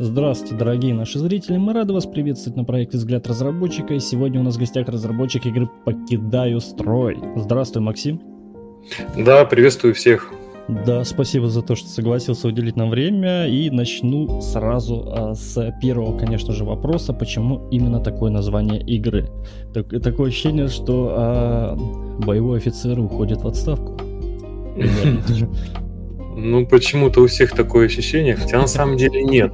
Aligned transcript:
Здравствуйте, 0.00 0.56
дорогие 0.56 0.92
наши 0.92 1.20
зрители, 1.20 1.56
мы 1.56 1.72
рады 1.72 1.92
вас 1.92 2.04
приветствовать 2.04 2.56
на 2.56 2.64
проекте 2.64 2.96
«Взгляд 2.96 3.28
разработчика», 3.28 3.94
и 3.94 4.00
сегодня 4.00 4.40
у 4.40 4.42
нас 4.42 4.56
в 4.56 4.58
гостях 4.58 4.88
разработчик 4.88 5.46
игры 5.46 5.70
«Покидаю 5.84 6.58
строй». 6.58 7.16
Здравствуй, 7.36 7.80
Максим. 7.80 8.20
Да, 9.16 9.44
приветствую 9.44 9.94
всех. 9.94 10.32
Да, 10.66 11.04
спасибо 11.04 11.48
за 11.48 11.62
то, 11.62 11.76
что 11.76 11.86
согласился 11.86 12.48
уделить 12.48 12.74
нам 12.74 12.90
время, 12.90 13.46
и 13.46 13.70
начну 13.70 14.40
сразу 14.40 15.12
а, 15.12 15.34
с 15.36 15.72
первого, 15.80 16.18
конечно 16.18 16.52
же, 16.52 16.64
вопроса, 16.64 17.12
почему 17.12 17.68
именно 17.70 18.00
такое 18.00 18.32
название 18.32 18.82
игры. 18.82 19.30
Так, 19.74 19.90
такое 20.02 20.30
ощущение, 20.30 20.66
что 20.66 21.14
а, 21.16 21.76
боевой 22.26 22.58
офицер 22.58 22.98
уходит 22.98 23.42
в 23.42 23.46
отставку. 23.46 23.96
Ну, 26.36 26.66
почему-то 26.66 27.22
у 27.22 27.26
всех 27.26 27.52
такое 27.52 27.86
ощущение, 27.86 28.34
хотя 28.34 28.58
на 28.58 28.66
самом 28.66 28.96
деле 28.96 29.22
нет. 29.22 29.52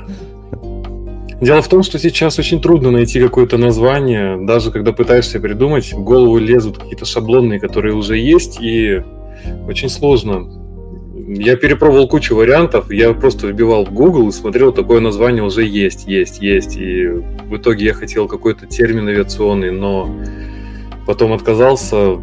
Дело 1.41 1.63
в 1.63 1.69
том, 1.69 1.83
что 1.83 1.99
сейчас 1.99 2.39
очень 2.39 2.61
трудно 2.61 2.91
найти 2.91 3.21
какое-то 3.21 3.57
название, 3.57 4.39
даже 4.47 4.71
когда 4.71 4.93
пытаешься 4.93 5.41
придумать, 5.41 5.93
в 5.93 6.03
голову 6.03 6.39
лезут 6.39 6.79
какие-то 6.79 7.07
шаблонные, 7.07 7.59
которые 7.59 7.95
уже 7.95 8.19
есть, 8.19 8.59
и 8.61 9.03
очень 9.67 9.89
сложно. 9.89 10.49
Я 11.27 11.57
перепробовал 11.57 12.09
кучу 12.09 12.35
вариантов, 12.35 12.91
я 12.91 13.13
просто 13.13 13.47
вбивал 13.47 13.85
в 13.85 13.93
Google 13.93 14.29
и 14.29 14.33
смотрел, 14.33 14.73
такое 14.73 15.01
название 15.01 15.43
уже 15.43 15.65
есть, 15.65 16.07
есть, 16.07 16.43
есть. 16.43 16.77
И 16.77 17.07
в 17.07 17.57
итоге 17.57 17.87
я 17.87 17.95
хотел 17.95 18.27
какой-то 18.27 18.67
термин 18.67 19.09
авиационный, 19.09 19.71
но 19.71 20.15
потом 21.07 21.33
отказался 21.33 22.19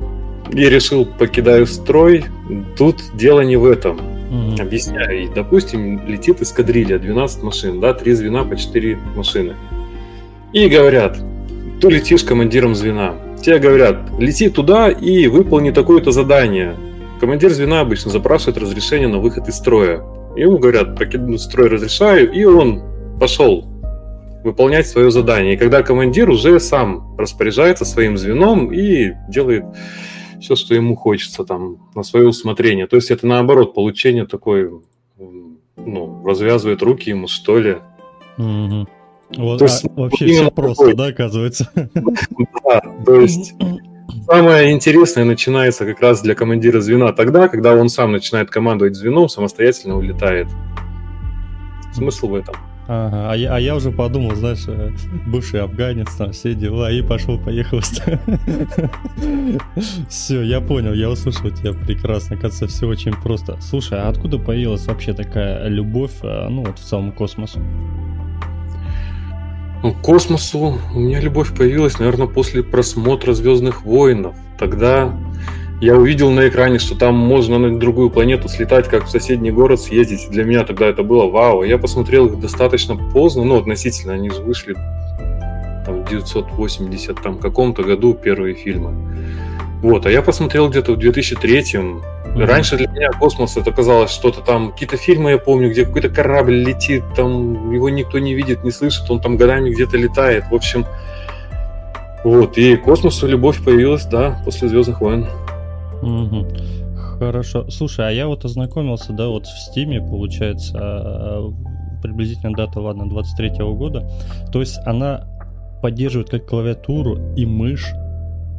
и 0.51 0.69
решил, 0.69 1.05
покидаю 1.05 1.65
строй. 1.65 2.25
Тут 2.77 3.01
дело 3.15 3.41
не 3.41 3.55
в 3.55 3.65
этом. 3.65 4.16
Mm-hmm. 4.29 4.61
Объясняю. 4.61 5.31
Допустим, 5.33 6.05
летит 6.07 6.41
эскадрилья 6.41 6.99
12 6.99 7.43
машин, 7.43 7.79
да, 7.79 7.93
3 7.93 8.13
звена 8.13 8.43
по 8.43 8.55
4 8.55 8.97
машины. 9.15 9.55
И 10.53 10.67
говорят, 10.67 11.17
ты 11.81 11.89
летишь 11.89 12.23
командиром 12.23 12.75
звена. 12.75 13.15
Тебе 13.41 13.59
говорят, 13.59 13.97
лети 14.19 14.49
туда 14.49 14.89
и 14.89 15.27
выполни 15.27 15.71
такое-то 15.71 16.11
задание. 16.11 16.75
Командир 17.19 17.51
звена 17.51 17.81
обычно 17.81 18.11
запрашивает 18.11 18.57
разрешение 18.57 19.07
на 19.07 19.19
выход 19.19 19.47
из 19.47 19.55
строя. 19.55 20.01
Ему 20.35 20.57
говорят, 20.57 20.97
покинуть 20.97 21.41
строй 21.41 21.69
разрешаю, 21.69 22.31
и 22.31 22.43
он 22.43 22.83
пошел 23.19 23.65
выполнять 24.43 24.87
свое 24.87 25.11
задание. 25.11 25.55
И 25.55 25.57
когда 25.57 25.83
командир 25.83 26.29
уже 26.29 26.59
сам 26.59 27.15
распоряжается 27.17 27.85
своим 27.85 28.17
звеном 28.17 28.71
и 28.71 29.13
делает 29.29 29.63
все, 30.39 30.55
что 30.55 30.75
ему 30.75 30.95
хочется 30.95 31.43
там 31.43 31.89
на 31.95 32.03
свое 32.03 32.27
усмотрение. 32.27 32.87
То 32.87 32.95
есть 32.95 33.11
это 33.11 33.27
наоборот 33.27 33.73
получение 33.73 34.25
такой, 34.25 34.71
ну, 35.75 36.25
развязывает 36.25 36.81
руки 36.81 37.09
ему, 37.09 37.27
что 37.27 37.59
ли. 37.59 37.77
Вот, 39.35 39.59
то 39.59 39.65
есть, 39.65 39.85
а, 39.85 39.89
вообще 40.01 40.27
все 40.27 40.51
просто, 40.51 40.85
такой... 40.85 40.95
да, 40.95 41.05
оказывается? 41.07 41.69
Да, 42.63 42.81
то 43.05 43.19
есть 43.19 43.53
самое 44.25 44.71
интересное 44.71 45.25
начинается 45.25 45.85
как 45.85 45.99
раз 45.99 46.21
для 46.21 46.33
командира 46.33 46.79
звена 46.79 47.11
тогда, 47.11 47.49
когда 47.49 47.75
он 47.75 47.89
сам 47.89 48.13
начинает 48.13 48.49
командовать 48.49 48.95
звеном, 48.95 49.27
самостоятельно 49.27 49.97
улетает. 49.97 50.47
Смысл 51.93 52.29
в 52.29 52.35
этом. 52.35 52.55
Ага, 52.89 53.31
а 53.31 53.35
я, 53.35 53.53
а 53.53 53.59
я 53.59 53.75
уже 53.75 53.91
подумал, 53.91 54.33
знаешь, 54.35 54.63
э, 54.67 54.91
бывший 55.25 55.61
афганец, 55.61 56.15
там 56.15 56.31
все 56.31 56.53
дела, 56.53 56.89
и 56.89 57.01
пошел-поехал. 57.01 57.81
Все, 60.07 60.41
я 60.41 60.61
понял, 60.61 60.93
я 60.93 61.09
услышал 61.09 61.51
тебя 61.51 61.73
прекрасно. 61.73 62.37
Кажется, 62.37 62.67
все 62.67 62.87
очень 62.87 63.11
просто. 63.11 63.57
Слушай, 63.59 63.99
а 63.99 64.07
откуда 64.07 64.37
появилась 64.37 64.87
вообще 64.87 65.13
такая 65.13 65.67
любовь, 65.67 66.13
э, 66.23 66.47
ну 66.49 66.63
вот 66.63 66.79
в 66.79 66.83
самом 66.83 67.11
космосу? 67.11 67.59
Ну, 69.83 69.93
к 69.93 70.01
космосу 70.01 70.79
у 70.93 70.99
меня 70.99 71.19
любовь 71.19 71.53
появилась, 71.53 71.99
наверное, 71.99 72.27
после 72.27 72.63
просмотра 72.63 73.33
Звездных 73.33 73.83
войнов. 73.83 74.35
Тогда 74.57 75.13
я 75.79 75.95
увидел 75.95 76.31
на 76.31 76.47
экране, 76.47 76.79
что 76.79 76.95
там 76.95 77.15
можно 77.15 77.59
на 77.59 77.77
другую 77.77 78.09
планету 78.09 78.49
слетать, 78.49 78.87
как 78.87 79.05
в 79.05 79.09
соседний 79.09 79.51
город 79.51 79.79
съездить. 79.79 80.27
Для 80.29 80.43
меня 80.43 80.63
тогда 80.63 80.87
это 80.87 81.03
было 81.03 81.29
вау. 81.29 81.63
Я 81.63 81.77
посмотрел 81.77 82.25
их 82.27 82.39
достаточно 82.39 82.95
поздно, 82.95 83.43
ну, 83.43 83.57
относительно, 83.57 84.13
они 84.13 84.29
же 84.29 84.41
вышли 84.41 84.75
там, 85.85 86.03
в 86.03 86.09
980 86.09 87.21
там, 87.21 87.37
каком-то 87.37 87.83
году 87.83 88.15
первые 88.15 88.55
фильмы. 88.55 88.95
Вот, 89.83 90.07
а 90.07 90.11
я 90.11 90.23
посмотрел 90.23 90.69
где-то 90.69 90.93
в 90.93 90.97
2003 90.97 91.59
mm-hmm. 91.59 92.45
Раньше 92.45 92.77
для 92.77 92.87
меня 92.87 93.11
космос 93.11 93.57
это 93.57 93.71
казалось 93.71 94.09
что-то 94.09 94.41
там, 94.41 94.71
какие-то 94.71 94.97
фильмы 94.97 95.31
я 95.31 95.37
помню, 95.37 95.69
где 95.69 95.85
какой-то 95.85 96.09
корабль 96.09 96.55
летит, 96.55 97.03
там 97.15 97.71
его 97.71 97.89
никто 97.89 98.17
не 98.17 98.33
видит, 98.33 98.63
не 98.63 98.71
слышит, 98.71 99.09
он 99.11 99.21
там 99.21 99.37
годами 99.37 99.69
где-то 99.69 99.97
летает. 99.97 100.45
В 100.49 100.55
общем, 100.55 100.85
вот, 102.23 102.57
и 102.57 102.75
космосу 102.75 103.27
любовь 103.27 103.63
появилась, 103.63 104.05
да, 104.05 104.41
после 104.43 104.67
Звездных 104.67 105.01
войн. 105.01 105.27
Угу. 106.07 106.47
Хорошо. 107.19 107.69
Слушай, 107.69 108.07
а 108.07 108.11
я 108.11 108.27
вот 108.27 108.45
ознакомился, 108.45 109.13
да, 109.13 109.27
вот 109.27 109.45
в 109.45 109.59
Стиме, 109.59 110.01
получается, 110.01 110.77
а, 110.79 111.53
приблизительно 112.01 112.53
дата, 112.53 112.79
ладно, 112.79 113.09
23 113.09 113.49
-го 113.63 113.75
года. 113.75 114.09
То 114.51 114.59
есть 114.59 114.79
она 114.85 115.27
поддерживает 115.81 116.29
как 116.29 116.45
клавиатуру 116.45 117.17
и 117.35 117.45
мышь 117.45 117.93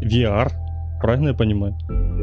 VR, 0.01 0.53
правильно 1.01 1.29
я 1.29 1.35
понимаю? 1.35 1.77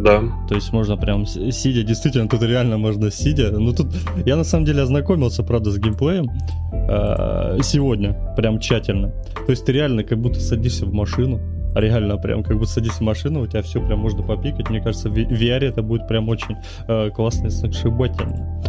Да. 0.03 0.21
То 0.47 0.55
есть 0.55 0.73
можно 0.73 0.97
прям 0.97 1.25
сидя, 1.25 1.83
действительно, 1.83 2.27
тут 2.27 2.43
реально 2.43 2.77
можно 2.77 3.11
сидя. 3.11 3.51
Ну 3.51 3.73
тут 3.73 3.87
я 4.25 4.35
на 4.35 4.43
самом 4.43 4.65
деле 4.65 4.83
ознакомился, 4.83 5.43
правда, 5.43 5.71
с 5.71 5.77
геймплеем 5.77 6.29
э, 6.73 7.59
сегодня, 7.63 8.13
прям 8.35 8.59
тщательно. 8.59 9.09
То 9.45 9.51
есть 9.51 9.65
ты 9.65 9.71
реально 9.71 10.03
как 10.03 10.19
будто 10.19 10.39
садишься 10.39 10.85
в 10.85 10.93
машину, 10.93 11.39
реально 11.75 12.17
прям 12.17 12.43
как 12.43 12.57
бы 12.57 12.65
садись 12.65 12.93
в 12.93 13.01
машину, 13.01 13.41
у 13.41 13.47
тебя 13.47 13.61
все 13.61 13.79
прям 13.85 13.99
можно 13.99 14.23
попикать. 14.23 14.69
Мне 14.69 14.81
кажется, 14.81 15.09
в 15.09 15.13
VR 15.13 15.65
это 15.65 15.81
будет 15.81 16.07
прям 16.07 16.29
очень 16.29 16.57
э, 16.87 17.09
классно 17.11 17.47
и 17.47 17.49
сногсшибательно. 17.49 18.61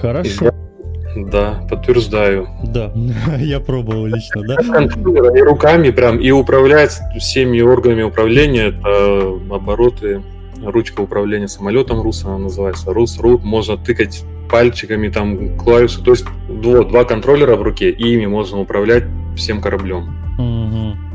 Хорошо. 0.00 0.50
Да, 1.16 1.60
подтверждаю. 1.68 2.48
Да, 2.64 2.92
я 3.38 3.60
пробовал 3.60 4.06
лично, 4.06 4.42
да. 4.42 4.56
И 5.36 5.40
руками 5.40 5.90
прям, 5.90 6.18
и 6.18 6.30
управлять 6.30 6.98
всеми 7.18 7.60
органами 7.60 8.02
управления, 8.02 8.68
это 8.68 9.38
обороты, 9.50 10.22
ручка 10.62 11.00
управления 11.00 11.48
самолетом 11.48 12.02
РУС, 12.02 12.24
она 12.24 12.38
называется, 12.38 12.92
РУС, 12.92 13.18
РУ, 13.18 13.38
можно 13.38 13.76
тыкать 13.76 14.24
пальчиками, 14.50 15.08
там, 15.08 15.58
клавиши, 15.58 16.02
то 16.02 16.12
есть 16.12 16.24
вот, 16.48 16.88
два 16.88 17.04
контроллера 17.04 17.56
в 17.56 17.62
руке, 17.62 17.90
и 17.90 18.14
ими 18.14 18.26
можно 18.26 18.60
управлять 18.60 19.04
всем 19.36 19.60
кораблем. 19.60 20.14
Угу. 20.38 21.07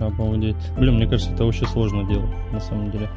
Обалдеть. 0.00 0.56
Блин, 0.78 0.96
мне 0.96 1.06
кажется, 1.06 1.32
это 1.32 1.44
очень 1.44 1.66
сложно 1.66 2.04
делать, 2.04 2.30
на 2.52 2.60
самом 2.60 2.90
деле. 2.90 3.08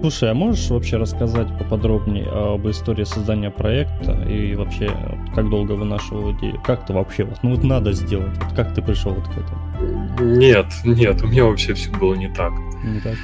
Слушай, 0.00 0.32
а 0.32 0.34
можешь 0.34 0.68
вообще 0.68 0.96
рассказать 0.96 1.46
поподробнее 1.58 2.26
об 2.26 2.68
истории 2.68 3.04
создания 3.04 3.50
проекта 3.50 4.12
и 4.28 4.54
вообще, 4.56 4.90
как 5.34 5.48
долго 5.48 5.72
вынашивал 5.72 6.32
идею? 6.32 6.60
Как 6.64 6.86
ты 6.86 6.92
вообще, 6.92 7.24
вот, 7.24 7.38
ну 7.42 7.50
вот 7.50 7.62
надо 7.62 7.92
сделать, 7.92 8.36
вот 8.42 8.52
как 8.54 8.74
ты 8.74 8.82
пришел 8.82 9.12
вот 9.12 9.28
к 9.28 9.32
этому? 9.32 10.36
Нет, 10.36 10.66
нет, 10.84 11.22
у 11.22 11.28
меня 11.28 11.44
вообще 11.44 11.74
все 11.74 11.90
было 11.92 12.14
не 12.14 12.28
так. 12.28 12.52
Не 12.84 13.00
так? 13.00 13.16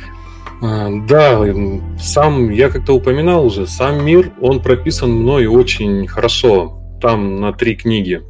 А, 0.62 0.88
да, 1.08 1.40
сам, 1.98 2.50
я 2.50 2.70
как-то 2.70 2.92
упоминал 2.94 3.46
уже, 3.46 3.66
сам 3.66 4.04
мир, 4.04 4.30
он 4.40 4.60
прописан 4.60 5.10
мной 5.10 5.46
очень 5.46 6.06
хорошо, 6.06 6.80
там 7.00 7.40
на 7.40 7.52
три 7.52 7.74
книги. 7.74 8.22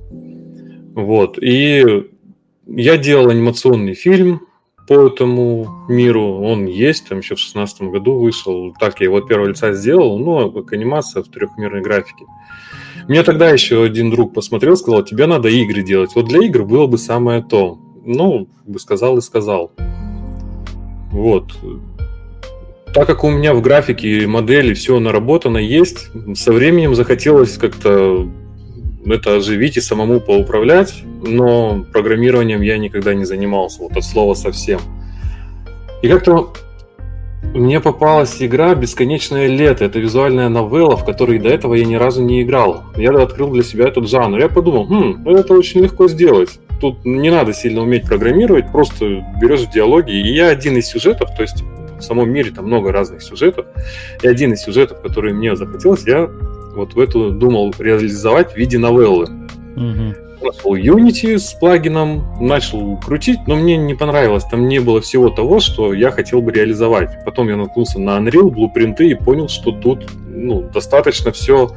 Вот, 0.95 1.39
и 1.39 2.07
я 2.67 2.97
делал 2.97 3.29
анимационный 3.29 3.95
фильм, 3.95 4.44
по 4.87 5.07
этому 5.07 5.87
миру. 5.89 6.41
Он 6.43 6.67
есть, 6.67 7.09
там 7.09 7.19
еще 7.19 7.35
в 7.35 7.39
шестнадцатом 7.39 7.91
году 7.91 8.19
вышел. 8.19 8.75
Так 8.79 9.01
я 9.01 9.05
его 9.05 9.19
от 9.19 9.29
первого 9.29 9.49
лица 9.49 9.73
сделал, 9.73 10.19
ну, 10.19 10.51
как 10.51 10.73
анимация 10.73 11.23
в 11.23 11.29
трехмерной 11.29 11.81
графике. 11.81 12.27
Мне 13.09 13.23
тогда 13.23 13.51
еще 13.51 13.83
один 13.83 14.11
друг 14.11 14.33
посмотрел, 14.33 14.77
сказал, 14.77 15.03
тебе 15.03 15.27
надо 15.27 15.49
игры 15.49 15.83
делать. 15.83 16.15
Вот 16.15 16.27
для 16.27 16.45
игр 16.45 16.65
было 16.65 16.87
бы 16.87 16.99
самое 16.99 17.43
то. 17.43 17.79
Ну, 18.05 18.49
сказал 18.79 19.19
и 19.19 19.21
сказал. 19.21 19.73
Вот. 21.11 21.53
Так 22.95 23.07
как 23.07 23.25
у 23.25 23.31
меня 23.31 23.55
в 23.55 23.61
графике 23.61 24.27
модели 24.27 24.73
все 24.75 24.99
наработано 25.01 25.59
есть, 25.59 26.11
со 26.35 26.53
временем 26.53 26.95
захотелось 26.95 27.59
как-то 27.59 28.29
это 29.05 29.37
оживить 29.37 29.77
и 29.77 29.81
самому 29.81 30.21
поуправлять, 30.21 31.03
но 31.27 31.85
программированием 31.93 32.61
я 32.61 32.79
никогда 32.79 33.15
не 33.15 33.25
занимался, 33.25 33.83
вот 33.83 33.97
от 33.97 34.05
слова 34.05 34.35
совсем. 34.35 34.81
И 36.03 36.09
как-то 36.09 36.53
мне 37.55 37.81
попалась 37.81 38.43
игра 38.43 38.75
«Бесконечное 38.75 39.47
лето». 39.47 39.85
Это 39.85 40.01
визуальная 40.01 40.49
новелла, 40.49 40.97
в 40.97 41.05
которой 41.05 41.39
до 41.39 41.49
этого 41.49 41.75
я 41.75 41.85
ни 41.85 41.95
разу 41.95 42.23
не 42.23 42.43
играл. 42.43 42.83
Я 42.97 43.11
открыл 43.11 43.51
для 43.51 43.63
себя 43.63 43.87
этот 43.89 44.09
жанр. 44.09 44.39
Я 44.39 44.49
подумал, 44.49 44.87
хм, 44.87 45.29
это 45.29 45.55
очень 45.55 45.81
легко 45.83 46.09
сделать. 46.09 46.59
Тут 46.81 47.05
не 47.05 47.31
надо 47.31 47.53
сильно 47.53 47.83
уметь 47.83 48.07
программировать, 48.07 48.73
просто 48.73 49.25
берешь 49.41 49.67
диалоги. 49.73 50.13
И 50.13 50.35
я 50.35 50.49
один 50.49 50.77
из 50.77 50.89
сюжетов, 50.89 51.31
то 51.37 51.43
есть 51.43 51.63
в 51.99 52.03
самом 52.03 52.31
мире 52.31 52.51
там 52.51 52.67
много 52.67 52.91
разных 52.91 53.23
сюжетов, 53.23 53.67
и 54.21 54.27
один 54.27 54.53
из 54.53 54.63
сюжетов, 54.63 55.01
который 55.01 55.33
мне 55.33 55.55
захотелось, 55.55 56.05
я 56.07 56.29
вот 56.75 56.95
в 56.95 56.99
эту 56.99 57.31
думал 57.31 57.73
реализовать 57.79 58.53
в 58.53 58.57
виде 58.57 58.79
новеллы. 58.79 59.27
Угу. 59.77 60.15
Нашел 60.45 60.75
Unity 60.77 61.39
с 61.39 61.55
плагином, 61.55 62.37
начал 62.39 62.99
крутить, 62.99 63.41
но 63.47 63.57
мне 63.57 63.77
не 63.77 63.95
понравилось. 63.95 64.45
Там 64.45 64.69
не 64.69 64.79
было 64.79 65.01
всего 65.01 65.31
того, 65.31 65.61
что 65.61 65.95
я 65.95 66.11
хотел 66.11 66.43
бы 66.43 66.53
реализовать. 66.53 67.25
Потом 67.25 67.49
я 67.49 67.57
наткнулся 67.57 67.99
на 67.99 68.19
Unreal, 68.19 68.51
блупринты 68.51 69.09
и 69.09 69.15
понял, 69.15 69.49
что 69.49 69.73
тут 69.73 70.07
ну, 70.27 70.63
достаточно 70.63 71.33
все 71.33 71.71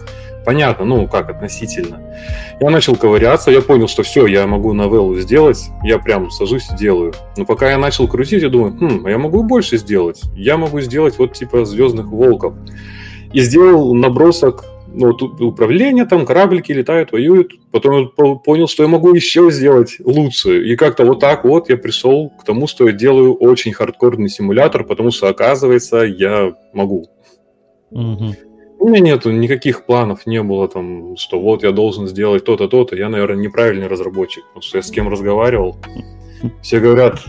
понятно, 0.48 0.86
ну 0.86 1.08
как 1.10 1.30
относительно. 1.30 2.00
Я 2.62 2.70
начал 2.70 2.96
ковыряться, 2.96 3.52
я 3.52 3.62
понял, 3.62 3.90
что 3.90 4.04
все, 4.04 4.28
я 4.28 4.48
могу 4.48 4.72
новеллу 4.72 5.16
сделать, 5.18 5.60
я 5.84 6.00
прям 6.00 6.32
сажусь 6.32 6.70
и 6.72 6.78
делаю. 6.78 7.14
Но 7.36 7.44
пока 7.46 7.70
я 7.70 7.78
начал 7.78 8.08
крутить, 8.08 8.44
я 8.44 8.48
думаю, 8.48 8.72
хм, 8.72 9.06
а 9.06 9.10
я 9.10 9.18
могу 9.18 9.44
больше 9.44 9.78
сделать. 9.78 10.22
Я 10.36 10.56
могу 10.56 10.80
сделать 10.80 11.18
вот 11.18 11.34
типа 11.34 11.66
Звездных 11.66 12.08
Волков. 12.08 12.54
И 13.34 13.42
сделал 13.42 13.94
набросок 13.94 14.64
ну, 14.98 15.14
тут 15.14 15.40
управление, 15.42 16.06
там 16.06 16.26
кораблики 16.26 16.72
летают, 16.72 17.12
воюют. 17.12 17.54
Потом 17.72 18.02
я 18.02 18.36
понял, 18.36 18.68
что 18.68 18.84
я 18.84 18.90
могу 18.90 19.14
еще 19.14 19.52
сделать 19.52 19.98
лучше. 20.04 20.68
И 20.68 20.76
как-то 20.76 21.06
вот 21.06 21.20
так 21.20 21.46
вот 21.46 21.70
я 21.70 21.78
пришел 21.78 22.32
к 22.32 22.44
тому, 22.44 22.66
что 22.68 22.88
я 22.88 22.94
делаю 22.94 23.36
очень 23.36 23.74
хардкорный 23.74 24.30
симулятор, 24.30 24.84
потому 24.84 25.12
что, 25.12 25.28
оказывается, 25.28 25.98
я 25.98 26.54
могу. 26.74 27.08
Угу. 27.92 28.36
У 28.80 28.90
меня 28.90 29.00
нету 29.00 29.32
никаких 29.32 29.86
планов, 29.86 30.26
не 30.26 30.42
было 30.42 30.68
там, 30.68 31.16
что 31.16 31.40
вот 31.40 31.64
я 31.64 31.72
должен 31.72 32.08
сделать 32.08 32.44
то-то, 32.44 32.68
то-то. 32.68 32.96
Я, 32.96 33.10
наверное, 33.10 33.38
неправильный 33.38 33.88
разработчик, 33.88 34.46
потому 34.48 34.62
что 34.64 34.78
я 34.78 34.82
с 34.82 34.90
кем 34.90 35.10
разговаривал. 35.10 35.78
Все 36.62 36.80
говорят, 36.80 37.24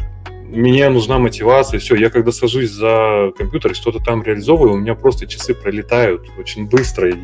мне 0.49 0.89
нужна 0.89 1.19
мотивация, 1.19 1.81
все, 1.81 1.95
я 1.95 2.09
когда 2.09 2.33
сажусь 2.33 2.71
за 2.71 3.33
компьютер 3.37 3.73
и 3.73 3.75
что-то 3.75 3.99
там 4.03 4.23
реализовываю, 4.23 4.75
у 4.75 4.79
меня 4.79 4.95
просто 4.95 5.27
часы 5.27 5.55
пролетают 5.55 6.27
очень 6.39 6.67
быстро, 6.67 7.11
и 7.11 7.17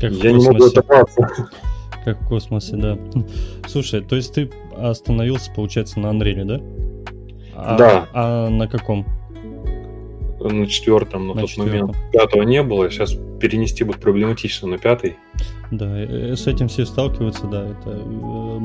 как 0.00 0.12
я 0.12 0.32
не 0.32 0.46
могу 0.46 0.64
оторваться. 0.64 1.50
Как 2.04 2.20
в 2.20 2.28
космосе, 2.28 2.76
да. 2.76 2.98
Слушай, 3.66 4.00
то 4.00 4.16
есть 4.16 4.34
ты 4.34 4.50
остановился, 4.76 5.50
получается, 5.52 5.98
на 5.98 6.08
Unreal, 6.08 6.44
да? 6.44 6.60
А, 7.54 7.76
да. 7.76 8.08
А 8.12 8.48
на 8.48 8.68
каком? 8.68 9.06
На 10.40 10.66
четвертом, 10.66 11.28
на, 11.28 11.34
на 11.34 11.40
тот 11.40 11.50
четвертом. 11.50 11.88
момент. 11.88 11.96
Пятого 12.12 12.42
не 12.42 12.62
было, 12.62 12.90
сейчас 12.90 13.16
перенести 13.40 13.84
будет 13.84 14.00
проблематично 14.00 14.68
на 14.68 14.78
пятый. 14.78 15.16
Да, 15.70 15.86
э, 15.86 16.32
э, 16.32 16.36
с 16.36 16.46
этим 16.46 16.68
все 16.68 16.86
сталкиваются, 16.86 17.46
да, 17.46 17.64
это 17.64 17.90
э, 17.90 18.58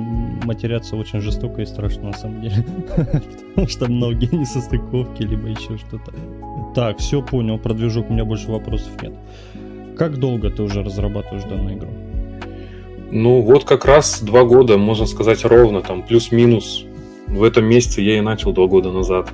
матеряться 0.46 0.96
очень 0.96 1.20
жестоко 1.22 1.62
и 1.62 1.66
страшно 1.66 2.10
на 2.10 2.14
самом 2.14 2.42
деле. 2.42 2.64
Потому 3.50 3.68
что 3.68 3.90
многие 3.90 4.34
несостыковки, 4.36 5.24
либо 5.24 5.48
еще 5.48 5.78
что-то. 5.78 6.14
Так, 6.76 7.00
все 7.00 7.22
понял, 7.22 7.58
про 7.58 7.74
движок 7.74 8.10
у 8.10 8.14
меня 8.14 8.26
больше 8.26 8.52
вопросов 8.52 9.02
нет. 9.02 9.14
Как 9.98 10.18
долго 10.18 10.50
ты 10.50 10.64
уже 10.64 10.84
разрабатываешь 10.84 11.44
данную 11.44 11.78
игру? 11.78 11.90
Ну, 13.12 13.42
вот 13.42 13.66
как 13.66 13.86
раз 13.86 14.22
два 14.22 14.44
года, 14.44 14.78
можно 14.78 15.06
сказать, 15.06 15.44
ровно, 15.44 15.82
там, 15.82 16.02
плюс-минус. 16.04 16.86
В 17.28 17.44
этом 17.44 17.66
месяце 17.66 18.02
я 18.02 18.18
и 18.18 18.22
начал 18.22 18.54
два 18.54 18.68
года 18.68 18.92
назад. 18.92 19.30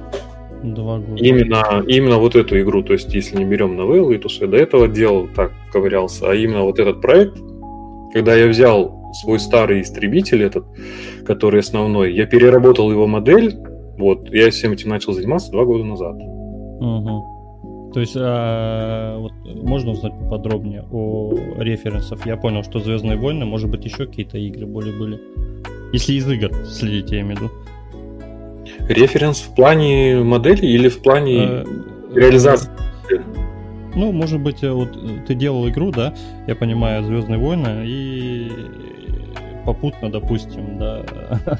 Два 0.63 0.97
года. 0.97 1.23
Именно, 1.23 1.83
именно 1.87 2.17
вот 2.17 2.35
эту 2.35 2.59
игру, 2.61 2.81
то 2.81 2.93
есть 2.93 3.13
если 3.13 3.37
не 3.37 3.45
берем 3.45 3.75
новеллу 3.75 4.11
и 4.11 4.17
то, 4.17 4.29
что 4.29 4.45
я 4.45 4.51
до 4.51 4.57
этого 4.57 4.87
делал, 4.87 5.27
так 5.35 5.51
ковырялся, 5.71 6.29
а 6.29 6.35
именно 6.35 6.63
вот 6.63 6.79
этот 6.79 7.01
проект, 7.01 7.37
когда 8.13 8.35
я 8.35 8.47
взял 8.47 9.11
свой 9.13 9.39
старый 9.39 9.81
истребитель 9.81 10.43
этот, 10.43 10.65
который 11.25 11.59
основной, 11.59 12.13
я 12.13 12.25
переработал 12.25 12.91
его 12.91 13.05
модель, 13.05 13.55
вот, 13.97 14.29
я 14.31 14.49
всем 14.49 14.73
этим 14.73 14.89
начал 14.89 15.13
заниматься 15.13 15.51
два 15.51 15.65
года 15.65 15.83
назад. 15.83 16.15
Угу. 16.15 17.36
То 17.97 18.01
есть, 18.01 18.13
а, 18.15 19.17
вот, 19.17 19.31
можно 19.55 19.93
узнать 19.93 20.13
подробнее 20.29 20.85
о 20.91 21.33
референсах? 21.57 22.27
Я 22.27 22.37
понял, 22.37 22.61
что 22.61 22.79
Звездные 22.79 23.17
войны, 23.17 23.45
может 23.45 23.71
быть, 23.71 23.85
еще 23.85 24.05
какие-то 24.05 24.37
игры 24.37 24.67
более 24.67 24.95
были. 24.95 25.19
Если 25.93 26.13
из 26.13 26.29
игр 26.29 26.53
следите, 26.67 27.15
я 27.15 27.21
имею 27.21 27.37
в 27.37 27.41
виду. 27.41 27.51
Референс 28.87 29.39
в 29.39 29.55
плане 29.55 30.19
модели 30.19 30.67
или 30.67 30.89
в 30.89 31.01
плане 31.01 31.43
э, 31.43 31.65
реализации? 32.13 32.69
Ну, 33.95 34.11
может 34.11 34.41
быть, 34.41 34.63
э, 34.63 34.69
вот 34.71 34.95
ты 35.25 35.33
делал 35.33 35.67
игру, 35.67 35.89
да, 35.89 36.13
я 36.45 36.53
понимаю, 36.53 37.03
Звездные 37.03 37.39
войны, 37.39 37.81
и 37.83 38.51
попутно, 39.67 40.09
допустим, 40.09 40.79
да, 40.79 41.03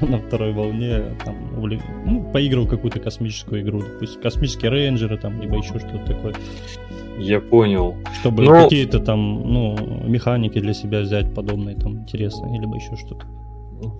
на 0.00 0.18
второй 0.18 0.52
волне 0.52 1.14
там, 1.24 1.36
ну, 2.06 2.32
поиграл 2.32 2.66
какую-то 2.66 3.00
космическую 3.00 3.60
игру, 3.60 3.80
допустим, 3.80 4.22
космические 4.22 4.70
рейнджеры 4.70 5.18
там, 5.18 5.38
либо 5.42 5.58
еще 5.58 5.78
что-то 5.78 6.06
такое. 6.06 6.34
Я 7.18 7.40
понял. 7.40 7.96
Чтобы 8.20 8.44
Но... 8.44 8.62
какие-то 8.62 9.00
там, 9.00 9.52
ну, 9.52 9.76
механики 10.04 10.58
для 10.58 10.72
себя 10.72 11.00
взять 11.00 11.34
подобные 11.34 11.76
там 11.76 11.98
интересные, 11.98 12.58
либо 12.58 12.76
еще 12.76 12.96
что-то. 12.96 13.26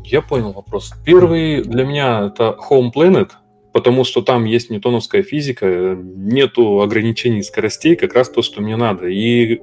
Я 0.04 0.22
понял 0.22 0.52
вопрос. 0.52 0.94
Первый 1.04 1.62
для 1.62 1.84
меня 1.84 2.30
это 2.32 2.56
Home 2.70 2.90
Planet, 2.94 3.28
потому 3.74 4.04
что 4.04 4.22
там 4.22 4.46
есть 4.46 4.70
ньютоновская 4.70 5.22
физика, 5.22 5.98
нету 6.02 6.80
ограничений 6.80 7.42
скоростей, 7.42 7.94
как 7.94 8.14
раз 8.14 8.30
то, 8.30 8.40
что 8.40 8.62
мне 8.62 8.76
надо. 8.76 9.06
И 9.06 9.60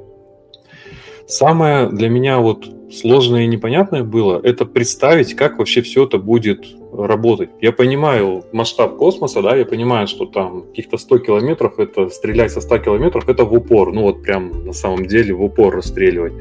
самое 1.27 1.89
для 1.89 2.09
меня 2.09 2.39
вот 2.39 2.69
сложное 2.91 3.43
и 3.43 3.47
непонятное 3.47 4.03
было, 4.03 4.39
это 4.43 4.65
представить, 4.65 5.33
как 5.35 5.57
вообще 5.57 5.81
все 5.81 6.05
это 6.05 6.17
будет 6.17 6.65
работать. 6.93 7.49
Я 7.61 7.71
понимаю 7.71 8.43
масштаб 8.53 8.97
космоса, 8.97 9.41
да, 9.41 9.55
я 9.55 9.65
понимаю, 9.65 10.07
что 10.07 10.25
там 10.25 10.63
каких-то 10.63 10.97
100 10.97 11.19
километров, 11.19 11.79
это 11.79 12.09
стрелять 12.09 12.51
со 12.51 12.61
100 12.61 12.77
километров, 12.79 13.27
это 13.27 13.43
в 13.43 13.53
упор, 13.53 13.91
ну 13.93 14.03
вот 14.03 14.21
прям 14.21 14.65
на 14.65 14.73
самом 14.73 15.05
деле 15.05 15.33
в 15.33 15.43
упор 15.43 15.75
расстреливать. 15.75 16.33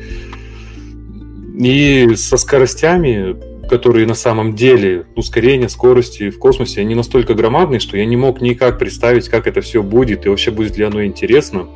И 1.58 2.14
со 2.16 2.36
скоростями 2.36 3.54
которые 3.64 4.06
на 4.06 4.14
самом 4.14 4.54
деле 4.54 5.06
ускорение 5.16 5.68
скорости 5.68 6.30
в 6.30 6.38
космосе, 6.38 6.82
они 6.82 6.94
настолько 6.94 7.34
громадные, 7.34 7.80
что 7.80 7.96
я 7.96 8.04
не 8.04 8.16
мог 8.16 8.40
никак 8.40 8.78
представить, 8.78 9.28
как 9.28 9.46
это 9.46 9.60
все 9.62 9.82
будет 9.82 10.26
и 10.26 10.28
вообще 10.28 10.50
будет 10.50 10.76
ли 10.76 10.84
оно 10.84 11.04
интересно. 11.04 11.66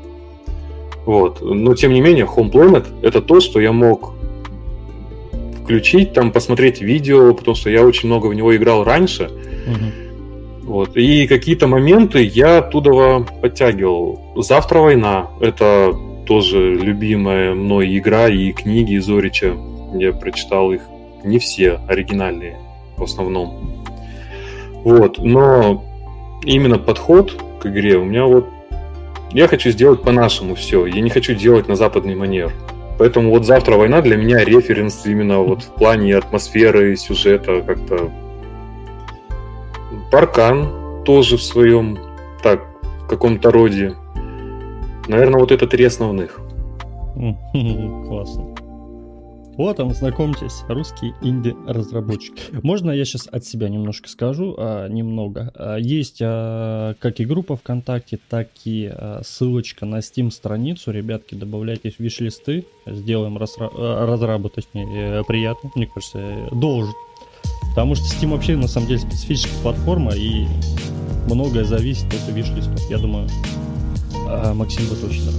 Вот. 1.09 1.41
Но 1.41 1.75
тем 1.75 1.95
не 1.95 2.03
менее, 2.03 2.27
Home 2.27 2.53
Planet— 2.53 2.85
это 3.03 3.23
то, 3.23 3.41
что 3.41 3.61
я 3.61 3.73
мог 3.73 4.13
включить, 5.63 6.13
там 6.13 6.33
посмотреть 6.33 6.83
видео, 6.83 7.33
потому 7.33 7.55
что 7.55 7.71
я 7.71 7.83
очень 7.83 8.11
много 8.11 8.27
в 8.27 8.35
него 8.35 8.55
играл 8.55 8.85
раньше. 8.85 9.25
Угу. 9.25 10.67
Вот. 10.71 10.99
И 10.99 11.27
какие-то 11.27 11.67
моменты 11.67 12.23
я 12.23 12.59
оттуда 12.59 13.25
подтягивал. 13.41 14.21
«Завтра 14.37 14.81
война»— 14.81 15.31
это 15.41 15.97
тоже 16.27 16.75
любимая 16.75 17.55
мной 17.55 17.97
игра 17.97 18.29
и 18.29 18.53
книги 18.53 18.99
Зорича. 18.99 19.57
Я 19.95 20.13
прочитал 20.13 20.73
их 20.73 20.83
не 21.25 21.39
все 21.39 21.81
оригинальные 21.89 22.59
в 22.99 23.03
основном. 23.03 23.83
Вот, 24.85 25.17
но 25.17 25.83
именно 26.45 26.79
подход 26.79 27.33
к 27.63 27.67
игре 27.67 27.97
у 27.97 28.05
меня 28.05 28.27
вот... 28.27 28.58
Я 29.31 29.47
хочу 29.47 29.71
сделать 29.71 30.03
по-нашему 30.03 30.55
все, 30.55 30.87
я 30.87 31.01
не 31.01 31.11
хочу 31.11 31.35
делать 31.35 31.69
на 31.69 31.77
западный 31.77 32.15
манер. 32.15 32.53
Поэтому 32.99 33.31
вот 33.31 33.45
«Завтра 33.45 33.77
война» 33.77 34.01
для 34.01 34.17
меня 34.17 34.45
референс 34.45 35.07
именно 35.07 35.39
вот 35.39 35.63
в 35.63 35.75
плане 35.75 36.17
атмосферы, 36.17 36.97
сюжета 36.97 37.63
как-то... 37.63 38.11
Паркан 40.11 41.05
тоже 41.05 41.37
в 41.37 41.43
своем, 41.43 41.99
так, 42.43 42.67
в 43.05 43.07
каком-то 43.07 43.51
роде. 43.51 43.95
Наверное, 45.07 45.41
вот 45.41 45.53
это 45.53 45.67
три 45.67 45.85
основных. 45.85 46.41
Классно. 48.09 48.48
Вот 49.59 49.81
он, 49.81 49.93
знакомьтесь, 49.93 50.63
русский 50.69 51.15
инди-разработчик. 51.21 52.33
Можно 52.63 52.93
я 52.93 53.05
сейчас 53.05 53.27
от 53.27 53.45
себя 53.45 53.69
немножко 53.69 54.09
скажу, 54.09 54.55
а, 54.57 54.87
немного. 54.87 55.51
А, 55.57 55.77
есть 55.79 56.21
а, 56.23 56.95
как 57.01 57.19
и 57.19 57.25
группа 57.25 57.57
ВКонтакте, 57.57 58.21
так 58.29 58.51
и 58.65 58.89
а, 58.89 59.21
ссылочка 59.25 59.85
на 59.85 59.97
Steam 59.97 60.31
страницу. 60.31 60.93
Ребятки, 60.93 61.35
добавляйтесь 61.35 61.97
в 61.97 61.99
виш-листы, 61.99 62.67
сделаем 62.87 63.37
разра- 63.37 64.07
разрабу, 64.07 64.49
точнее, 64.49 64.87
э, 64.93 65.25
приятно, 65.27 65.73
мне 65.75 65.89
кажется, 65.89 66.49
должен. 66.53 66.95
Потому 67.71 67.97
что 67.97 68.05
Steam 68.05 68.31
вообще 68.31 68.55
на 68.55 68.69
самом 68.69 68.87
деле 68.87 69.01
специфическая 69.01 69.61
платформа 69.63 70.13
и 70.13 70.47
многое 71.27 71.65
зависит 71.65 72.07
от 72.15 72.33
виш-листов. 72.33 72.89
Я 72.89 72.99
думаю, 72.99 73.29
а, 74.29 74.55
Максим 74.55 74.89
бы 74.89 74.95
точно. 74.95 75.33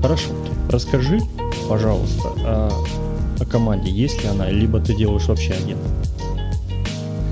Хорошо, 0.00 0.30
расскажи, 0.70 1.18
пожалуйста, 1.68 2.28
а, 2.44 2.70
о 3.40 3.44
команде, 3.44 3.90
есть 3.90 4.22
ли 4.22 4.28
она, 4.28 4.50
либо 4.50 4.80
ты 4.80 4.94
делаешь 4.94 5.26
вообще 5.26 5.52
один? 5.52 5.78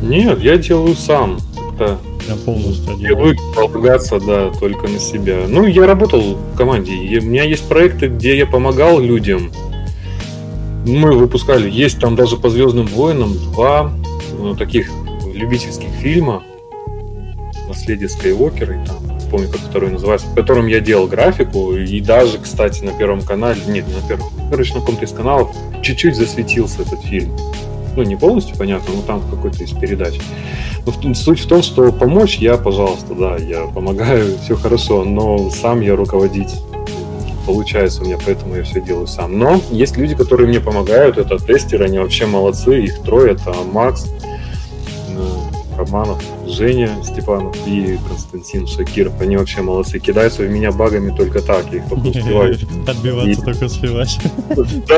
Нет, 0.02 0.40
я 0.40 0.56
делаю 0.56 0.94
сам. 0.94 1.38
Это 1.74 1.98
Прям 2.26 2.38
полностью 2.38 2.96
Привык 2.98 3.38
полагаться, 3.54 4.18
да, 4.18 4.50
только 4.58 4.88
на 4.88 4.98
себя. 4.98 5.44
Ну, 5.46 5.66
я 5.66 5.86
работал 5.86 6.20
в 6.20 6.56
команде. 6.56 6.92
У 6.92 7.24
меня 7.24 7.44
есть 7.44 7.68
проекты, 7.68 8.08
где 8.08 8.36
я 8.36 8.46
помогал 8.46 8.98
людям. 9.00 9.50
Мы 10.86 11.12
выпускали, 11.12 11.70
есть 11.70 11.98
там 11.98 12.16
даже 12.16 12.36
по 12.36 12.48
Звездным 12.48 12.86
войнам 12.86 13.34
два 13.34 13.92
ну, 14.38 14.54
таких 14.54 14.90
любительских 15.34 15.88
фильма. 16.00 16.42
Наследие 17.68 18.08
Скайуокера 18.08 18.82
и 18.82 18.86
там, 18.86 18.96
помню, 19.30 19.48
как 19.48 19.60
второй 19.60 19.90
называется, 19.90 20.26
в 20.28 20.34
котором 20.34 20.66
я 20.66 20.80
делал 20.80 21.06
графику. 21.06 21.74
И 21.74 22.00
даже, 22.00 22.38
кстати, 22.38 22.82
на 22.84 22.92
Первом 22.92 23.20
канале, 23.22 23.60
нет, 23.66 23.86
не 23.86 23.94
на 23.94 24.08
Первом, 24.08 24.28
короче, 24.50 24.74
на 24.74 24.80
каком-то 24.80 25.04
из 25.04 25.12
каналов 25.12 25.54
чуть-чуть 25.84 26.16
засветился 26.16 26.82
этот 26.82 27.00
фильм. 27.02 27.36
Ну, 27.96 28.02
не 28.02 28.16
полностью, 28.16 28.56
понятно, 28.56 28.94
но 28.94 29.02
там 29.02 29.22
какой-то 29.30 29.62
из 29.62 29.70
передач. 29.70 30.14
Но 30.84 31.14
суть 31.14 31.40
в 31.40 31.46
том, 31.46 31.62
что 31.62 31.92
помочь 31.92 32.38
я, 32.38 32.56
пожалуйста, 32.56 33.14
да, 33.14 33.36
я 33.36 33.66
помогаю, 33.66 34.36
все 34.42 34.56
хорошо, 34.56 35.04
но 35.04 35.50
сам 35.50 35.80
я 35.80 35.94
руководить 35.94 36.50
получается 37.46 38.00
у 38.00 38.06
меня, 38.06 38.16
поэтому 38.24 38.56
я 38.56 38.62
все 38.62 38.80
делаю 38.80 39.06
сам. 39.06 39.38
Но 39.38 39.60
есть 39.70 39.96
люди, 39.98 40.14
которые 40.14 40.48
мне 40.48 40.60
помогают, 40.60 41.18
это 41.18 41.38
тестеры, 41.38 41.84
они 41.84 41.98
вообще 41.98 42.26
молодцы, 42.26 42.82
их 42.82 43.02
трое, 43.02 43.32
это 43.32 43.52
Макс, 43.70 44.06
Романов, 45.84 46.22
Женя 46.46 46.90
Степанов 47.02 47.56
и 47.66 47.98
Константин 48.08 48.66
Шакиров. 48.66 49.20
Они 49.20 49.36
вообще 49.36 49.62
молодцы. 49.62 49.98
Кидаются 49.98 50.42
в 50.42 50.50
меня 50.50 50.72
багами 50.72 51.14
только 51.14 51.40
так. 51.40 51.66
Я 51.72 51.78
их 51.78 51.84
только 51.88 52.08
успеваю. 52.08 52.58
Отбиваться 52.86 53.42
только 53.42 53.64
успевать. 53.64 54.18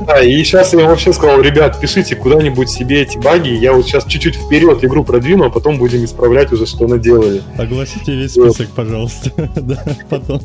Да, 0.07 0.23
и 0.23 0.45
сейчас 0.45 0.73
я 0.75 0.87
вообще 0.87 1.13
сказал, 1.13 1.41
ребят, 1.41 1.81
пишите 1.81 2.15
куда-нибудь 2.17 2.69
себе 2.69 3.03
эти 3.03 3.19
баги. 3.19 3.51
Я 3.51 3.73
вот 3.73 3.87
сейчас 3.87 4.05
чуть-чуть 4.05 4.37
вперед 4.37 4.85
игру 4.85 5.05
продвину, 5.05 5.45
а 5.45 5.51
потом 5.51 5.79
будем 5.79 6.05
исправлять 6.05 6.53
уже, 6.53 6.67
что 6.67 6.87
наделали. 6.87 7.43
Огласите 7.59 8.15
весь 8.15 8.33
список, 8.33 8.69
пожалуйста. 8.71 9.31
Да, 9.57 9.83
потом. 10.09 10.41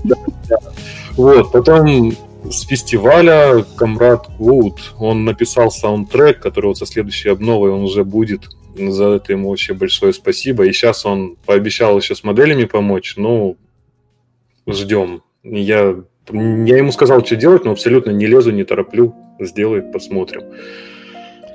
Вот, 1.16 1.52
потом 1.52 2.14
с 2.50 2.62
фестиваля 2.64 3.64
Камрад 3.76 4.28
Вуд, 4.40 4.94
он 4.98 5.26
написал 5.26 5.72
саундтрек, 5.72 6.40
который 6.40 6.68
вот 6.68 6.78
со 6.78 6.86
следующей 6.86 7.30
обновой 7.30 7.72
он 7.72 7.84
уже 7.84 8.04
будет 8.04 8.50
за 8.76 9.06
это 9.16 9.34
ему 9.34 9.50
очень 9.50 9.76
большое 9.76 10.14
спасибо. 10.14 10.66
И 10.66 10.72
сейчас 10.72 11.06
он 11.06 11.36
пообещал 11.46 11.98
еще 11.98 12.16
с 12.16 12.24
моделями 12.24 12.66
помочь. 12.66 13.16
Ну, 13.18 13.58
ждем. 14.68 15.22
Я, 15.44 15.96
я 16.30 16.78
ему 16.78 16.92
сказал, 16.92 17.26
что 17.26 17.36
делать, 17.36 17.66
но 17.66 17.72
абсолютно 17.72 18.12
не 18.12 18.28
лезу, 18.28 18.52
не 18.52 18.64
тороплю. 18.64 19.16
Сделает, 19.40 19.92
посмотрим. 19.92 20.44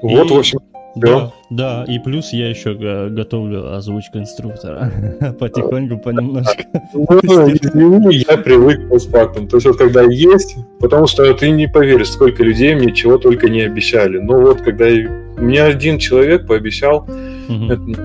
Вот, 0.03 0.31
и... 0.31 0.35
в 0.35 0.39
общем, 0.39 0.59
да, 0.97 1.31
да, 1.51 1.85
и 1.87 1.99
плюс 1.99 2.33
я 2.33 2.49
еще 2.49 2.75
готовлю 3.11 3.75
озвучку 3.75 4.17
инструктора. 4.17 4.91
Потихоньку, 5.39 5.99
понемножку. 5.99 6.63
Ну, 6.95 7.21
извини, 7.53 8.25
я 8.29 8.39
привык 8.39 8.89
к 8.89 8.99
фактам. 9.11 9.47
То 9.47 9.59
есть 9.59 9.67
вот 9.67 9.77
когда 9.77 10.03
есть, 10.03 10.57
потому 10.81 11.07
что 11.07 11.33
ты 11.35 11.51
не 11.51 11.69
поверишь, 11.69 12.11
сколько 12.13 12.43
людей 12.43 12.75
мне 12.75 12.95
чего 12.95 13.19
только 13.19 13.51
не 13.51 13.61
обещали. 13.61 14.19
Но 14.19 14.41
вот 14.41 14.63
когда 14.63 14.89
мне 15.37 15.63
один 15.63 15.99
человек 15.99 16.47
пообещал 16.47 17.07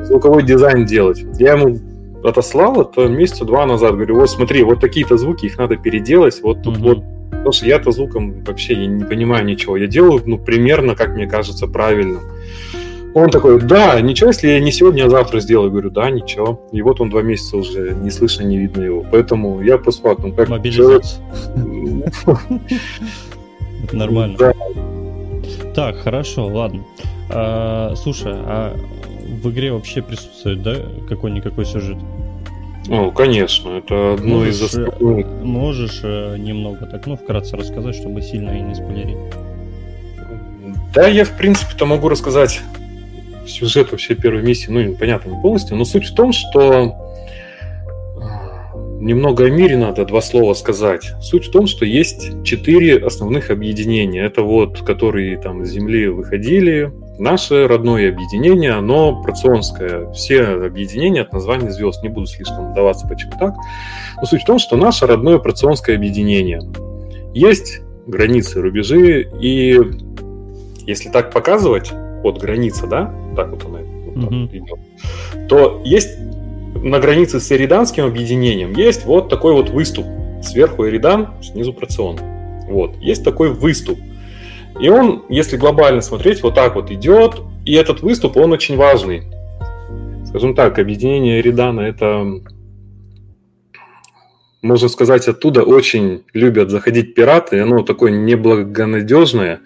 звуковой 0.06 0.44
дизайн 0.44 0.86
делать. 0.86 1.24
Я 1.40 1.54
ему 1.54 1.80
отослал 2.24 2.82
это 2.82 3.08
месяца 3.08 3.46
два 3.46 3.66
назад. 3.66 3.94
Говорю, 3.94 4.16
вот 4.16 4.30
смотри, 4.30 4.64
вот 4.64 4.80
такие-то 4.80 5.18
звуки, 5.18 5.46
их 5.46 5.58
надо 5.58 5.78
переделать. 5.78 6.42
Вот 6.42 6.64
тут 6.64 6.78
вот 6.78 7.04
Потому 7.42 7.54
что 7.54 7.66
я-то 7.66 7.92
звуком 7.92 8.44
вообще 8.44 8.74
я 8.74 8.86
не 8.86 9.04
понимаю 9.04 9.44
ничего. 9.46 9.76
Я 9.76 9.88
делаю, 9.88 10.22
ну, 10.26 10.38
примерно, 10.38 10.96
как 10.96 11.16
мне 11.16 11.26
кажется, 11.26 11.66
правильно. 11.66 12.20
Он 13.16 13.32
такой, 13.32 13.60
да, 13.60 14.00
ничего, 14.00 14.30
если 14.30 14.50
я 14.50 14.60
не 14.60 14.72
сегодня, 14.72 15.06
а 15.06 15.10
завтра 15.10 15.40
сделаю. 15.40 15.72
говорю, 15.72 15.90
да, 15.90 16.12
ничего. 16.12 16.62
И 16.72 16.84
вот 16.84 17.02
он 17.02 17.10
два 17.10 17.24
месяца 17.24 17.58
уже 17.58 17.96
не 17.96 18.12
слышно, 18.12 18.44
не 18.44 18.60
видно 18.60 18.84
его. 18.84 19.04
Поэтому 19.12 19.60
я 19.62 19.80
постфактум 19.80 20.34
как 20.34 20.50
человек... 20.70 21.02
Нормально. 23.92 24.38
Да. 24.38 24.54
Так, 25.74 25.98
хорошо, 25.98 26.46
ладно. 26.46 26.84
А, 27.34 27.94
слушай, 27.96 28.32
а 28.34 28.76
в 29.42 29.50
игре 29.50 29.72
вообще 29.72 30.02
присутствует, 30.02 30.62
да, 30.62 30.76
какой-никакой 31.08 31.66
сюжет? 31.66 31.98
Ну, 32.88 33.12
конечно, 33.12 33.70
это 33.70 34.14
одно 34.14 34.40
можешь, 34.40 34.56
из 34.56 34.62
основных. 34.64 35.28
Можешь 35.44 36.00
э, 36.04 36.36
немного 36.38 36.86
так, 36.88 37.06
ну, 37.06 37.16
вкратце 37.16 37.56
рассказать, 37.56 37.96
чтобы 37.96 38.22
сильно 38.22 38.52
и 38.52 38.62
не 38.62 38.76
спойлерить? 38.76 39.18
Да, 40.94 41.08
я, 41.08 41.24
в 41.24 41.38
принципе-то 41.38 41.86
могу 41.86 42.10
рассказать 42.10 42.62
сюжет 43.46 43.92
вообще 43.92 44.16
первой 44.16 44.42
миссии, 44.44 44.70
ну, 44.70 44.96
понятно, 44.96 45.30
не 45.32 45.42
полностью, 45.42 45.78
но 45.78 45.86
суть 45.86 46.06
в 46.06 46.16
том, 46.16 46.32
что 46.34 46.96
а, 48.18 48.74
немного 49.00 49.46
о 49.46 49.50
мире 49.50 49.78
надо 49.78 50.06
два 50.06 50.22
слова 50.22 50.54
сказать. 50.54 51.12
Суть 51.22 51.48
в 51.48 51.52
том, 51.52 51.68
что 51.68 51.86
есть 51.86 52.44
четыре 52.44 52.98
основных 52.98 53.50
объединения. 53.50 54.24
Это 54.24 54.42
вот, 54.44 54.82
которые 54.82 55.38
там 55.38 55.66
с 55.66 55.70
Земли 55.70 56.08
выходили. 56.08 56.92
Наше 57.22 57.68
родное 57.68 58.10
объединение, 58.10 58.72
оно 58.72 59.22
проционское. 59.22 60.12
Все 60.12 60.42
объединения 60.42 61.22
от 61.22 61.32
названия 61.32 61.70
звезд. 61.70 62.02
Не 62.02 62.10
буду 62.10 62.26
слишком 62.26 62.72
вдаваться, 62.72 63.08
почему 63.08 63.34
так. 63.40 63.54
Но 64.20 64.26
суть 64.26 64.42
в 64.42 64.46
том, 64.46 64.58
что 64.58 64.76
наше 64.76 65.06
родное 65.06 65.38
проционское 65.38 65.96
объединение. 65.96 66.62
Есть 67.36 67.82
границы, 68.08 68.60
рубежи, 68.60 69.30
и 69.40 69.80
если 70.88 71.10
так 71.10 71.32
показывать, 71.32 71.92
от 72.24 72.40
границы, 72.40 72.88
да, 72.88 73.14
так 73.36 73.52
вот 73.52 73.66
она 73.66 73.80
вот 73.80 74.16
mm-hmm. 74.16 74.42
вот 74.42 74.54
идет, 74.56 75.48
то 75.48 75.82
есть 75.86 76.18
на 76.76 77.00
границе 77.00 77.40
с 77.40 77.52
эриданским 77.52 78.06
объединением 78.06 78.74
есть 78.74 79.06
вот 79.06 79.30
такой 79.30 79.54
вот 79.54 79.70
выступ. 79.70 80.08
Сверху 80.42 80.88
эридан, 80.88 81.36
снизу 81.44 81.72
процион. 81.72 82.18
Вот, 82.68 82.96
есть 82.98 83.24
такой 83.24 83.54
выступ. 83.54 84.00
И 84.80 84.90
он, 84.90 85.26
если 85.30 85.58
глобально 85.58 86.02
смотреть, 86.02 86.42
вот 86.44 86.56
так 86.56 86.76
вот 86.76 86.92
идет, 86.92 87.42
и 87.66 87.74
этот 87.74 88.02
выступ, 88.02 88.38
он 88.38 88.52
очень 88.52 88.78
важный. 88.78 89.24
Скажем 90.26 90.56
так, 90.56 90.80
объединение 90.80 91.40
Эридана 91.40 91.82
это 91.82 92.42
можно 94.62 94.90
сказать, 94.90 95.28
оттуда 95.28 95.64
очень 95.64 96.24
любят 96.34 96.70
заходить 96.70 97.16
пираты, 97.16 97.60
оно 97.60 97.82
такое 97.82 98.12
неблагонадежное, 98.12 99.62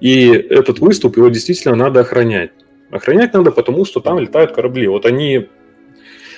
и 0.00 0.28
этот 0.28 0.78
выступ, 0.78 1.16
его 1.18 1.28
действительно 1.28 1.74
надо 1.74 2.00
охранять. 2.00 2.50
Охранять 2.90 3.34
надо 3.34 3.52
потому, 3.52 3.84
что 3.84 4.00
там 4.00 4.18
летают 4.18 4.52
корабли. 4.52 4.88
Вот 4.88 5.04
они... 5.04 5.48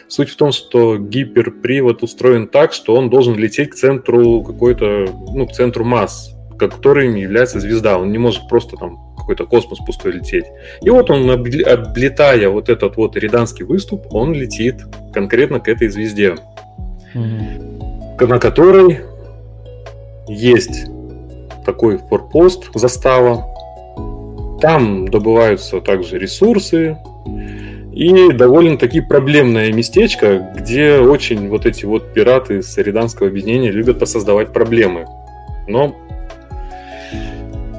Суть 0.09 0.31
в 0.31 0.35
том, 0.35 0.51
что 0.51 0.97
гиперпривод 0.99 2.03
устроен 2.03 2.49
так, 2.49 2.73
что 2.73 2.97
он 2.97 3.11
должен 3.11 3.37
лететь 3.37 3.71
к 3.71 3.75
центру 3.77 4.43
какой-то, 4.43 5.07
ну, 5.33 5.47
к 5.47 5.53
центру 5.53 5.85
масс, 5.85 6.35
которым 6.61 7.17
является 7.17 7.59
звезда. 7.59 7.99
Он 7.99 8.13
не 8.13 8.19
может 8.19 8.49
просто 8.49 8.77
там 8.77 9.15
какой-то 9.17 9.47
космос 9.47 9.79
пустой 9.79 10.13
лететь. 10.13 10.45
И 10.83 10.91
вот 10.91 11.11
он, 11.11 11.29
облетая 11.31 12.49
вот 12.49 12.69
этот 12.69 12.97
вот 12.97 13.17
риданский 13.17 13.65
выступ, 13.65 14.07
он 14.15 14.33
летит 14.33 14.77
конкретно 15.13 15.59
к 15.59 15.69
этой 15.69 15.89
звезде. 15.89 16.37
Mm-hmm 17.15 17.71
на 18.27 18.39
которой 18.39 19.01
есть 20.29 20.87
такой 21.65 21.99
форпост, 21.99 22.71
застава. 22.75 23.47
Там 24.61 25.09
добываются 25.09 25.81
также 25.81 26.19
ресурсы. 26.19 26.97
И 27.93 28.33
довольно-таки 28.33 29.01
проблемное 29.01 29.73
местечко, 29.73 30.53
где 30.57 30.99
очень 30.99 31.49
вот 31.49 31.67
эти 31.67 31.85
вот 31.85 32.13
пираты 32.13 32.63
с 32.63 32.79
Эриданского 32.79 33.29
объединения 33.29 33.71
любят 33.71 33.99
посоздавать 33.99 34.53
проблемы. 34.53 35.07
Но 35.67 35.97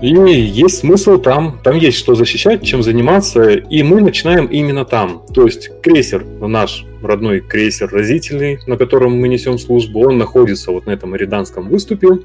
и 0.01 0.07
есть 0.07 0.79
смысл 0.79 1.17
там, 1.17 1.59
там 1.63 1.77
есть 1.77 1.97
что 1.97 2.15
защищать, 2.15 2.63
чем 2.63 2.81
заниматься, 2.81 3.51
и 3.51 3.83
мы 3.83 4.01
начинаем 4.01 4.47
именно 4.47 4.83
там. 4.83 5.23
То 5.33 5.45
есть 5.45 5.69
крейсер, 5.81 6.25
наш 6.25 6.85
родной 7.03 7.39
крейсер 7.39 7.89
разительный, 7.91 8.59
на 8.65 8.77
котором 8.77 9.19
мы 9.19 9.27
несем 9.27 9.59
службу, 9.59 10.07
он 10.07 10.17
находится 10.17 10.71
вот 10.71 10.87
на 10.87 10.91
этом 10.91 11.15
Эриданском 11.15 11.69
выступе, 11.69 12.19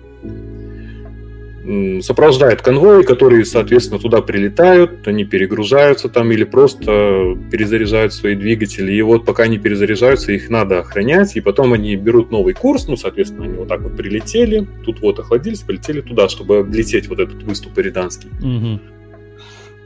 сопровождает 2.00 2.62
конвои, 2.62 3.02
которые, 3.02 3.44
соответственно, 3.44 4.00
туда 4.00 4.20
прилетают, 4.20 5.06
они 5.06 5.24
перегружаются 5.24 6.08
там 6.08 6.30
или 6.30 6.44
просто 6.44 7.36
перезаряжают 7.50 8.12
свои 8.12 8.34
двигатели. 8.34 8.92
И 8.92 9.02
вот 9.02 9.24
пока 9.24 9.44
они 9.44 9.58
перезаряжаются, 9.58 10.32
их 10.32 10.48
надо 10.48 10.80
охранять, 10.80 11.36
и 11.36 11.40
потом 11.40 11.72
они 11.72 11.96
берут 11.96 12.30
новый 12.30 12.54
курс, 12.54 12.86
ну, 12.86 12.96
соответственно, 12.96 13.44
они 13.44 13.54
вот 13.54 13.68
так 13.68 13.80
вот 13.82 13.96
прилетели, 13.96 14.66
тут 14.84 15.00
вот 15.00 15.18
охладились, 15.18 15.60
полетели 15.60 16.00
туда, 16.00 16.28
чтобы 16.28 16.58
облететь 16.58 17.08
вот 17.08 17.18
этот 17.18 17.42
выступ 17.42 17.78
ириданский. 17.78 18.28
Угу. 18.40 18.80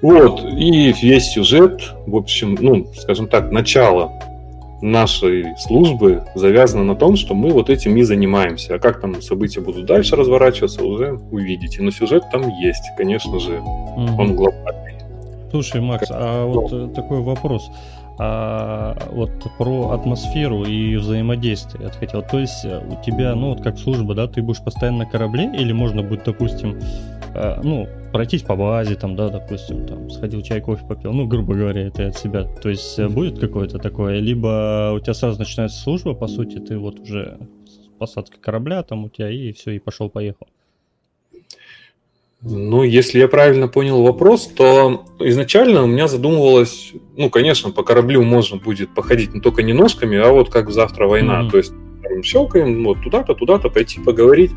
Вот, 0.02 0.40
и 0.58 0.94
весь 1.02 1.32
сюжет, 1.32 1.92
в 2.06 2.16
общем, 2.16 2.56
ну, 2.60 2.90
скажем 2.96 3.26
так, 3.28 3.50
начало 3.52 4.12
нашей 4.82 5.56
службы 5.58 6.24
завязано 6.34 6.84
на 6.84 6.94
том, 6.94 7.16
что 7.16 7.34
мы 7.34 7.50
вот 7.50 7.70
этим 7.70 7.96
и 7.96 8.02
занимаемся. 8.02 8.74
А 8.74 8.78
как 8.78 9.00
там 9.00 9.20
события 9.20 9.60
будут 9.60 9.86
дальше 9.86 10.16
разворачиваться, 10.16 10.84
уже 10.84 11.18
увидите. 11.30 11.82
Но 11.82 11.90
сюжет 11.90 12.24
там 12.30 12.48
есть, 12.60 12.84
конечно 12.96 13.38
же, 13.38 13.58
угу. 13.60 14.22
он 14.22 14.34
глобальный. 14.34 14.94
Слушай, 15.50 15.80
Макс, 15.80 16.08
как... 16.08 16.16
а 16.18 16.46
вот 16.46 16.70
ну. 16.70 16.88
такой 16.88 17.20
вопрос. 17.20 17.70
А 18.22 18.98
вот 19.12 19.30
про 19.56 19.92
атмосферу 19.92 20.64
и 20.64 20.96
взаимодействие 20.96 21.84
я 21.86 21.90
хотел. 21.90 22.22
То 22.22 22.38
есть 22.38 22.66
э, 22.66 22.78
у 22.86 23.02
тебя, 23.02 23.34
ну 23.34 23.54
вот 23.54 23.62
как 23.62 23.78
служба, 23.78 24.14
да, 24.14 24.28
ты 24.28 24.42
будешь 24.42 24.62
постоянно 24.62 24.98
на 24.98 25.06
корабле 25.06 25.50
или 25.54 25.72
можно 25.72 26.02
будет, 26.02 26.24
допустим, 26.24 26.78
э, 26.78 27.19
ну, 27.62 27.88
пройтись 28.12 28.42
по 28.42 28.56
базе, 28.56 28.94
там, 28.96 29.16
да, 29.16 29.28
допустим, 29.28 29.86
там, 29.86 30.10
сходил 30.10 30.42
чай, 30.42 30.60
кофе 30.60 30.84
попил, 30.86 31.12
ну, 31.12 31.26
грубо 31.26 31.54
говоря, 31.54 31.86
это 31.86 32.08
от 32.08 32.18
себя. 32.18 32.44
То 32.44 32.68
есть 32.68 32.98
э, 32.98 33.08
будет 33.08 33.38
какое-то 33.38 33.78
такое, 33.78 34.18
либо 34.18 34.92
у 34.94 35.00
тебя 35.00 35.14
сразу 35.14 35.38
начинается 35.38 35.80
служба, 35.80 36.14
по 36.14 36.26
сути, 36.26 36.58
ты 36.58 36.78
вот 36.78 37.00
уже 37.00 37.38
посадка 37.98 38.38
корабля, 38.40 38.82
там 38.82 39.04
у 39.04 39.08
тебя 39.08 39.30
и 39.30 39.52
все, 39.52 39.72
и 39.72 39.78
пошел-поехал. 39.78 40.48
Ну, 42.42 42.82
если 42.84 43.18
я 43.18 43.28
правильно 43.28 43.68
понял 43.68 44.02
вопрос, 44.02 44.46
то 44.46 45.04
изначально 45.18 45.82
у 45.82 45.86
меня 45.86 46.08
задумывалось, 46.08 46.94
ну, 47.16 47.28
конечно, 47.28 47.70
по 47.70 47.82
кораблю 47.82 48.22
можно 48.22 48.56
будет 48.56 48.94
походить, 48.94 49.34
но 49.34 49.42
только 49.42 49.62
не 49.62 49.74
ножками, 49.74 50.16
а 50.16 50.32
вот 50.32 50.48
как 50.48 50.70
завтра 50.70 51.06
война. 51.06 51.42
Mm-hmm. 51.42 51.50
То 51.50 51.56
есть 51.58 51.72
щелкаем, 52.24 52.84
вот 52.84 53.02
туда-то, 53.02 53.34
туда-то 53.34 53.68
пойти 53.68 54.00
поговорить. 54.00 54.52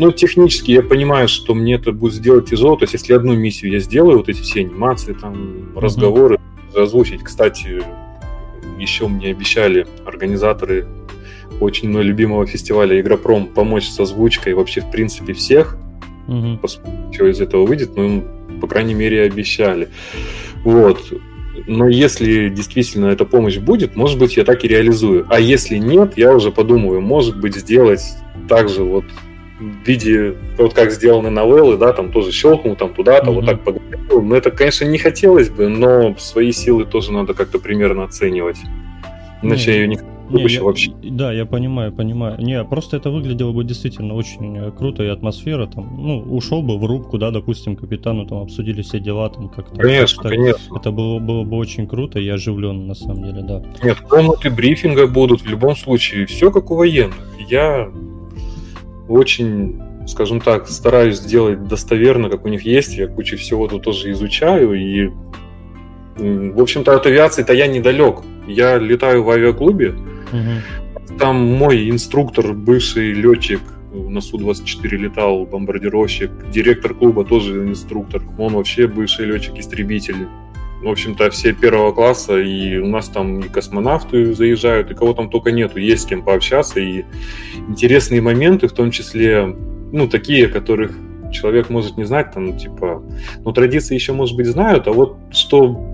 Но 0.00 0.10
технически 0.12 0.70
я 0.70 0.82
понимаю, 0.82 1.28
что 1.28 1.54
мне 1.54 1.74
это 1.74 1.92
будет 1.92 2.14
сделать 2.14 2.48
тяжело. 2.48 2.74
То 2.76 2.84
есть, 2.84 2.94
если 2.94 3.12
одну 3.12 3.34
миссию 3.34 3.70
я 3.70 3.80
сделаю, 3.80 4.18
вот 4.18 4.28
эти 4.30 4.40
все 4.40 4.60
анимации, 4.60 5.12
там, 5.12 5.34
mm-hmm. 5.34 5.80
разговоры, 5.80 6.38
озвучить. 6.74 7.22
Кстати, 7.22 7.82
еще 8.78 9.08
мне 9.08 9.30
обещали 9.30 9.86
организаторы 10.06 10.86
очень 11.60 11.90
мной 11.90 12.04
любимого 12.04 12.46
фестиваля 12.46 12.98
Игропром 12.98 13.48
помочь 13.48 13.88
с 13.88 14.00
озвучкой 14.00 14.54
вообще, 14.54 14.80
в 14.80 14.90
принципе, 14.90 15.34
всех 15.34 15.76
Угу. 16.30 16.58
Посмотрим, 16.62 17.12
что 17.12 17.26
из 17.26 17.40
этого 17.40 17.66
выйдет, 17.66 17.96
но, 17.96 18.22
по 18.60 18.68
крайней 18.68 18.94
мере, 18.94 19.22
обещали. 19.22 19.88
Вот. 20.64 21.12
Но 21.66 21.88
если 21.88 22.48
действительно 22.48 23.06
эта 23.06 23.24
помощь 23.24 23.58
будет, 23.58 23.96
может 23.96 24.18
быть, 24.18 24.36
я 24.36 24.44
так 24.44 24.64
и 24.64 24.68
реализую. 24.68 25.26
А 25.28 25.40
если 25.40 25.76
нет, 25.76 26.16
я 26.16 26.32
уже 26.32 26.52
подумаю, 26.52 27.00
может 27.00 27.38
быть, 27.40 27.56
сделать 27.56 28.02
так 28.48 28.68
же 28.68 28.84
вот 28.84 29.04
в 29.60 29.86
виде, 29.86 30.34
вот 30.58 30.74
как 30.74 30.90
сделаны 30.90 31.30
новеллы, 31.30 31.76
да, 31.76 31.92
там 31.92 32.10
тоже 32.10 32.32
щелкнул, 32.32 32.76
там 32.76 32.94
туда-то, 32.94 33.30
mm-hmm. 33.30 33.34
вот 33.34 33.46
так 33.46 33.60
поговорил. 33.60 34.22
Но 34.22 34.36
это, 34.36 34.50
конечно, 34.50 34.84
не 34.84 34.98
хотелось 34.98 35.50
бы, 35.50 35.68
но 35.68 36.14
свои 36.18 36.52
силы 36.52 36.84
тоже 36.84 37.12
надо 37.12 37.34
как-то 37.34 37.58
примерно 37.58 38.04
оценивать. 38.04 38.58
Иначе 39.42 39.70
mm-hmm. 39.70 39.74
я 39.74 39.80
ее 39.80 39.88
не 39.88 39.98
не, 40.30 40.46
я, 40.46 40.62
вообще. 40.62 40.92
Да, 41.02 41.32
я 41.32 41.44
понимаю, 41.44 41.92
понимаю. 41.92 42.40
Не, 42.40 42.62
просто 42.64 42.96
это 42.96 43.10
выглядело 43.10 43.52
бы 43.52 43.64
действительно 43.64 44.14
очень 44.14 44.56
э, 44.56 44.70
круто, 44.70 45.02
и 45.02 45.08
атмосфера 45.08 45.66
там, 45.66 45.96
ну, 45.98 46.20
ушел 46.20 46.62
бы 46.62 46.78
в 46.78 46.84
рубку, 46.84 47.18
да, 47.18 47.30
допустим, 47.30 47.76
капитану 47.76 48.26
там 48.26 48.38
обсудили 48.38 48.82
все 48.82 49.00
дела 49.00 49.28
там 49.28 49.48
как-то. 49.48 49.76
Конечно, 49.76 50.22
как 50.22 50.32
конечно. 50.32 50.76
Это 50.76 50.90
было, 50.92 51.18
было 51.18 51.42
бы 51.44 51.56
очень 51.56 51.86
круто 51.86 52.18
и 52.18 52.28
оживленно, 52.28 52.86
на 52.86 52.94
самом 52.94 53.24
деле, 53.24 53.42
да. 53.42 53.62
Нет, 53.82 53.98
комнаты 54.00 54.50
брифинга 54.50 55.06
будут 55.06 55.42
в 55.42 55.46
любом 55.46 55.76
случае, 55.76 56.26
все 56.26 56.50
как 56.50 56.70
у 56.70 56.76
военных. 56.76 57.16
Я 57.48 57.90
очень 59.10 59.80
скажем 60.06 60.40
так, 60.40 60.68
стараюсь 60.68 61.18
сделать 61.18 61.64
достоверно, 61.64 62.28
как 62.30 62.44
у 62.44 62.48
них 62.48 62.62
есть. 62.62 62.96
Я 62.96 63.06
кучу 63.06 63.36
всего 63.36 63.68
тут 63.68 63.82
тоже 63.82 64.10
изучаю. 64.12 64.74
И, 64.74 65.10
в 66.16 66.60
общем-то, 66.60 66.96
от 66.96 67.06
авиации-то 67.06 67.52
я 67.52 67.66
недалек. 67.66 68.22
Я 68.46 68.78
летаю 68.78 69.22
в 69.22 69.30
авиаклубе, 69.30 69.94
Угу. 70.32 71.18
Там 71.18 71.36
мой 71.36 71.90
инструктор, 71.90 72.52
бывший 72.52 73.12
летчик, 73.12 73.60
на 73.92 74.20
Су-24 74.20 74.96
летал, 74.96 75.44
бомбардировщик, 75.44 76.30
директор 76.52 76.94
клуба 76.94 77.24
тоже 77.24 77.66
инструктор, 77.66 78.22
он 78.38 78.54
вообще 78.54 78.86
бывший 78.86 79.26
летчик-истребитель. 79.26 80.28
В 80.82 80.88
общем-то, 80.88 81.30
все 81.30 81.52
первого 81.52 81.92
класса, 81.92 82.40
и 82.40 82.78
у 82.78 82.86
нас 82.86 83.08
там 83.08 83.40
и 83.40 83.48
космонавты 83.48 84.32
заезжают, 84.34 84.90
и 84.90 84.94
кого 84.94 85.12
там 85.12 85.28
только 85.28 85.52
нету, 85.52 85.78
есть 85.78 86.04
с 86.04 86.06
кем 86.06 86.24
пообщаться, 86.24 86.80
и 86.80 87.04
интересные 87.68 88.22
моменты, 88.22 88.66
в 88.66 88.72
том 88.72 88.90
числе, 88.90 89.44
ну, 89.92 90.08
такие, 90.08 90.48
которых 90.48 90.92
человек 91.32 91.68
может 91.68 91.98
не 91.98 92.04
знать, 92.04 92.32
там, 92.32 92.56
типа, 92.56 93.02
ну, 93.44 93.52
традиции 93.52 93.94
еще, 93.94 94.12
может 94.12 94.36
быть, 94.36 94.46
знают, 94.46 94.88
а 94.88 94.92
вот 94.92 95.16
что 95.30 95.86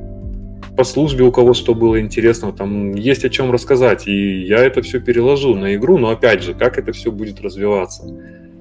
по 0.77 0.85
службе 0.85 1.25
у 1.25 1.33
кого 1.33 1.55
что 1.55 1.75
было 1.75 2.01
интересно, 2.01 2.53
там 2.53 2.95
есть 2.95 3.25
о 3.25 3.29
чем 3.29 3.51
рассказать, 3.51 4.07
и 4.07 4.43
я 4.43 4.59
это 4.59 4.83
все 4.83 5.01
переложу 5.01 5.55
на 5.55 5.75
игру, 5.75 5.99
но 5.99 6.11
опять 6.11 6.43
же, 6.43 6.55
как 6.55 6.79
это 6.79 6.93
все 6.93 7.11
будет 7.11 7.41
развиваться. 7.41 8.05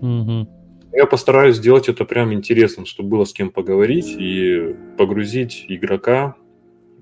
Угу. 0.02 0.48
Я 0.96 1.06
постараюсь 1.08 1.58
сделать 1.58 1.90
это 1.90 2.06
прям 2.06 2.34
интересным, 2.34 2.86
чтобы 2.86 3.10
было 3.10 3.26
с 3.26 3.34
кем 3.34 3.52
поговорить 3.52 4.16
и 4.18 4.76
погрузить 4.98 5.66
игрока 5.68 6.36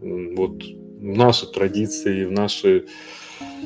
вот 0.02 0.64
в 0.64 1.18
наши 1.18 1.46
традиции, 1.46 2.26
в 2.26 2.32
наши, 2.32 2.86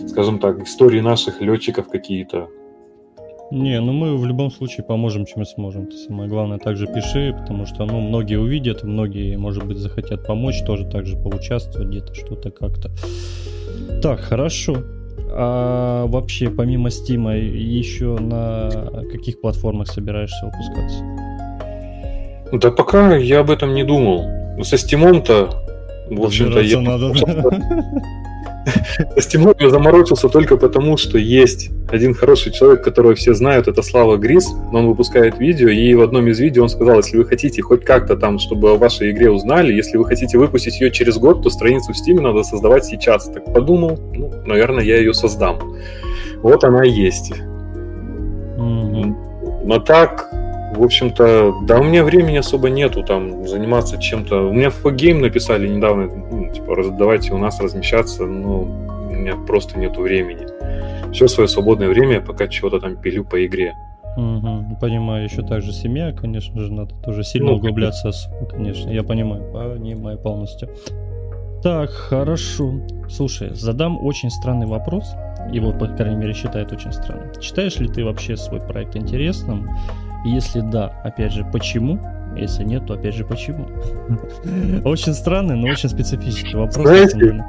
скажем 0.08 0.40
так, 0.40 0.62
истории 0.64 1.00
наших 1.00 1.40
летчиков 1.40 1.88
какие-то. 1.88 2.50
Не, 3.52 3.80
ну 3.80 3.94
мы 3.94 4.18
в 4.18 4.26
любом 4.26 4.52
случае 4.52 4.84
поможем, 4.86 5.26
чем 5.26 5.46
сможем. 5.46 5.88
Ты 5.88 5.96
самое 5.96 6.28
главное 6.30 6.58
также 6.58 6.88
пиши, 6.88 7.34
потому 7.40 7.66
что 7.66 7.86
ну, 7.86 8.02
многие 8.02 8.38
увидят, 8.38 8.84
многие, 8.84 9.38
может 9.38 9.66
быть, 9.66 9.78
захотят 9.78 10.28
помочь, 10.28 10.62
тоже 10.66 10.86
так 10.90 11.06
же 11.06 11.16
поучаствовать 11.16 11.88
где-то, 11.88 12.14
что-то 12.14 12.52
как-то. 12.52 12.92
Так, 14.02 14.20
хорошо. 14.20 14.84
А 15.40 16.08
вообще, 16.08 16.50
помимо 16.50 16.90
Стима, 16.90 17.38
еще 17.38 18.18
на 18.18 18.72
каких 19.12 19.40
платформах 19.40 19.88
собираешься 19.88 20.46
выпускаться? 20.48 21.04
Да 22.54 22.72
пока 22.72 23.16
я 23.16 23.42
об 23.42 23.52
этом 23.52 23.76
не 23.76 23.84
думал. 23.84 24.26
Со 24.64 24.80
Стимом-то, 24.80 25.64
в 26.10 26.24
общем-то, 26.24 26.60
я... 26.62 26.82
Надо, 26.82 27.14
С 27.14 27.22
Тимур 29.28 29.56
я 29.60 29.70
заморочился 29.70 30.30
только 30.30 30.58
потому, 30.58 30.98
что 30.98 31.18
есть 31.18 31.70
один 31.90 32.14
хороший 32.14 32.52
человек, 32.52 32.84
которого 32.84 33.16
все 33.16 33.34
знают, 33.34 33.68
это 33.68 33.82
Слава 33.82 34.18
Грис, 34.18 34.48
но 34.72 34.80
он 34.80 34.88
выпускает 34.88 35.40
видео, 35.40 35.70
и 35.70 35.94
в 35.94 36.02
одном 36.02 36.28
из 36.28 36.40
видео 36.40 36.64
он 36.64 36.70
сказал, 36.70 36.98
если 36.98 37.18
вы 37.18 37.26
хотите 37.26 37.62
хоть 37.62 37.86
как-то 37.86 38.16
там, 38.18 38.40
чтобы 38.40 38.72
о 38.72 38.78
вашей 38.78 39.12
игре 39.12 39.30
узнали, 39.30 39.74
если 39.74 39.98
вы 39.98 40.06
хотите 40.06 40.38
выпустить 40.38 40.80
ее 40.80 40.92
через 40.92 41.18
год, 41.18 41.44
то 41.44 41.50
страницу 41.50 41.94
в 41.94 41.96
Steam 41.96 42.22
надо 42.22 42.44
создавать 42.44 42.86
сейчас. 42.86 43.26
Так 43.30 43.46
подумал, 43.54 44.00
ну, 44.14 44.32
наверное, 44.46 44.84
я 44.84 44.98
ее 44.98 45.14
создам. 45.14 45.60
Вот 46.42 46.64
она 46.64 46.86
и 46.86 46.90
есть. 46.90 47.34
Mm-hmm. 48.58 49.16
Но 49.66 49.80
так, 49.80 50.30
в 50.78 50.84
общем-то, 50.84 51.56
да, 51.64 51.80
у 51.80 51.84
меня 51.84 52.04
времени 52.04 52.38
особо 52.38 52.70
нету 52.70 53.04
там 53.04 53.48
заниматься 53.48 53.98
чем-то. 53.98 54.48
У 54.48 54.54
меня 54.54 54.70
в 54.70 54.84
гейм 54.92 55.22
написали 55.22 55.68
недавно, 55.68 56.08
ну, 56.08 56.52
типа, 56.54 56.76
давайте 56.92 57.34
у 57.34 57.38
нас 57.38 57.60
размещаться, 57.60 58.26
но 58.26 58.62
у 58.62 59.12
меня 59.12 59.36
просто 59.36 59.80
нету 59.80 60.02
времени. 60.02 60.48
Все 61.14 61.28
свое 61.28 61.48
свободное 61.48 61.90
время 61.90 62.16
я 62.16 62.22
пока 62.22 62.48
чего-то 62.48 62.80
там 62.80 62.96
пилю 62.96 63.24
по 63.24 63.46
игре. 63.46 63.76
Угу, 64.18 64.78
понимаю, 64.82 65.26
еще 65.26 65.44
также 65.44 65.72
семья, 65.72 66.12
конечно 66.12 66.60
же, 66.60 66.74
надо 66.74 66.96
тоже 67.04 67.24
сильно 67.24 67.52
ну, 67.52 67.58
углубляться, 67.58 68.12
конечно, 68.50 68.90
я 68.90 69.04
понимаю, 69.04 69.44
понимаю 69.52 70.18
полностью. 70.18 70.70
Так, 71.62 71.90
хорошо. 71.90 72.74
Слушай, 73.10 73.50
задам 73.54 74.04
очень 74.04 74.30
странный 74.30 74.68
вопрос. 74.68 75.16
Его, 75.52 75.72
по 75.72 75.88
крайней 75.88 76.16
мере, 76.16 76.34
считают 76.34 76.72
очень 76.72 76.92
странным. 76.92 77.30
Считаешь 77.42 77.78
ли 77.78 77.88
ты 77.88 78.04
вообще 78.04 78.38
свой 78.38 78.60
проект 78.60 78.96
интересным? 78.96 79.68
Если 80.28 80.60
да, 80.60 80.92
опять 81.04 81.32
же, 81.32 81.46
почему? 81.46 82.00
Если 82.36 82.64
нет, 82.64 82.86
то 82.86 82.94
опять 82.94 83.16
же, 83.16 83.24
почему? 83.24 83.68
Очень 84.84 85.14
странный, 85.14 85.56
но 85.56 85.68
очень 85.68 85.90
специфический 85.90 86.56
вопрос. 86.56 86.86
Знаете, 86.86 87.44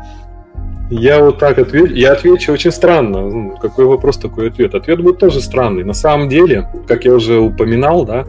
я 0.91 1.23
вот 1.23 1.39
так 1.39 1.59
отвечу, 1.59 1.93
я 1.93 2.13
отвечу 2.13 2.53
очень 2.53 2.71
странно. 2.71 3.21
Ну, 3.29 3.57
какой 3.61 3.85
вопрос, 3.85 4.17
такой 4.17 4.49
ответ? 4.49 4.75
Ответ 4.75 5.03
будет 5.03 5.19
тоже 5.19 5.41
странный. 5.41 5.85
На 5.85 5.93
самом 5.93 6.29
деле, 6.29 6.67
как 6.87 7.05
я 7.05 7.13
уже 7.13 7.39
упоминал, 7.39 8.07
да, 8.07 8.25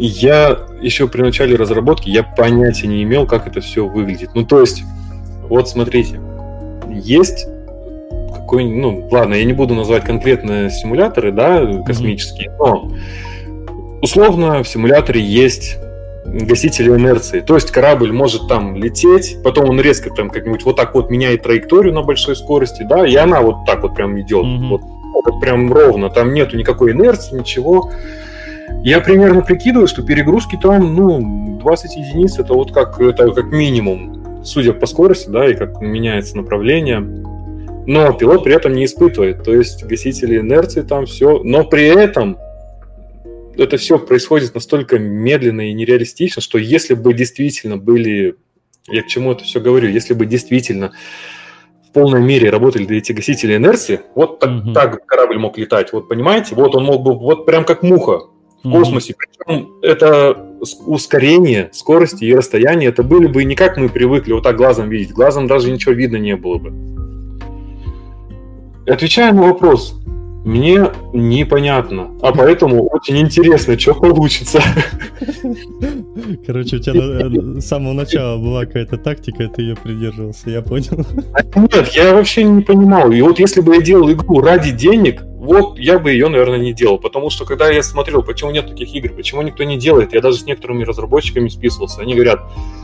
я 0.00 0.58
еще 0.80 1.06
при 1.06 1.22
начале 1.22 1.56
разработки 1.56 2.08
я 2.08 2.22
понятия 2.24 2.88
не 2.88 3.02
имел, 3.04 3.26
как 3.26 3.46
это 3.46 3.60
все 3.60 3.86
выглядит. 3.86 4.30
Ну, 4.34 4.44
то 4.44 4.60
есть, 4.60 4.82
вот 5.48 5.68
смотрите, 5.68 6.18
есть 6.90 7.46
какой 8.50 8.64
ну, 8.64 9.06
ладно, 9.12 9.34
я 9.34 9.44
не 9.44 9.52
буду 9.52 9.74
называть 9.74 10.02
конкретно 10.02 10.70
симуляторы, 10.70 11.30
да, 11.30 11.64
космические, 11.86 12.50
но 12.58 12.90
условно 14.02 14.64
в 14.64 14.68
симуляторе 14.68 15.20
есть 15.20 15.78
гасители 16.24 16.90
инерции. 16.90 17.40
То 17.40 17.54
есть 17.54 17.70
корабль 17.70 18.10
может 18.10 18.48
там 18.48 18.74
лететь, 18.74 19.36
потом 19.44 19.70
он 19.70 19.80
резко 19.80 20.10
там 20.10 20.30
как-нибудь 20.30 20.64
вот 20.64 20.74
так 20.74 20.96
вот 20.96 21.10
меняет 21.10 21.44
траекторию 21.44 21.94
на 21.94 22.02
большой 22.02 22.34
скорости, 22.34 22.82
да, 22.82 23.06
и 23.06 23.14
она 23.14 23.40
вот 23.40 23.66
так 23.66 23.82
вот 23.82 23.94
прям 23.94 24.20
идет, 24.20 24.44
mm-hmm. 24.44 24.68
вот, 24.68 24.80
вот 25.24 25.40
прям 25.40 25.72
ровно, 25.72 26.10
там 26.10 26.34
нету 26.34 26.56
никакой 26.56 26.90
инерции, 26.90 27.38
ничего. 27.38 27.92
Я 28.82 29.00
примерно 29.00 29.42
прикидываю, 29.42 29.86
что 29.86 30.02
перегрузки 30.02 30.58
там, 30.60 30.96
ну, 30.96 31.58
20 31.60 31.96
единиц, 31.96 32.36
это 32.40 32.54
вот 32.54 32.72
как, 32.72 33.00
это 33.00 33.30
как 33.30 33.52
минимум, 33.52 34.42
судя 34.44 34.72
по 34.72 34.86
скорости, 34.86 35.28
да, 35.28 35.48
и 35.48 35.54
как 35.54 35.80
меняется 35.80 36.36
направление 36.36 37.06
но 37.86 38.12
пилот 38.12 38.44
при 38.44 38.54
этом 38.54 38.72
не 38.72 38.84
испытывает. 38.84 39.42
То 39.42 39.54
есть 39.54 39.84
гасители 39.84 40.38
инерции 40.38 40.82
там 40.82 41.06
все, 41.06 41.42
но 41.42 41.64
при 41.64 41.86
этом 41.86 42.38
это 43.56 43.76
все 43.76 43.98
происходит 43.98 44.54
настолько 44.54 44.98
медленно 44.98 45.70
и 45.70 45.72
нереалистично, 45.72 46.40
что 46.40 46.58
если 46.58 46.94
бы 46.94 47.12
действительно 47.14 47.76
были, 47.76 48.36
я 48.88 49.02
к 49.02 49.06
чему 49.08 49.32
это 49.32 49.44
все 49.44 49.60
говорю, 49.60 49.88
если 49.88 50.14
бы 50.14 50.26
действительно 50.26 50.92
в 51.88 51.92
полной 51.92 52.22
мере 52.22 52.50
работали 52.50 52.96
эти 52.96 53.12
гасители 53.12 53.56
инерции, 53.56 54.00
вот 54.14 54.38
так, 54.38 54.50
угу. 54.50 54.72
так 54.72 55.04
корабль 55.06 55.38
мог 55.38 55.58
летать, 55.58 55.92
вот 55.92 56.08
понимаете, 56.08 56.54
вот 56.54 56.74
он 56.74 56.84
мог 56.84 57.02
бы, 57.02 57.18
вот 57.18 57.46
прям 57.46 57.64
как 57.64 57.82
муха 57.82 58.20
в 58.62 58.70
космосе, 58.70 59.14
причем 59.16 59.80
это 59.82 60.46
ускорение 60.60 61.70
скорости 61.72 62.24
и 62.24 62.34
расстояния, 62.34 62.88
это 62.88 63.02
были 63.02 63.26
бы 63.26 63.44
не 63.44 63.56
как 63.56 63.76
мы 63.76 63.88
привыкли 63.88 64.32
вот 64.32 64.44
так 64.44 64.56
глазом 64.56 64.88
видеть, 64.88 65.12
глазом 65.12 65.46
даже 65.46 65.72
ничего 65.72 65.92
видно 65.92 66.16
не 66.16 66.36
было 66.36 66.58
бы. 66.58 66.99
Отвечая 68.86 69.32
на 69.32 69.42
вопрос, 69.42 70.00
мне 70.44 70.90
непонятно. 71.12 72.12
А 72.22 72.32
поэтому 72.32 72.86
очень 72.88 73.18
интересно, 73.18 73.78
что 73.78 73.94
получится. 73.94 74.62
Короче, 76.46 76.76
у 76.76 76.78
тебя 76.78 77.26
э, 77.26 77.60
с 77.60 77.66
самого 77.66 77.92
начала 77.92 78.38
была 78.38 78.64
какая-то 78.64 78.96
тактика, 78.96 79.44
и 79.44 79.48
ты 79.48 79.62
ее 79.62 79.76
придерживался, 79.76 80.48
я 80.48 80.62
понял. 80.62 81.04
Нет, 81.56 81.88
я 81.88 82.14
вообще 82.14 82.44
не 82.44 82.62
понимал. 82.62 83.12
И 83.12 83.20
вот 83.20 83.38
если 83.38 83.60
бы 83.60 83.74
я 83.74 83.82
делал 83.82 84.10
игру 84.10 84.40
ради 84.40 84.70
денег, 84.70 85.22
вот 85.36 85.78
я 85.78 85.98
бы 85.98 86.12
ее, 86.12 86.28
наверное, 86.28 86.58
не 86.58 86.72
делал. 86.72 86.98
Потому 86.98 87.28
что 87.28 87.44
когда 87.44 87.68
я 87.70 87.82
смотрел, 87.82 88.22
почему 88.22 88.50
нет 88.50 88.66
таких 88.66 88.94
игр, 88.94 89.10
почему 89.10 89.42
никто 89.42 89.62
не 89.64 89.76
делает, 89.78 90.14
я 90.14 90.22
даже 90.22 90.38
с 90.38 90.46
некоторыми 90.46 90.84
разработчиками 90.84 91.48
списывался. 91.48 92.00
Они 92.00 92.14
говорят, 92.14 92.40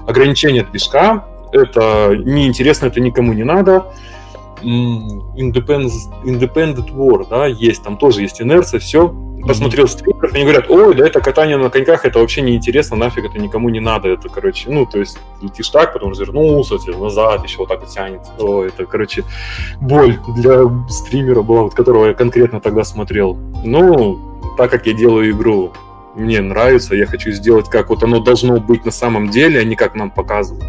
ограничение 0.06 0.66
движка, 0.70 1.26
это 1.52 2.14
неинтересно, 2.16 2.86
это 2.86 3.00
никому 3.00 3.32
не 3.32 3.44
надо 3.44 3.86
Independent, 4.62 5.90
Independent 6.24 6.94
War, 6.94 7.26
да, 7.28 7.46
есть, 7.46 7.82
там 7.82 7.96
тоже 7.96 8.22
есть 8.22 8.40
инерция, 8.40 8.80
все. 8.80 9.14
Посмотрел 9.46 9.86
стримеров, 9.86 10.34
они 10.34 10.42
говорят, 10.42 10.68
ой, 10.68 10.94
да 10.96 11.06
это 11.06 11.20
катание 11.20 11.56
на 11.56 11.70
коньках, 11.70 12.04
это 12.04 12.18
вообще 12.18 12.40
неинтересно, 12.40 12.96
нафиг 12.96 13.26
это 13.26 13.38
никому 13.38 13.68
не 13.68 13.78
надо, 13.78 14.08
это, 14.08 14.28
короче, 14.28 14.70
ну, 14.70 14.86
то 14.86 14.98
есть 14.98 15.18
летишь 15.40 15.68
так, 15.68 15.92
потом 15.92 16.10
развернулся, 16.10 16.78
назад, 16.98 17.44
еще 17.44 17.58
вот 17.58 17.68
так 17.68 17.80
вот 17.80 17.88
тянет. 17.90 18.22
О, 18.40 18.64
это, 18.64 18.86
короче, 18.86 19.22
боль 19.80 20.18
для 20.36 20.62
стримера 20.88 21.42
была, 21.42 21.62
вот 21.62 21.74
которого 21.74 22.06
я 22.06 22.14
конкретно 22.14 22.60
тогда 22.60 22.82
смотрел. 22.82 23.38
Ну, 23.64 24.18
так 24.56 24.70
как 24.70 24.86
я 24.86 24.94
делаю 24.94 25.30
игру, 25.30 25.72
мне 26.16 26.40
нравится, 26.40 26.94
я 26.94 27.06
хочу 27.06 27.30
сделать, 27.30 27.68
как 27.68 27.90
вот 27.90 28.02
оно 28.02 28.20
должно 28.20 28.58
быть 28.58 28.84
на 28.84 28.90
самом 28.90 29.30
деле, 29.30 29.60
а 29.60 29.64
не 29.64 29.76
как 29.76 29.94
нам 29.94 30.10
показывают. 30.10 30.64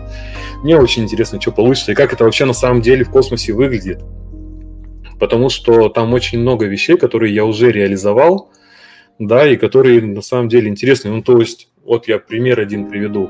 Мне 0.64 0.78
очень 0.78 1.04
интересно, 1.04 1.40
что 1.40 1.52
получится 1.52 1.92
и 1.92 1.96
как 1.96 2.14
это 2.14 2.26
вообще 2.26 2.46
на 2.46 2.54
самом 2.54 2.82
деле 2.82 3.04
в 3.04 3.10
космосе 3.10 3.54
выглядит. 3.54 4.04
Потому 5.20 5.50
что 5.50 5.90
там 5.90 6.14
очень 6.14 6.40
много 6.40 6.66
вещей, 6.66 6.98
которые 6.98 7.34
я 7.34 7.46
уже 7.46 7.72
реализовал, 7.72 8.52
да, 9.20 9.48
и 9.48 9.56
которые 9.56 10.02
на 10.02 10.22
самом 10.22 10.50
деле 10.50 10.70
интересны. 10.70 11.10
Ну, 11.12 11.24
то 11.24 11.40
есть, 11.40 11.70
вот 11.84 12.08
я 12.08 12.20
пример 12.20 12.60
один 12.60 12.88
приведу. 12.88 13.30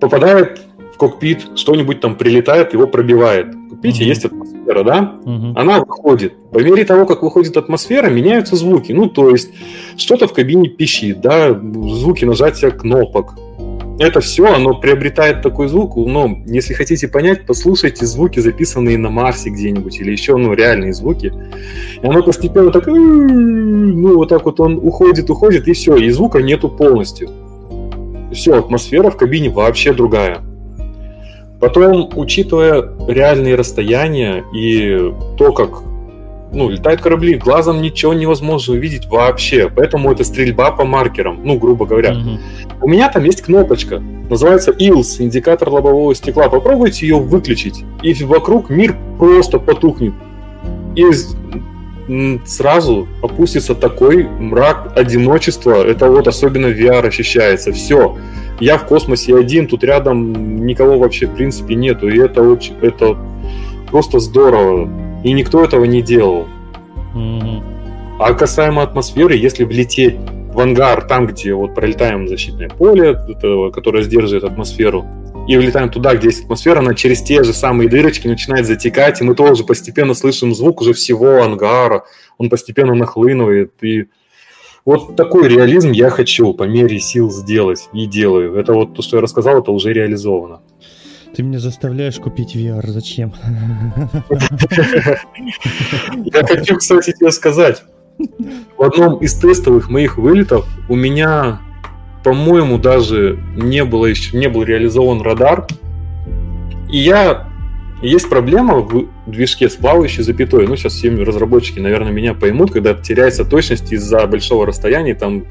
Попадает 0.00 0.60
в 0.94 0.96
кокпит, 0.96 1.58
что-нибудь 1.58 2.00
там 2.00 2.14
прилетает, 2.14 2.72
его 2.72 2.86
пробивает. 2.86 3.52
В 3.52 3.70
кокпите 3.70 4.04
mm-hmm. 4.04 4.08
есть 4.08 4.24
атмосфера, 4.24 4.84
да? 4.84 5.18
Mm-hmm. 5.24 5.52
Она 5.56 5.80
выходит. 5.80 6.34
По 6.52 6.58
мере 6.60 6.84
того, 6.84 7.04
как 7.04 7.22
выходит 7.22 7.56
атмосфера, 7.56 8.08
меняются 8.08 8.54
звуки. 8.54 8.92
Ну, 8.92 9.08
то 9.08 9.30
есть, 9.30 9.50
что-то 9.96 10.28
в 10.28 10.32
кабине 10.32 10.68
пищит, 10.68 11.20
да, 11.20 11.52
звуки 11.52 12.24
нажатия 12.24 12.70
кнопок, 12.70 13.34
это 13.98 14.20
все, 14.20 14.52
оно 14.52 14.74
приобретает 14.74 15.42
такой 15.42 15.68
звук, 15.68 15.96
но 15.96 16.42
если 16.46 16.74
хотите 16.74 17.06
понять, 17.06 17.46
послушайте 17.46 18.06
звуки, 18.06 18.40
записанные 18.40 18.98
на 18.98 19.08
Марсе 19.08 19.50
где-нибудь, 19.50 20.00
или 20.00 20.10
еще, 20.10 20.36
ну, 20.36 20.52
реальные 20.52 20.92
звуки. 20.92 21.32
И 22.02 22.06
оно 22.06 22.22
постепенно 22.22 22.72
так, 22.72 22.86
ну, 22.88 24.16
вот 24.16 24.28
так 24.28 24.44
вот 24.46 24.58
он 24.58 24.78
уходит, 24.82 25.30
уходит, 25.30 25.68
и 25.68 25.72
все, 25.72 25.96
и 25.96 26.10
звука 26.10 26.42
нету 26.42 26.68
полностью. 26.68 27.30
Все, 28.32 28.58
атмосфера 28.58 29.10
в 29.10 29.16
кабине 29.16 29.48
вообще 29.48 29.92
другая. 29.92 30.40
Потом, 31.64 32.10
учитывая 32.14 32.90
реальные 33.08 33.54
расстояния 33.54 34.44
и 34.54 35.10
то, 35.38 35.50
как 35.50 35.80
ну, 36.52 36.68
летают 36.68 37.00
корабли, 37.00 37.36
глазом 37.36 37.80
ничего 37.80 38.12
невозможно 38.12 38.74
увидеть 38.74 39.06
вообще. 39.06 39.70
Поэтому 39.74 40.12
это 40.12 40.24
стрельба 40.24 40.72
по 40.72 40.84
маркерам, 40.84 41.40
ну, 41.42 41.56
грубо 41.56 41.86
говоря. 41.86 42.10
Mm-hmm. 42.12 42.38
У 42.82 42.86
меня 42.86 43.08
там 43.08 43.24
есть 43.24 43.40
кнопочка, 43.40 43.98
называется 44.28 44.72
ILS, 44.72 45.22
индикатор 45.22 45.70
лобового 45.70 46.14
стекла. 46.14 46.50
Попробуйте 46.50 47.06
ее 47.06 47.18
выключить, 47.18 47.82
и 48.02 48.12
вокруг 48.24 48.68
мир 48.68 48.94
просто 49.18 49.58
потухнет. 49.58 50.12
И 50.96 51.06
сразу 52.44 53.08
опустится 53.22 53.74
такой 53.74 54.24
мрак 54.24 54.92
одиночества. 54.96 55.84
Это 55.84 56.10
вот 56.10 56.28
особенно 56.28 56.66
VR 56.66 57.06
ощущается. 57.06 57.72
Все. 57.72 58.16
Я 58.60 58.78
в 58.78 58.86
космосе 58.86 59.36
один, 59.36 59.66
тут 59.66 59.84
рядом 59.84 60.64
никого 60.66 60.98
вообще 60.98 61.26
в 61.26 61.34
принципе 61.34 61.74
нету. 61.74 62.08
И 62.08 62.18
это 62.18 62.42
очень, 62.42 62.74
это 62.82 63.16
просто 63.90 64.18
здорово. 64.18 64.88
И 65.24 65.32
никто 65.32 65.64
этого 65.64 65.84
не 65.84 66.02
делал. 66.02 66.46
Mm-hmm. 67.14 67.62
А 68.20 68.34
касаемо 68.34 68.82
атмосферы, 68.82 69.36
если 69.36 69.64
влететь 69.64 70.16
в 70.52 70.60
ангар, 70.60 71.02
там, 71.02 71.26
где 71.26 71.52
вот 71.52 71.74
пролетаем 71.74 72.28
защитное 72.28 72.68
поле, 72.68 73.18
это, 73.28 73.70
которое 73.70 74.04
сдерживает 74.04 74.44
атмосферу, 74.44 75.04
и 75.46 75.56
влетаем 75.56 75.90
туда, 75.90 76.14
где 76.14 76.28
есть 76.28 76.44
атмосфера, 76.44 76.78
она 76.78 76.94
через 76.94 77.22
те 77.22 77.42
же 77.44 77.52
самые 77.52 77.88
дырочки 77.88 78.26
начинает 78.26 78.66
затекать, 78.66 79.20
и 79.20 79.24
мы 79.24 79.34
тоже 79.34 79.64
постепенно 79.64 80.14
слышим 80.14 80.54
звук 80.54 80.80
уже 80.80 80.92
всего 80.92 81.42
ангара, 81.42 82.04
он 82.38 82.48
постепенно 82.48 82.94
нахлынывает, 82.94 83.72
и 83.82 84.06
вот 84.84 85.16
такой 85.16 85.48
реализм 85.48 85.92
я 85.92 86.10
хочу 86.10 86.52
по 86.52 86.64
мере 86.64 87.00
сил 87.00 87.30
сделать 87.30 87.88
и 87.94 88.06
делаю. 88.06 88.56
Это 88.56 88.74
вот 88.74 88.94
то, 88.94 89.02
что 89.02 89.16
я 89.16 89.22
рассказал, 89.22 89.60
это 89.60 89.70
уже 89.70 89.92
реализовано. 89.92 90.60
Ты 91.34 91.42
меня 91.42 91.58
заставляешь 91.58 92.16
купить 92.16 92.54
VR, 92.54 92.86
зачем? 92.88 93.32
Я 96.24 96.46
хочу, 96.46 96.76
кстати, 96.76 97.12
тебе 97.12 97.32
сказать. 97.32 97.82
В 98.76 98.82
одном 98.82 99.18
из 99.18 99.34
тестовых 99.34 99.88
моих 99.88 100.16
вылетов 100.18 100.66
у 100.88 100.94
меня, 100.94 101.60
по-моему, 102.24 102.78
даже 102.78 103.38
не 103.54 103.84
было 103.84 104.06
еще 104.06 104.36
не 104.36 104.48
был 104.48 104.64
реализован 104.64 105.20
радар. 105.20 105.66
И 106.90 106.98
я 106.98 107.46
есть 108.02 108.28
проблема 108.28 108.80
в 108.80 109.06
движке 109.26 109.68
с 109.68 109.76
плавающей 109.76 110.22
запятой. 110.22 110.66
Ну, 110.66 110.76
сейчас 110.76 110.94
все 110.94 111.10
разработчики, 111.10 111.78
наверное, 111.78 112.12
меня 112.12 112.34
поймут, 112.34 112.72
когда 112.72 112.94
теряется 112.94 113.44
точность 113.44 113.92
из-за 113.92 114.26
большого 114.26 114.66
расстояния, 114.66 115.14
там 115.14 115.44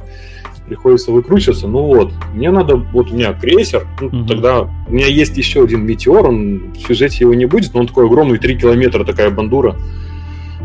приходится 0.68 1.12
выкручиваться. 1.12 1.68
Ну 1.68 1.84
вот, 1.84 2.12
мне 2.34 2.50
надо, 2.50 2.78
вот 2.78 3.12
у 3.12 3.16
меня 3.16 3.34
крейсер, 3.34 3.86
ну, 4.02 4.08
угу. 4.08 4.26
тогда 4.26 4.62
у 4.62 4.92
меня 4.92 5.08
есть 5.08 5.38
еще 5.38 5.64
один 5.64 5.86
метеор, 5.86 6.28
он 6.28 6.74
в 6.74 6.88
сюжете 6.88 7.18
его 7.22 7.34
не 7.34 7.46
будет, 7.46 7.74
но 7.74 7.82
он 7.82 7.88
такой 7.88 8.06
огромный, 8.06 8.38
3 8.38 8.58
километра 8.58 9.04
такая 9.04 9.30
бандура. 9.30 9.76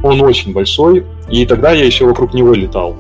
Он 0.02 0.20
очень 0.22 0.52
большой, 0.52 1.04
и 1.28 1.44
тогда 1.44 1.72
я 1.72 1.84
еще 1.84 2.06
вокруг 2.06 2.32
него 2.32 2.54
летал. 2.54 2.96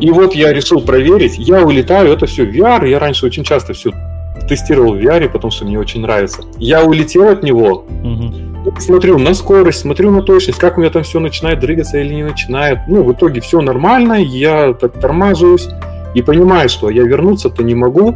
И 0.00 0.10
вот 0.10 0.34
я 0.34 0.52
решил 0.52 0.80
проверить, 0.82 1.36
я 1.38 1.64
улетаю, 1.64 2.12
это 2.12 2.26
все 2.26 2.44
VR, 2.44 2.88
я 2.88 2.98
раньше 2.98 3.26
очень 3.26 3.44
часто 3.44 3.72
все 3.72 3.92
тестировал 4.48 4.94
в 4.94 4.98
VR, 4.98 5.28
потому 5.28 5.50
что 5.50 5.64
мне 5.64 5.78
очень 5.78 6.00
нравится. 6.00 6.42
Я 6.58 6.84
улетел 6.84 7.28
от 7.28 7.42
него, 7.42 7.84
угу. 8.02 8.70
смотрю 8.80 9.18
на 9.18 9.34
скорость, 9.34 9.80
смотрю 9.80 10.10
на 10.10 10.22
точность, 10.22 10.58
как 10.58 10.76
у 10.76 10.80
меня 10.80 10.90
там 10.90 11.02
все 11.02 11.20
начинает 11.20 11.60
двигаться 11.60 11.98
или 11.98 12.14
не 12.14 12.22
начинает. 12.22 12.78
Ну, 12.88 13.02
в 13.02 13.12
итоге 13.12 13.40
все 13.40 13.60
нормально, 13.60 14.14
я 14.14 14.72
так 14.74 14.98
тормаживаюсь 15.00 15.68
и 16.14 16.22
понимаю, 16.22 16.68
что 16.68 16.90
я 16.90 17.02
вернуться-то 17.02 17.62
не 17.62 17.74
могу. 17.74 18.14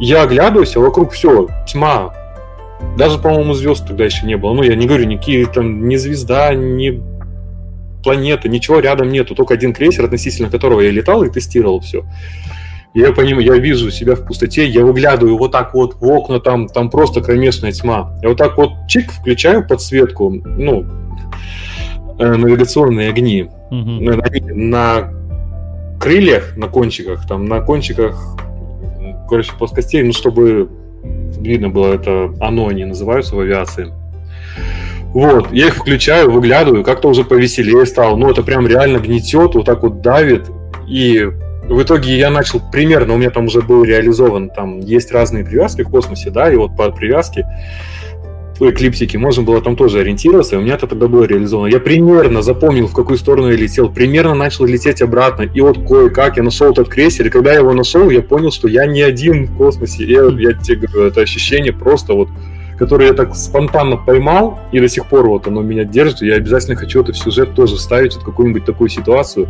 Я 0.00 0.22
оглядываюсь, 0.22 0.76
а 0.76 0.80
вокруг 0.80 1.12
все, 1.12 1.48
тьма. 1.66 2.12
Даже, 2.96 3.18
по-моему, 3.18 3.54
звезд 3.54 3.86
тогда 3.86 4.04
еще 4.04 4.26
не 4.26 4.36
было. 4.36 4.54
Ну, 4.54 4.62
я 4.62 4.74
не 4.74 4.86
говорю, 4.86 5.04
никакие 5.04 5.46
там 5.46 5.86
ни 5.88 5.96
звезда, 5.96 6.54
ни 6.54 7.02
планета, 8.02 8.48
ничего 8.48 8.80
рядом 8.80 9.10
нету. 9.10 9.34
Только 9.34 9.54
один 9.54 9.72
крейсер, 9.72 10.04
относительно 10.04 10.50
которого 10.50 10.80
я 10.80 10.90
летал 10.90 11.22
и 11.22 11.30
тестировал 11.30 11.80
все. 11.80 12.04
Я 12.92 13.12
понимаю, 13.12 13.46
я 13.46 13.56
вижу 13.56 13.90
себя 13.90 14.16
в 14.16 14.26
пустоте, 14.26 14.66
я 14.66 14.84
выглядываю 14.84 15.38
вот 15.38 15.52
так 15.52 15.74
вот 15.74 15.94
в 16.00 16.04
окна, 16.04 16.40
там, 16.40 16.66
там 16.66 16.90
просто 16.90 17.20
кромешная 17.20 17.70
тьма. 17.70 18.16
Я 18.20 18.30
вот 18.30 18.38
так 18.38 18.56
вот 18.56 18.72
чик, 18.88 19.12
включаю 19.12 19.66
подсветку, 19.66 20.30
ну, 20.30 20.84
э, 22.18 22.34
навигационные 22.34 23.10
огни 23.10 23.48
угу. 23.70 23.78
на, 23.78 24.16
на 24.54 25.12
крыльях, 26.00 26.56
на 26.56 26.66
кончиках, 26.66 27.28
там, 27.28 27.44
на 27.44 27.60
кончиках, 27.60 28.36
короче, 29.28 29.52
плоскостей, 29.56 30.02
ну, 30.02 30.12
чтобы 30.12 30.68
видно 31.38 31.68
было, 31.68 31.94
это 31.94 32.34
оно 32.40 32.66
они 32.66 32.84
называются 32.84 33.36
в 33.36 33.40
авиации. 33.40 33.92
Вот, 35.12 35.52
я 35.52 35.66
их 35.66 35.76
включаю, 35.76 36.30
выглядываю, 36.30 36.84
как-то 36.84 37.08
уже 37.08 37.24
повеселее 37.24 37.84
стало. 37.84 38.16
Ну, 38.16 38.30
это 38.30 38.42
прям 38.42 38.66
реально 38.66 38.98
гнетет, 38.98 39.54
вот 39.54 39.64
так 39.64 39.82
вот 39.82 40.00
давит. 40.02 40.44
И 40.88 41.28
в 41.68 41.82
итоге 41.82 42.16
я 42.16 42.30
начал 42.30 42.60
примерно, 42.70 43.14
у 43.14 43.16
меня 43.16 43.30
там 43.30 43.46
уже 43.46 43.60
был 43.60 43.84
реализован, 43.84 44.50
там 44.50 44.80
есть 44.80 45.12
разные 45.12 45.44
привязки 45.44 45.82
в 45.82 45.88
космосе, 45.88 46.30
да, 46.30 46.52
и 46.52 46.56
вот 46.56 46.76
по 46.76 46.90
привязке 46.90 47.44
эклиптике 48.68 49.16
можно 49.16 49.42
было 49.42 49.62
там 49.62 49.74
тоже 49.74 50.00
ориентироваться, 50.00 50.56
и 50.56 50.58
у 50.58 50.62
меня 50.62 50.74
это 50.74 50.86
тогда 50.86 51.08
было 51.08 51.24
реализовано. 51.24 51.72
Я 51.72 51.80
примерно 51.80 52.42
запомнил, 52.42 52.86
в 52.86 52.94
какую 52.94 53.16
сторону 53.16 53.50
я 53.50 53.56
летел, 53.56 53.88
примерно 53.88 54.34
начал 54.34 54.66
лететь 54.66 55.00
обратно, 55.00 55.42
и 55.42 55.60
вот 55.60 55.78
кое-как 55.88 56.36
я 56.36 56.42
нашел 56.42 56.70
этот 56.70 56.88
крейсер, 56.88 57.26
и 57.26 57.30
когда 57.30 57.52
я 57.52 57.60
его 57.60 57.72
нашел, 57.72 58.10
я 58.10 58.20
понял, 58.20 58.50
что 58.50 58.68
я 58.68 58.84
не 58.86 59.00
один 59.00 59.46
в 59.46 59.56
космосе, 59.56 60.04
и 60.04 60.12
я 60.12 60.52
тебе 60.52 60.88
говорю, 60.88 61.08
это 61.08 61.22
ощущение 61.22 61.72
просто 61.72 62.12
вот 62.12 62.28
который 62.80 63.08
я 63.08 63.12
так 63.12 63.36
спонтанно 63.36 63.98
поймал, 63.98 64.58
и 64.72 64.80
до 64.80 64.88
сих 64.88 65.04
пор 65.04 65.28
вот 65.28 65.46
оно 65.46 65.60
меня 65.60 65.84
держит, 65.84 66.22
я 66.22 66.36
обязательно 66.36 66.76
хочу 66.76 67.02
это 67.02 67.12
в 67.12 67.18
сюжет 67.18 67.54
тоже 67.54 67.76
вставить, 67.76 68.14
вот 68.14 68.24
какую-нибудь 68.24 68.64
такую 68.64 68.88
ситуацию, 68.88 69.48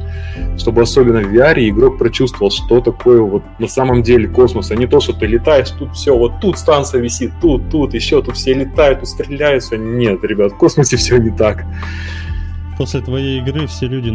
чтобы 0.59 0.83
особенно 0.83 1.21
в 1.21 1.33
VR 1.33 1.69
игрок 1.69 1.97
прочувствовал, 1.97 2.51
что 2.51 2.81
такое 2.81 3.21
вот 3.21 3.45
на 3.61 3.69
самом 3.69 4.03
деле 4.03 4.27
космос, 4.27 4.73
а 4.73 4.75
не 4.75 4.89
то, 4.89 4.99
что 4.99 5.13
ты 5.13 5.27
летаешь, 5.27 5.71
тут 5.71 5.93
все, 5.93 6.19
вот 6.19 6.41
тут 6.41 6.59
станция 6.59 7.01
висит, 7.01 7.31
тут, 7.41 7.71
тут, 7.71 7.95
еще 7.95 8.21
тут 8.21 8.35
все 8.35 8.53
летают, 8.53 8.99
тут 8.99 9.09
стреляются. 9.09 9.77
Нет, 9.77 10.25
ребят, 10.25 10.51
в 10.51 10.57
космосе 10.57 10.97
все 10.97 11.19
не 11.19 11.31
так. 11.31 11.65
После 12.81 13.03
твоей 13.03 13.41
игры 13.41 13.67
все 13.67 13.89
люди, 13.89 14.09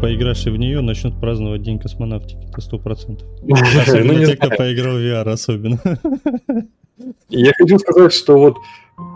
поигравшие 0.00 0.52
в 0.52 0.56
нее, 0.56 0.80
начнут 0.80 1.20
праздновать 1.20 1.62
День 1.62 1.80
космонавтики. 1.80 2.46
Это 2.48 2.60
сто 2.60 2.78
процентов. 2.78 3.26
Особенно 3.50 4.12
ну, 4.12 4.24
те, 4.24 4.36
кто 4.36 4.48
поиграл 4.48 4.94
в 4.94 5.00
VR 5.00 5.28
особенно. 5.28 5.80
Я 7.28 7.52
хочу 7.58 7.80
сказать, 7.80 8.12
что 8.12 8.38
вот 8.38 8.58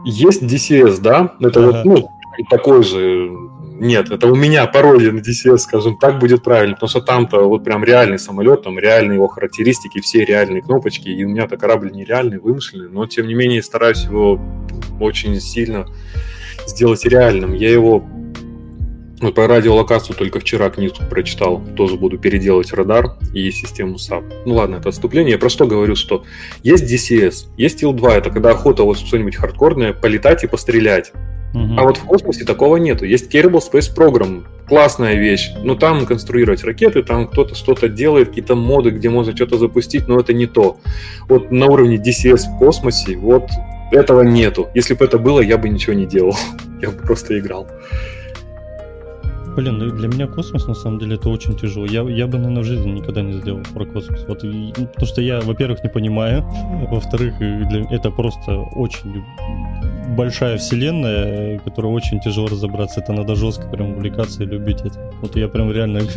есть 0.05 0.43
DCS, 0.43 1.01
да? 1.01 1.37
Это 1.39 1.69
ага. 1.69 1.83
вот, 1.85 1.85
ну, 1.85 2.09
такой 2.51 2.83
же 2.83 3.31
нет, 3.79 4.11
это 4.11 4.27
у 4.27 4.35
меня 4.35 4.67
пародия 4.67 5.13
на 5.13 5.21
DCS, 5.21 5.59
скажем 5.59 5.99
так, 5.99 6.19
будет 6.19 6.43
правильно, 6.43 6.75
потому 6.75 6.89
что 6.89 7.01
там-то 7.01 7.49
вот 7.49 7.63
прям 7.63 7.85
реальный 7.85 8.19
самолет, 8.19 8.65
там 8.65 8.77
реальные 8.77 9.17
его 9.17 9.29
характеристики, 9.29 10.01
все 10.01 10.25
реальные 10.25 10.63
кнопочки, 10.63 11.11
и 11.11 11.25
у 11.25 11.29
меня-то 11.29 11.57
корабль 11.57 11.93
нереальный, 11.93 12.41
вымышленный, 12.41 12.89
но 12.89 13.07
тем 13.07 13.29
не 13.29 13.35
менее 13.35 13.63
стараюсь 13.63 14.03
его 14.03 14.41
очень 14.99 15.39
сильно 15.41 15.87
сделать 16.67 17.05
реальным. 17.05 17.55
Я 17.55 17.71
его 17.71 18.05
вот 19.21 19.35
по 19.35 19.47
радиолокацию 19.47 20.17
только 20.17 20.41
вчера 20.41 20.69
книгу 20.71 20.95
прочитал. 21.09 21.63
Тоже 21.77 21.97
буду 21.97 22.19
переделать 22.19 22.73
радар 22.73 23.17
и 23.33 23.51
систему 23.51 23.97
SAP. 23.97 24.43
Ну 24.45 24.55
ладно, 24.55 24.77
это 24.77 24.91
отступление. 24.91 25.33
Я 25.33 25.39
про 25.39 25.49
что 25.49 25.67
говорю, 25.67 25.97
что 25.97 26.25
есть 26.63 26.85
DCS, 26.85 27.47
есть 27.57 27.83
Ил-2, 27.83 28.11
это 28.11 28.31
когда 28.31 28.51
охота 28.51 28.83
вот 28.83 28.99
что-нибудь 28.99 29.37
хардкорное, 29.37 29.93
полетать 29.93 30.45
и 30.45 30.47
пострелять. 30.47 31.13
А 31.55 31.85
вот 31.85 31.97
в 31.97 32.05
космосе 32.05 32.45
такого 32.45 32.77
нету. 32.77 33.07
Есть 33.07 33.35
Kerbal 33.35 33.63
Space 33.63 33.95
Program, 33.95 34.45
классная 34.69 35.15
вещь. 35.15 35.53
Но 35.63 35.75
там 35.75 36.05
конструировать 36.05 36.63
ракеты, 36.65 37.03
там 37.03 37.27
кто-то 37.27 37.55
что-то 37.55 37.89
делает, 37.89 38.29
какие-то 38.29 38.55
моды, 38.57 38.91
где 38.91 39.09
можно 39.09 39.35
что-то 39.35 39.57
запустить, 39.57 40.07
но 40.07 40.21
это 40.21 40.35
не 40.35 40.47
то. 40.47 40.79
Вот 41.29 41.51
на 41.51 41.67
уровне 41.67 41.97
DCS 41.97 42.55
в 42.55 42.59
космосе, 42.59 43.17
вот 43.17 43.49
этого 43.91 44.21
нету. 44.21 44.69
Если 44.75 44.93
бы 44.93 45.07
это 45.07 45.19
было, 45.19 45.41
я 45.41 45.57
бы 45.57 45.71
ничего 45.71 45.95
не 45.95 46.07
делал. 46.07 46.37
Я 46.83 46.91
бы 46.91 46.99
просто 46.99 47.39
играл. 47.39 47.67
Блин, 49.57 49.79
ну 49.79 49.91
для 49.91 50.09
меня 50.09 50.27
космос 50.27 50.67
на 50.67 50.75
самом 50.75 50.99
деле 50.99 51.15
это 51.15 51.31
очень 51.31 51.57
тяжело. 51.57 51.87
Я, 51.87 52.03
я 52.03 52.27
бы, 52.27 52.37
наверное, 52.37 52.63
в 52.63 52.67
жизни 52.67 52.91
никогда 52.91 53.23
не 53.23 53.33
сделал 53.33 53.63
про 53.75 53.87
космос. 53.87 54.25
Вот, 54.29 54.45
и, 54.45 54.73
ну, 54.77 54.87
потому 54.87 55.07
что 55.07 55.23
я, 55.23 55.41
во-первых, 55.41 55.83
не 55.83 55.89
понимаю, 55.89 56.45
во-вторых, 56.91 57.39
для, 57.39 57.87
это 57.91 58.11
просто 58.11 58.59
очень 58.75 59.25
большая 60.17 60.59
вселенная, 60.59 61.59
которая 61.61 61.93
очень 61.93 62.21
тяжело 62.21 62.49
разобраться. 62.49 63.01
Это 63.01 63.13
надо 63.13 63.35
жестко 63.35 63.67
прям 63.69 63.93
увлекаться 63.93 64.43
и 64.43 64.47
любить 64.47 64.81
это. 64.81 65.11
Вот 65.23 65.37
я 65.37 65.49
прям 65.49 65.73
реально... 65.73 66.01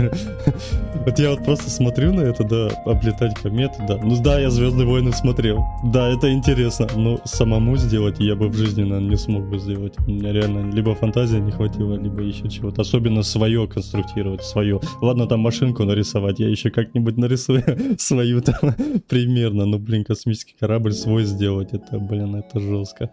Вот 1.06 1.18
я 1.18 1.32
вот 1.32 1.46
просто 1.46 1.70
смотрю 1.70 2.14
на 2.14 2.22
это, 2.22 2.44
да, 2.44 2.68
облетать 2.86 3.34
кометы, 3.40 3.82
да. 3.88 3.98
Ну 4.04 4.22
да, 4.22 4.40
я 4.40 4.50
Звездные 4.50 4.86
войны 4.86 5.14
смотрел. 5.14 5.64
Да, 5.84 6.10
это 6.10 6.32
интересно, 6.32 6.88
но 6.96 7.20
самому 7.24 7.78
сделать 7.78 8.20
я 8.20 8.36
бы 8.36 8.50
в 8.50 8.54
жизни, 8.54 8.84
наверное, 8.84 9.12
не 9.12 9.18
смог 9.18 9.48
бы 9.48 9.58
сделать. 9.60 9.94
У 10.06 10.12
меня 10.12 10.34
реально 10.34 10.72
либо 10.72 10.94
фантазия 10.96 11.40
не 11.40 11.52
хватило, 11.52 11.96
либо 11.96 12.22
еще 12.22 12.50
чего-то. 12.50 12.82
Особенно 12.82 13.24
свое 13.30 13.68
конструктировать, 13.68 14.44
свое. 14.44 14.80
Ладно, 15.02 15.28
там 15.28 15.40
машинку 15.40 15.84
нарисовать, 15.84 16.40
я 16.40 16.50
еще 16.50 16.70
как-нибудь 16.70 17.18
нарисую 17.18 17.64
свою 17.98 18.42
там 18.42 18.76
примерно. 19.08 19.66
Ну, 19.66 19.78
блин, 19.78 20.04
космический 20.04 20.56
корабль 20.60 20.94
свой 20.94 21.24
сделать, 21.24 21.70
это, 21.74 22.00
блин, 22.00 22.36
это 22.36 22.60
жестко. 22.60 23.12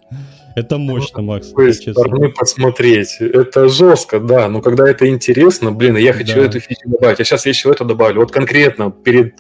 Это 0.55 0.79
мощно, 0.79 1.23
Макс. 1.23 1.49
То 1.49 1.63
есть, 1.63 1.91
стороны 1.91 2.31
посмотреть. 2.31 3.17
Это 3.21 3.69
жестко, 3.69 4.21
да. 4.21 4.49
Но 4.49 4.61
когда 4.61 4.89
это 4.89 5.09
интересно, 5.09 5.73
блин, 5.73 5.97
я 5.97 6.13
хочу 6.13 6.37
да. 6.37 6.47
эту 6.47 6.61
фичу 6.61 6.89
добавить. 6.89 7.21
А 7.21 7.25
сейчас 7.25 7.47
я 7.47 7.51
еще 7.51 7.71
это 7.71 7.85
добавлю. 7.85 8.21
Вот 8.21 8.33
конкретно 8.33 8.91
перед 8.91 9.35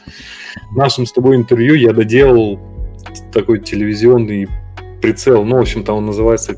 нашим 0.74 1.06
с 1.06 1.12
тобой 1.12 1.36
интервью 1.36 1.74
я 1.74 1.92
доделал 1.92 2.58
такой 3.32 3.60
телевизионный 3.60 4.48
прицел. 5.00 5.44
Ну, 5.44 5.56
в 5.56 5.60
общем-то, 5.60 5.92
он 5.92 6.06
называется 6.06 6.56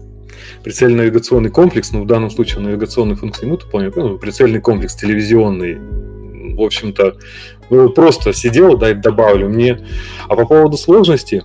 прицельный 0.62 0.96
навигационный 0.96 1.50
комплекс, 1.50 1.92
ну, 1.92 2.02
в 2.02 2.06
данном 2.06 2.30
случае 2.30 2.60
навигационной 2.60 3.16
функции 3.16 3.46
ему 3.46 3.58
понял, 3.58 3.92
ну, 3.94 4.18
прицельный 4.18 4.60
комплекс 4.60 4.94
телевизионный. 4.94 5.78
В 6.54 6.60
общем-то, 6.60 7.16
ну, 7.70 7.90
просто 7.90 8.32
сидел, 8.32 8.76
дай 8.76 8.94
добавлю 8.94 9.48
мне. 9.48 9.86
А 10.28 10.36
по 10.36 10.46
поводу 10.46 10.76
сложности, 10.76 11.44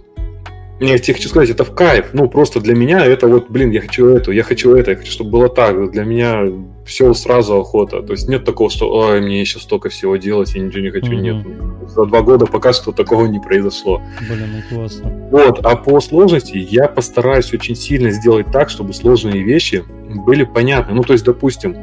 я 0.79 0.97
тебе 0.97 1.13
хочу 1.13 1.29
сказать, 1.29 1.49
это 1.49 1.63
в 1.63 1.73
кайф. 1.73 2.09
Ну, 2.13 2.27
просто 2.27 2.59
для 2.59 2.75
меня 2.75 3.05
это 3.05 3.27
вот, 3.27 3.49
блин, 3.49 3.71
я 3.71 3.81
хочу 3.81 4.07
это, 4.07 4.31
я 4.31 4.43
хочу 4.43 4.75
это, 4.75 4.91
я 4.91 4.97
хочу, 4.97 5.11
чтобы 5.11 5.31
было 5.31 5.49
так. 5.49 5.91
Для 5.91 6.03
меня 6.03 6.43
все 6.85 7.13
сразу 7.13 7.59
охота. 7.59 8.01
То 8.01 8.13
есть 8.13 8.27
нет 8.27 8.43
такого, 8.43 8.69
что, 8.69 8.91
ой, 8.91 9.21
мне 9.21 9.39
еще 9.39 9.59
столько 9.59 9.89
всего 9.89 10.17
делать, 10.17 10.53
я 10.55 10.61
ничего 10.61 10.81
не 10.81 10.89
хочу. 10.91 11.11
Mm-hmm. 11.11 11.21
Нет. 11.21 11.89
За 11.89 12.05
два 12.05 12.21
года 12.21 12.45
пока 12.45 12.73
что 12.73 12.91
такого 12.91 13.25
не 13.27 13.39
произошло. 13.39 14.01
Блин, 14.21 14.49
ну 14.51 14.75
классно. 14.75 15.09
Вот, 15.31 15.59
а 15.65 15.75
по 15.75 15.99
сложности 16.01 16.57
я 16.57 16.87
постараюсь 16.87 17.53
очень 17.53 17.75
сильно 17.75 18.11
сделать 18.11 18.47
так, 18.51 18.69
чтобы 18.69 18.93
сложные 18.93 19.43
вещи 19.43 19.83
были 20.25 20.43
понятны. 20.43 20.93
Ну, 20.93 21.03
то 21.03 21.13
есть, 21.13 21.25
допустим, 21.25 21.75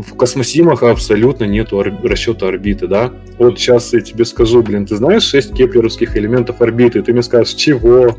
в 0.00 0.16
космосимах 0.16 0.82
абсолютно 0.82 1.44
нету 1.44 1.76
ор- 1.78 1.92
расчета 2.02 2.48
орбиты, 2.48 2.86
да? 2.86 3.12
Вот 3.38 3.58
сейчас 3.58 3.92
я 3.92 4.00
тебе 4.00 4.24
скажу, 4.24 4.62
блин, 4.62 4.86
ты 4.86 4.96
знаешь 4.96 5.22
6 5.24 5.54
кеплеровских 5.54 6.16
элементов 6.16 6.60
орбиты? 6.60 7.02
Ты 7.02 7.12
мне 7.12 7.22
скажешь, 7.22 7.54
чего? 7.54 8.16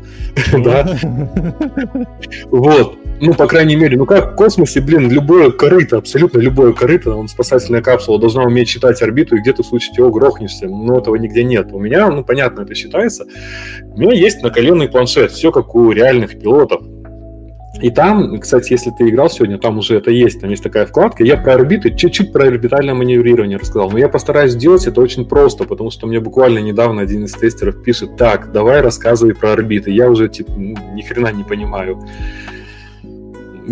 Да? 0.52 0.98
Вот. 2.50 2.96
Ну, 3.20 3.34
по 3.34 3.46
крайней 3.46 3.76
мере, 3.76 3.96
ну 3.96 4.04
как 4.04 4.32
в 4.32 4.36
космосе, 4.36 4.80
блин, 4.80 5.08
любое 5.08 5.52
корыто, 5.52 5.98
абсолютно 5.98 6.38
любое 6.38 6.72
корыто, 6.72 7.14
он 7.14 7.28
спасательная 7.28 7.80
капсула 7.80 8.18
должна 8.18 8.42
уметь 8.42 8.68
считать 8.68 9.00
орбиту, 9.00 9.36
и 9.36 9.40
где 9.40 9.52
ты 9.52 9.62
в 9.62 9.66
случае 9.66 9.94
чего 9.94 10.10
грохнешься. 10.10 10.66
Но 10.66 10.98
этого 10.98 11.14
нигде 11.14 11.44
нет. 11.44 11.68
У 11.72 11.78
меня, 11.78 12.10
ну, 12.10 12.24
понятно, 12.24 12.62
это 12.62 12.74
считается. 12.74 13.24
У 13.94 14.00
меня 14.00 14.12
есть 14.14 14.42
наколенный 14.42 14.88
планшет, 14.88 15.30
все 15.30 15.52
как 15.52 15.74
у 15.76 15.92
реальных 15.92 16.38
пилотов. 16.40 16.82
И 17.80 17.90
там, 17.90 18.38
кстати, 18.38 18.72
если 18.72 18.90
ты 18.90 19.08
играл 19.08 19.30
сегодня, 19.30 19.58
там 19.58 19.78
уже 19.78 19.96
это 19.96 20.10
есть, 20.10 20.40
там 20.40 20.50
есть 20.50 20.62
такая 20.62 20.84
вкладка. 20.84 21.24
Я 21.24 21.36
про 21.38 21.54
орбиты, 21.54 21.94
чуть-чуть 21.94 22.32
про 22.32 22.46
орбитальное 22.46 22.94
маневрирование 22.94 23.56
рассказал. 23.56 23.90
Но 23.90 23.98
я 23.98 24.08
постараюсь 24.08 24.52
сделать 24.52 24.86
это 24.86 25.00
очень 25.00 25.24
просто, 25.24 25.64
потому 25.64 25.90
что 25.90 26.06
мне 26.06 26.20
буквально 26.20 26.58
недавно 26.58 27.02
один 27.02 27.24
из 27.24 27.32
тестеров 27.32 27.82
пишет, 27.82 28.16
так, 28.16 28.52
давай 28.52 28.82
рассказывай 28.82 29.34
про 29.34 29.52
орбиты. 29.52 29.90
Я 29.90 30.10
уже, 30.10 30.28
типа, 30.28 30.50
ни 30.50 31.02
хрена 31.02 31.32
не 31.32 31.44
понимаю. 31.44 31.98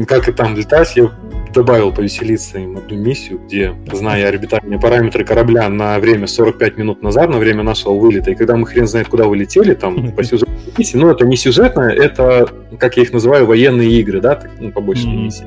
Как 0.07 0.29
и 0.29 0.33
там 0.33 0.57
летать, 0.57 0.97
я 0.97 1.11
добавил 1.53 1.93
повеселиться 1.93 2.59
им 2.59 2.77
одну 2.77 2.97
миссию, 2.97 3.41
где, 3.45 3.75
зная 3.93 4.29
орбитальные 4.29 4.81
параметры 4.81 5.25
корабля 5.25 5.69
на 5.69 5.99
время 5.99 6.27
45 6.27 6.77
минут 6.77 7.03
назад, 7.03 7.31
на 7.31 7.39
время 7.39 7.63
нашего 7.63 7.95
вылета, 7.95 8.31
и 8.31 8.35
когда 8.35 8.57
мы 8.57 8.67
хрен 8.67 8.87
знает 8.87 9.09
куда 9.09 9.25
вылетели, 9.25 9.75
там, 9.75 10.13
по 10.17 10.23
сюжетной 10.25 10.57
миссии, 10.77 10.97
ну, 10.97 11.11
это 11.11 11.27
не 11.27 11.37
сюжетная, 11.37 11.91
это, 11.91 12.49
как 12.79 12.97
я 12.97 13.03
их 13.03 13.13
называю, 13.13 13.47
военные 13.47 13.91
игры, 14.01 14.21
да, 14.21 14.41
ну, 14.59 14.73
побочные 14.73 15.17
mm-hmm. 15.17 15.25
миссии. 15.25 15.47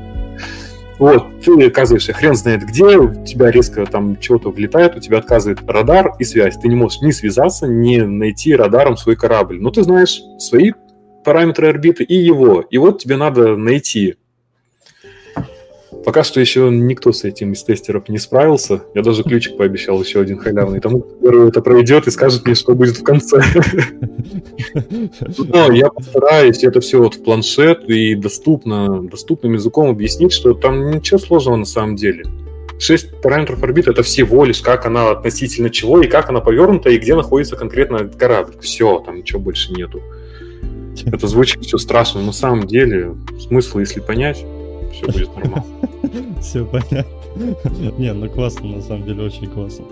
Вот, 1.00 1.42
ты 1.42 1.66
оказываешься 1.66 2.14
хрен 2.14 2.36
знает 2.36 2.64
где, 2.64 2.98
у 2.98 3.26
тебя 3.26 3.52
резко 3.52 3.86
там 3.86 4.18
чего-то 4.20 4.52
влетает, 4.52 4.96
у 4.96 5.00
тебя 5.00 5.18
отказывает 5.18 5.60
радар 5.68 6.14
и 6.20 6.24
связь. 6.24 6.56
Ты 6.58 6.68
не 6.68 6.76
можешь 6.76 7.02
ни 7.02 7.12
связаться, 7.12 7.68
ни 7.68 7.98
найти 7.98 8.56
радаром 8.56 8.96
свой 8.96 9.16
корабль. 9.16 9.60
Но 9.60 9.72
ты 9.72 9.84
знаешь 9.84 10.22
свои 10.38 10.72
параметры 11.26 11.68
орбиты 11.68 12.04
и 12.04 12.16
его. 12.16 12.62
И 12.70 12.78
вот 12.78 13.02
тебе 13.02 13.18
надо 13.18 13.58
найти 13.58 14.16
Пока 16.06 16.24
что 16.24 16.40
еще 16.40 16.70
никто 16.70 17.14
с 17.14 17.24
этим 17.24 17.54
из 17.54 17.64
тестеров 17.64 18.10
не 18.10 18.18
справился. 18.18 18.82
Я 18.94 19.04
даже 19.04 19.24
ключик 19.24 19.58
пообещал 19.58 20.02
еще 20.02 20.20
один 20.20 20.38
халявный. 20.38 20.80
Тому, 20.80 21.02
который 21.02 21.48
это 21.48 21.62
пройдет 21.62 22.08
и 22.08 22.12
скажет 22.12 22.46
мне, 22.46 22.56
что 22.56 22.76
будет 22.76 22.98
в 22.98 23.04
конце. 23.04 23.42
Но 25.38 25.72
я 25.72 25.90
постараюсь 25.90 26.64
это 26.64 26.82
все 26.82 27.02
вот 27.02 27.16
в 27.16 27.24
планшет 27.24 27.90
и 27.90 28.16
доступно, 28.16 29.02
доступным 29.04 29.54
языком 29.54 29.90
объяснить, 29.90 30.34
что 30.34 30.54
там 30.54 30.92
ничего 30.92 31.20
сложного 31.20 31.56
на 31.56 31.66
самом 31.66 31.96
деле. 31.96 32.24
Шесть 32.80 33.22
параметров 33.22 33.64
орбиты 33.64 33.92
это 33.92 34.04
всего 34.04 34.44
лишь 34.44 34.62
как 34.62 34.86
она 34.86 35.12
относительно 35.12 35.70
чего 35.70 36.02
и 36.02 36.08
как 36.08 36.30
она 36.30 36.42
повернута 36.42 36.90
и 36.90 36.98
где 36.98 37.16
находится 37.16 37.56
конкретно 37.56 38.10
корабль. 38.10 38.56
Все, 38.62 39.00
там 39.00 39.18
ничего 39.18 39.40
больше 39.40 39.72
нету. 39.72 40.02
Это 41.06 41.28
звучит 41.28 41.64
все 41.64 41.78
страшно, 41.78 42.20
но 42.20 42.28
на 42.28 42.34
самом 42.34 42.68
деле 42.68 43.16
смысл, 43.40 43.80
если 43.80 44.00
понять, 44.00 44.46
все 44.94 45.06
будет 45.08 45.36
нормально. 45.36 45.66
Все 46.42 46.66
понятно. 46.66 47.06
Не, 47.98 48.14
ну 48.14 48.30
классно, 48.30 48.68
на 48.68 48.82
самом 48.82 49.04
деле, 49.04 49.24
очень 49.24 49.48
классно. 49.48 49.86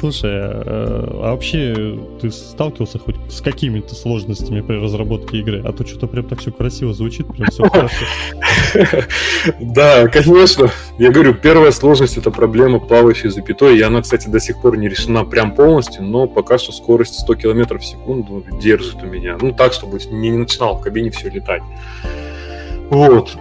Слушай, 0.00 0.30
а, 0.32 1.20
а 1.22 1.30
вообще 1.32 1.98
ты 2.20 2.30
сталкивался 2.30 2.98
хоть 2.98 3.16
с 3.28 3.40
какими-то 3.40 3.94
сложностями 3.94 4.60
при 4.60 4.76
разработке 4.76 5.38
игры? 5.38 5.62
А 5.64 5.72
то 5.72 5.86
что-то 5.86 6.06
прям 6.06 6.24
так 6.24 6.40
все 6.40 6.50
красиво 6.50 6.92
звучит, 6.92 7.26
прям 7.28 7.48
все 7.50 7.68
хорошо. 7.68 8.04
Да, 9.60 10.08
конечно. 10.08 10.70
Я 10.98 11.10
говорю, 11.10 11.34
первая 11.34 11.70
сложность 11.70 12.16
это 12.16 12.30
проблема 12.30 12.80
плавающей 12.80 13.30
запятой, 13.30 13.78
и 13.78 13.82
она, 13.82 14.02
кстати, 14.02 14.28
до 14.28 14.40
сих 14.40 14.60
пор 14.60 14.76
не 14.76 14.88
решена 14.88 15.24
прям 15.24 15.54
полностью, 15.54 16.02
но 16.02 16.26
пока 16.26 16.58
что 16.58 16.72
скорость 16.72 17.20
100 17.20 17.34
км 17.36 17.78
в 17.78 17.84
секунду 17.84 18.44
держит 18.60 19.02
у 19.02 19.06
меня. 19.06 19.36
Ну, 19.40 19.52
так, 19.52 19.72
чтобы 19.72 19.98
не 20.10 20.32
начинал 20.32 20.78
в 20.78 20.80
кабине 20.80 21.10
все 21.10 21.30
летать. 21.30 21.62
Вот. 22.90 23.36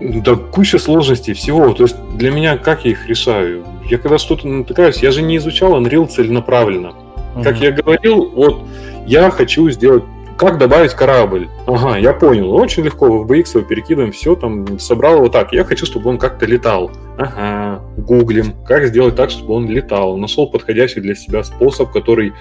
Да 0.00 0.34
куча 0.34 0.78
сложностей 0.78 1.34
всего. 1.34 1.72
То 1.72 1.84
есть 1.84 1.96
для 2.16 2.30
меня 2.30 2.56
как 2.56 2.84
я 2.84 2.92
их 2.92 3.06
решаю? 3.08 3.64
Я 3.88 3.98
когда 3.98 4.18
что-то 4.18 4.48
натыкаюсь, 4.48 5.02
я 5.02 5.10
же 5.10 5.22
не 5.22 5.36
изучал 5.36 5.80
Unreal 5.80 6.08
целенаправленно. 6.08 6.94
Uh-huh. 7.36 7.42
Как 7.44 7.60
я 7.60 7.70
говорил, 7.70 8.30
вот 8.30 8.64
я 9.06 9.30
хочу 9.30 9.70
сделать 9.70 10.04
как 10.36 10.58
добавить 10.58 10.94
корабль? 10.94 11.48
Ага, 11.66 11.96
я 11.98 12.12
понял. 12.12 12.52
Очень 12.52 12.82
легко 12.82 13.06
в 13.06 13.30
FBX 13.30 13.56
его 13.56 13.62
перекидываем, 13.62 14.10
все 14.10 14.34
там 14.34 14.78
собрал 14.80 15.16
его 15.16 15.28
так. 15.28 15.52
Я 15.52 15.64
хочу, 15.64 15.86
чтобы 15.86 16.10
он 16.10 16.18
как-то 16.18 16.44
летал. 16.44 16.90
Ага, 17.18 17.80
гуглим, 17.96 18.52
как 18.66 18.86
сделать 18.86 19.14
так, 19.14 19.30
чтобы 19.30 19.54
он 19.54 19.68
летал. 19.68 20.16
Нашел 20.16 20.48
подходящий 20.48 21.00
для 21.00 21.14
себя 21.14 21.44
способ, 21.44 21.92
который 21.92 22.32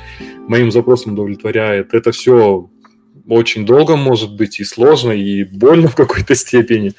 моим 0.47 0.71
запросам 0.71 1.13
удовлетворяет. 1.13 1.93
Это 1.93 2.11
все 2.11 2.67
очень 3.27 3.65
долго 3.65 3.95
может 3.95 4.33
быть 4.35 4.59
и 4.59 4.63
сложно, 4.63 5.11
и 5.11 5.43
больно 5.43 5.87
в 5.87 5.95
какой-то 5.95 6.35
степени, 6.35 6.93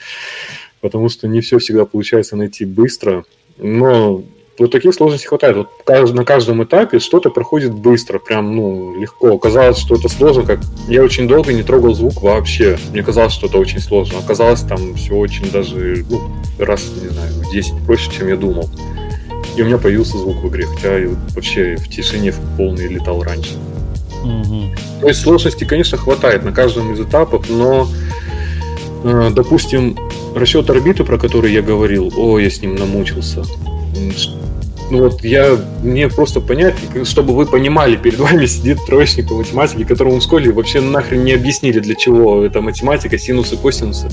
потому 0.80 1.08
что 1.08 1.28
не 1.28 1.40
все 1.40 1.58
всегда 1.58 1.84
получается 1.84 2.36
найти 2.36 2.64
быстро. 2.64 3.24
Но 3.58 4.24
вот 4.58 4.70
таких 4.70 4.94
сложностей 4.94 5.28
хватает. 5.28 5.56
Вот 5.56 6.14
на 6.14 6.24
каждом 6.24 6.62
этапе 6.62 7.00
что-то 7.00 7.30
проходит 7.30 7.72
быстро, 7.74 8.18
прям, 8.18 8.54
ну, 8.54 8.96
легко. 9.00 9.36
Казалось, 9.38 9.78
что 9.78 9.96
это 9.96 10.08
сложно, 10.08 10.44
как... 10.44 10.60
Я 10.88 11.02
очень 11.02 11.26
долго 11.26 11.52
не 11.52 11.62
трогал 11.62 11.94
звук 11.94 12.22
вообще. 12.22 12.78
Мне 12.90 13.02
казалось, 13.02 13.32
что 13.32 13.46
это 13.46 13.58
очень 13.58 13.80
сложно. 13.80 14.18
Оказалось, 14.18 14.60
там 14.60 14.94
все 14.94 15.14
очень 15.14 15.50
даже, 15.50 16.04
ну, 16.08 16.20
раз, 16.58 16.88
не 17.02 17.08
знаю, 17.08 17.32
в 17.34 17.50
10 17.50 17.84
проще, 17.84 18.10
чем 18.12 18.28
я 18.28 18.36
думал. 18.36 18.70
И 19.56 19.62
у 19.62 19.66
меня 19.66 19.78
появился 19.78 20.18
звук 20.18 20.36
в 20.36 20.48
игре, 20.48 20.66
хотя 20.66 21.00
вообще 21.34 21.76
в 21.76 21.88
тишине 21.88 22.30
в 22.30 22.38
полный 22.56 22.86
летал 22.86 23.22
раньше. 23.22 23.54
Угу. 24.24 25.00
То 25.02 25.08
есть 25.08 25.20
сложности, 25.20 25.64
конечно, 25.64 25.98
хватает 25.98 26.44
на 26.44 26.52
каждом 26.52 26.92
из 26.92 27.00
этапов, 27.00 27.48
но, 27.48 27.88
э, 29.04 29.30
допустим, 29.34 29.96
расчет 30.34 30.68
орбиты, 30.70 31.04
про 31.04 31.18
который 31.18 31.52
я 31.52 31.62
говорил, 31.62 32.12
о, 32.16 32.38
я 32.38 32.50
с 32.50 32.60
ним 32.60 32.74
намучился. 32.74 33.44
Ну 34.90 35.04
вот 35.04 35.24
я, 35.24 35.56
мне 35.82 36.08
просто 36.08 36.40
понять, 36.40 36.74
чтобы 37.04 37.34
вы 37.34 37.46
понимали, 37.46 37.96
перед 37.96 38.18
вами 38.18 38.44
сидит 38.46 38.78
троечник 38.86 39.28
по 39.28 39.34
математике, 39.34 39.84
которому 39.84 40.20
в 40.20 40.22
школе 40.22 40.52
вообще 40.52 40.80
нахрен 40.80 41.24
не 41.24 41.32
объяснили, 41.32 41.80
для 41.80 41.94
чего 41.94 42.44
это 42.44 42.60
математика, 42.60 43.18
синусы, 43.18 43.56
косинусы. 43.56 44.08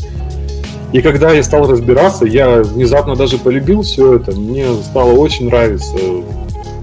И 0.94 1.02
когда 1.02 1.32
я 1.32 1.44
стал 1.44 1.70
разбираться, 1.70 2.26
я 2.26 2.62
внезапно 2.62 3.16
даже 3.16 3.38
полюбил 3.38 3.82
все 3.82 4.16
это, 4.16 4.32
мне 4.34 4.66
стало 4.84 5.14
очень 5.14 5.48
нравиться. 5.48 5.96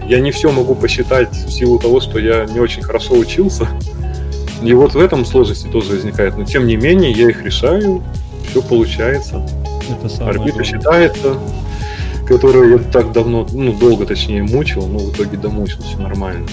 Я 0.08 0.20
не 0.20 0.30
все 0.30 0.50
могу 0.50 0.74
посчитать 0.74 1.30
в 1.30 1.50
силу 1.50 1.78
того, 1.78 2.00
что 2.00 2.18
я 2.18 2.46
не 2.46 2.60
очень 2.60 2.82
хорошо 2.82 3.14
учился. 3.14 3.68
И 4.62 4.72
вот 4.72 4.94
в 4.94 4.98
этом 4.98 5.26
сложности 5.26 5.68
тоже 5.68 5.92
возникает. 5.92 6.38
Но 6.38 6.44
тем 6.44 6.66
не 6.66 6.76
менее, 6.76 7.12
я 7.12 7.28
их 7.28 7.42
решаю, 7.42 8.02
все 8.48 8.62
получается. 8.62 9.46
Это 9.90 10.06
Орбита 10.24 10.58
главное. 10.58 10.64
считается, 10.64 11.38
которую 12.26 12.72
я 12.72 12.78
так 12.78 13.12
давно, 13.12 13.46
ну, 13.52 13.74
долго 13.74 14.06
точнее, 14.06 14.42
мучил, 14.42 14.86
но 14.86 14.98
в 14.98 15.12
итоге 15.12 15.36
домучил, 15.36 15.82
все 15.82 15.98
нормально. 15.98 16.48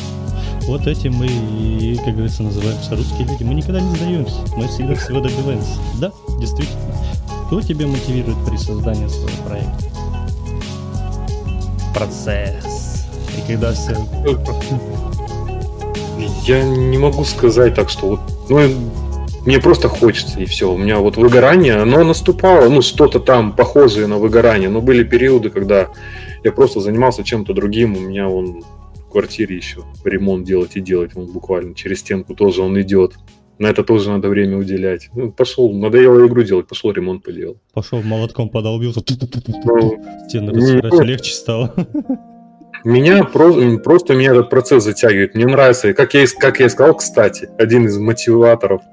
Вот 0.64 0.86
этим 0.86 1.14
мы 1.14 1.28
и, 1.28 1.98
как 2.04 2.14
говорится, 2.14 2.44
называемся 2.44 2.96
русские 2.96 3.26
люди. 3.28 3.44
Мы 3.44 3.54
никогда 3.54 3.80
не 3.80 3.96
сдаемся, 3.96 4.36
мы 4.58 4.68
всегда 4.68 4.96
всего 4.96 5.22
добиваемся. 5.22 5.80
Да, 6.00 6.12
действительно. 6.40 6.82
Кто 7.48 7.62
тебя 7.62 7.88
мотивирует 7.88 8.38
при 8.46 8.58
создании 8.58 9.08
своего 9.08 9.44
проекта? 9.48 9.86
Процесс. 11.94 12.95
И 13.38 13.52
когда 13.52 13.74
все... 13.74 13.96
Я 16.46 16.64
не 16.64 16.98
могу 16.98 17.24
сказать 17.24 17.76
так, 17.76 17.90
что 17.90 18.08
вот... 18.08 18.20
Ну, 18.50 18.60
мне 19.46 19.60
просто 19.60 19.90
хочется, 19.90 20.40
и 20.40 20.46
все. 20.46 20.72
У 20.72 20.78
меня 20.78 21.00
вот 21.00 21.18
выгорание, 21.18 21.76
оно 21.76 22.04
наступало, 22.04 22.68
ну, 22.70 22.82
что-то 22.82 23.20
там 23.20 23.54
похожее 23.54 24.08
на 24.08 24.18
выгорание, 24.18 24.70
но 24.70 24.82
были 24.82 25.04
периоды, 25.04 25.50
когда 25.52 25.90
я 26.44 26.52
просто 26.52 26.80
занимался 26.80 27.24
чем-то 27.24 27.54
другим, 27.54 27.96
у 27.96 28.00
меня 28.00 28.28
он 28.28 28.64
в 28.96 29.12
квартире 29.12 29.56
еще 29.56 29.84
ремонт 30.04 30.46
делать 30.46 30.76
и 30.76 30.82
делать, 30.82 31.12
он 31.16 31.32
буквально 31.32 31.76
через 31.76 32.00
стенку 32.00 32.34
тоже 32.34 32.62
он 32.62 32.80
идет. 32.82 33.14
На 33.58 33.68
это 33.68 33.84
тоже 33.84 34.10
надо 34.10 34.28
время 34.28 34.58
уделять. 34.58 35.10
Ну, 35.14 35.32
пошел, 35.32 35.72
надоело 35.72 36.26
игру 36.28 36.44
делать, 36.44 36.68
пошел 36.68 36.92
ремонт 36.92 37.24
поделал. 37.24 37.58
Пошел 37.74 38.02
молотком 38.02 38.50
подолбился, 38.50 39.02
ну, 39.08 40.04
стены 40.28 40.52
разбирать, 40.52 41.06
легче 41.06 41.34
стало. 41.34 41.74
Меня 42.86 43.24
просто, 43.26 43.78
просто 43.80 44.14
меня 44.14 44.32
этот 44.32 44.50
процесс 44.50 44.84
затягивает. 44.84 45.36
Мне 45.36 45.46
нравится, 45.46 45.94
как 45.94 46.14
я, 46.14 46.26
как 46.40 46.60
я 46.60 46.70
сказал, 46.70 46.96
кстати, 46.96 47.50
один 47.58 47.86
из 47.88 47.98
мотиваторов– 47.98 48.82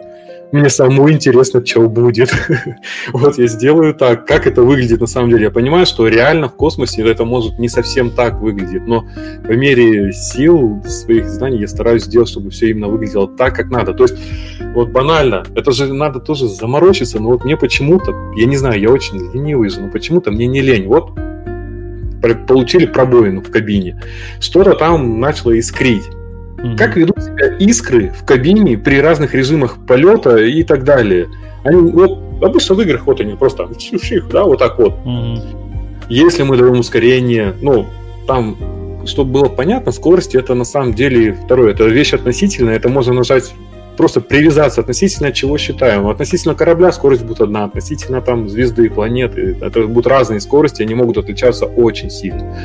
мне 0.53 0.69
самому 0.69 1.11
интересно, 1.11 1.65
что 1.65 1.89
будет. 1.89 2.31
вот 3.15 3.39
я 3.39 3.47
сделаю 3.47 3.95
так. 3.95 4.27
Как 4.27 4.47
это 4.47 4.63
выглядит 4.63 5.01
на 5.01 5.07
самом 5.07 5.31
деле? 5.31 5.45
Я 5.45 5.51
понимаю, 5.51 5.87
что 5.87 6.07
реально 6.07 6.49
в 6.49 6.55
космосе 6.55 7.03
это 7.09 7.25
может 7.25 7.59
не 7.59 7.71
совсем 7.71 8.11
так 8.11 8.39
выглядеть, 8.39 8.87
но 8.87 9.07
по 9.47 9.53
мере 9.53 10.13
сил 10.13 10.83
своих 10.85 11.27
знаний 11.27 11.61
я 11.61 11.69
стараюсь 11.69 12.05
сделать, 12.05 12.29
чтобы 12.29 12.51
все 12.51 12.69
именно 12.69 12.89
выглядело 12.89 13.29
так, 13.29 13.57
как 13.57 13.71
надо. 13.71 13.95
То 13.95 14.05
есть, 14.05 14.17
вот 14.75 14.91
банально, 14.91 15.43
это 15.55 15.73
же 15.73 15.91
надо 15.91 16.21
тоже 16.21 16.47
заморочиться, 16.49 17.19
но 17.19 17.31
вот 17.31 17.45
мне 17.45 17.57
почему-то, 17.57 18.13
я 18.37 18.45
не 18.45 18.59
знаю, 18.59 18.79
я 18.79 18.91
очень 18.91 19.17
ленивый 19.33 19.71
же, 19.71 19.81
но 19.81 19.91
почему-то 19.91 20.31
мне 20.31 20.47
не 20.47 20.61
лень. 20.61 20.87
Вот 20.87 21.13
получили 22.47 22.87
пробоину 22.87 23.41
в 23.41 23.51
кабине, 23.51 24.01
что-то 24.41 24.75
там 24.75 25.21
начало 25.21 25.59
искрить 25.59 26.05
Mm-hmm. 26.63 26.77
Как 26.77 26.97
ведут 26.97 27.21
себя 27.21 27.57
искры 27.59 28.11
в 28.11 28.25
кабине 28.25 28.79
при 28.79 29.01
разных 29.01 29.35
режимах 29.35 29.79
полета 29.85 30.37
и 30.37 30.63
так 30.63 30.85
далее. 30.85 31.29
Они 31.65 31.91
вот 31.91 32.21
обычно 32.41 32.77
в 32.77 32.81
играх 32.83 33.07
вот 33.07 33.21
они 33.21 33.35
просто 33.35 33.69
ших, 33.81 34.29
да, 34.29 34.45
вот 34.45 34.61
так 34.61 34.79
вот. 34.79 34.95
Mm-hmm. 35.05 36.07
Если 36.09 36.45
мы 36.45 36.57
даем 36.57 36.79
ускорение, 36.79 37.55
ну, 37.61 37.87
там, 38.29 38.57
чтобы 39.07 39.33
было 39.33 39.49
понятно, 39.49 39.91
скорость 39.91 40.37
это 40.37 40.55
на 40.55 40.65
самом 40.65 40.95
деле 40.95 41.33
второе, 41.33 41.73
это 41.73 41.85
вещь 41.85 42.13
относительная, 42.13 42.77
это 42.77 42.89
можно 42.89 43.13
нажать 43.13 43.53
просто 43.97 44.21
привязаться 44.21 44.81
относительно 44.81 45.33
чего 45.33 45.59
считаем. 45.59 46.09
Относительно 46.09 46.55
корабля 46.55 46.93
скорость 46.93 47.25
будет 47.25 47.41
одна, 47.41 47.65
относительно 47.65 48.21
там 48.21 48.49
звезды, 48.49 48.91
планеты. 48.91 49.57
Это 49.61 49.87
будут 49.87 50.07
разные 50.07 50.41
скорости, 50.41 50.83
они 50.83 50.95
могут 50.95 51.19
отличаться 51.19 51.67
очень 51.67 52.11
сильно. 52.11 52.57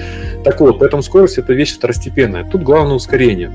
Так 0.44 0.60
вот, 0.62 0.80
поэтому 0.80 1.02
скорость 1.02 1.38
это 1.38 1.54
вещь 1.54 1.76
второстепенная. 1.76 2.44
Тут 2.44 2.64
главное 2.64 2.96
ускорение 2.96 3.52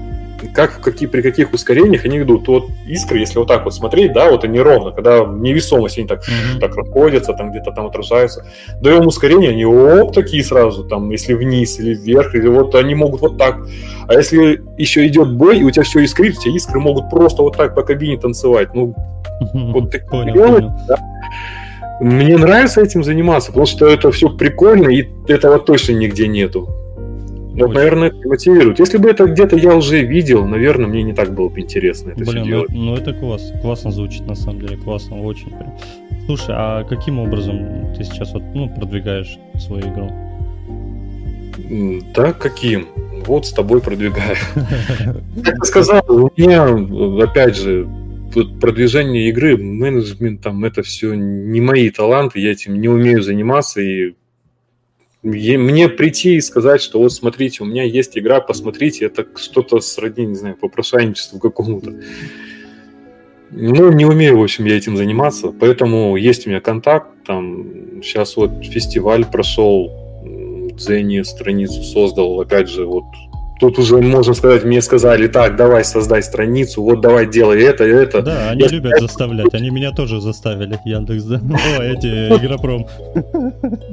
как, 0.55 0.81
какие, 0.81 1.09
при 1.09 1.23
каких 1.23 1.53
ускорениях 1.53 2.05
они 2.05 2.19
идут. 2.19 2.47
Вот 2.49 2.67
искры, 2.87 3.19
если 3.19 3.39
вот 3.39 3.49
так 3.49 3.65
вот 3.65 3.75
смотреть, 3.75 4.13
да, 4.13 4.31
вот 4.31 4.45
они 4.45 4.61
ровно, 4.61 4.93
когда 4.93 5.25
невесомость, 5.25 5.99
они 5.99 6.07
так, 6.07 6.21
mm-hmm. 6.21 6.61
так 6.61 6.77
расходятся, 6.77 7.33
там 7.33 7.51
где-то 7.51 7.73
там 7.73 7.87
отражаются. 7.87 8.47
Даем 8.81 9.07
ускорение, 9.07 9.51
они 9.51 9.65
оп, 9.65 10.13
такие 10.13 10.45
сразу, 10.45 10.85
там, 10.85 11.11
если 11.11 11.35
вниз 11.35 11.79
или 11.79 11.95
вверх, 11.95 12.35
или 12.35 12.49
вот 12.49 12.75
они 12.75 12.95
могут 12.95 13.21
вот 13.21 13.39
так. 13.39 13.59
А 14.09 14.15
если 14.15 14.63
еще 14.77 15.07
идет 15.07 15.33
бой, 15.33 15.59
и 15.59 15.65
у 15.65 15.71
тебя 15.71 15.85
все 15.85 16.01
искрит, 16.01 16.37
у 16.39 16.41
тебя 16.41 16.55
искры 16.55 16.81
могут 16.81 17.09
просто 17.11 17.43
вот 17.43 17.57
так 17.57 17.75
по 17.75 17.83
кабине 17.83 18.19
танцевать. 18.19 18.75
Ну, 18.75 18.95
mm-hmm. 19.43 19.73
вот 19.73 19.91
так 19.91 20.09
понял, 20.09 20.35
делать, 20.35 20.65
понял. 20.65 20.73
Да? 20.89 20.99
Мне 22.01 22.37
нравится 22.37 22.81
этим 22.83 23.05
заниматься, 23.05 23.51
потому 23.51 23.67
что 23.67 23.87
это 23.87 24.11
все 24.11 24.29
прикольно, 24.29 24.89
и 24.89 25.09
этого 25.29 25.59
точно 25.59 25.93
нигде 25.93 26.27
нету. 26.27 26.82
Ну, 27.55 27.67
Очень. 27.67 27.75
наверное, 27.75 28.13
мотивирует. 28.25 28.79
Если 28.79 28.97
бы 28.97 29.11
это 29.11 29.27
где-то 29.27 29.57
я 29.57 29.77
уже 29.77 30.03
видел, 30.05 30.47
наверное, 30.47 30.87
мне 30.87 31.03
не 31.03 31.13
так 31.13 31.35
было 31.35 31.51
бы 31.51 31.61
интересно 31.61 32.11
это 32.11 32.21
Блин, 32.21 32.29
все 32.31 32.39
ну, 32.41 32.47
делать. 32.47 32.71
Ну, 32.71 32.97
это 32.97 33.13
класс. 33.13 33.53
Классно 33.61 33.91
звучит, 33.91 34.27
на 34.27 34.35
самом 34.35 34.61
деле. 34.61 34.79
Классно, 34.79 35.21
очень 35.21 35.51
прям. 35.51 35.77
Слушай, 36.27 36.55
а 36.57 36.85
каким 36.85 37.19
образом 37.19 37.95
ты 37.97 38.05
сейчас 38.05 38.33
вот, 38.33 38.43
ну, 38.55 38.71
продвигаешь 38.71 39.39
свою 39.59 39.83
игру? 39.83 40.11
Да, 42.15 42.33
каким? 42.33 42.89
Вот 43.27 43.47
с 43.47 43.53
тобой 43.53 43.81
продвигаю. 43.81 44.37
Как 45.45 45.57
я 45.59 45.65
сказал, 45.65 46.03
у 46.09 46.31
меня, 46.37 46.65
опять 47.23 47.57
же, 47.57 47.87
продвижение 48.61 49.29
игры, 49.29 49.57
менеджмент, 49.57 50.41
там, 50.41 50.65
это 50.65 50.83
все 50.83 51.15
не 51.15 51.61
мои 51.61 51.91
таланты, 51.91 52.41
я 52.41 52.53
этим 52.53 52.81
не 52.81 52.89
умею 52.89 53.23
заниматься, 53.23 53.81
и 53.81 54.15
мне 55.23 55.89
прийти 55.89 56.37
и 56.37 56.41
сказать, 56.41 56.83
что 56.83 56.99
вот 56.99 57.13
смотрите, 57.13 57.63
у 57.63 57.67
меня 57.67 57.85
есть 57.85 58.19
игра, 58.19 58.41
посмотрите, 58.41 59.07
это 59.07 59.27
что-то 59.37 59.81
сродни, 59.81 60.27
не 60.27 60.35
знаю, 60.35 60.57
попрошайничеству 60.57 61.39
какому-то. 61.39 61.95
Ну, 63.51 63.93
не 63.93 64.05
умею, 64.05 64.39
в 64.39 64.43
общем, 64.43 64.65
я 64.65 64.77
этим 64.77 64.97
заниматься, 64.97 65.53
поэтому 65.53 66.17
есть 66.17 66.47
у 66.47 66.51
меня 66.51 66.61
контакт, 66.61 67.09
там, 67.27 68.03
сейчас 68.03 68.37
вот 68.37 68.65
фестиваль 68.65 69.25
прошел, 69.25 69.93
Дзене 70.73 71.23
страницу 71.23 71.83
создал, 71.83 72.41
опять 72.41 72.69
же, 72.69 72.87
вот 72.87 73.05
Тут 73.63 73.79
уже, 73.79 73.99
можно 73.99 74.35
сказать, 74.35 74.65
мне 74.65 74.83
сказали, 74.83 75.29
так, 75.29 75.55
давай 75.55 75.85
создай 75.85 76.21
страницу, 76.21 76.83
вот 76.83 77.01
давай 77.01 77.29
делай 77.29 77.63
это, 77.63 77.85
это. 77.85 78.21
Да, 78.21 78.51
они 78.51 78.63
я... 78.63 78.67
любят 78.67 78.99
заставлять, 78.99 79.55
они 79.55 79.71
меня 79.71 79.93
тоже 79.93 80.21
заставили, 80.21 80.81
Яндекс, 80.85 81.23
да? 81.23 81.37
О, 81.79 81.81
эти, 81.81 82.07
Игропром. 82.09 82.89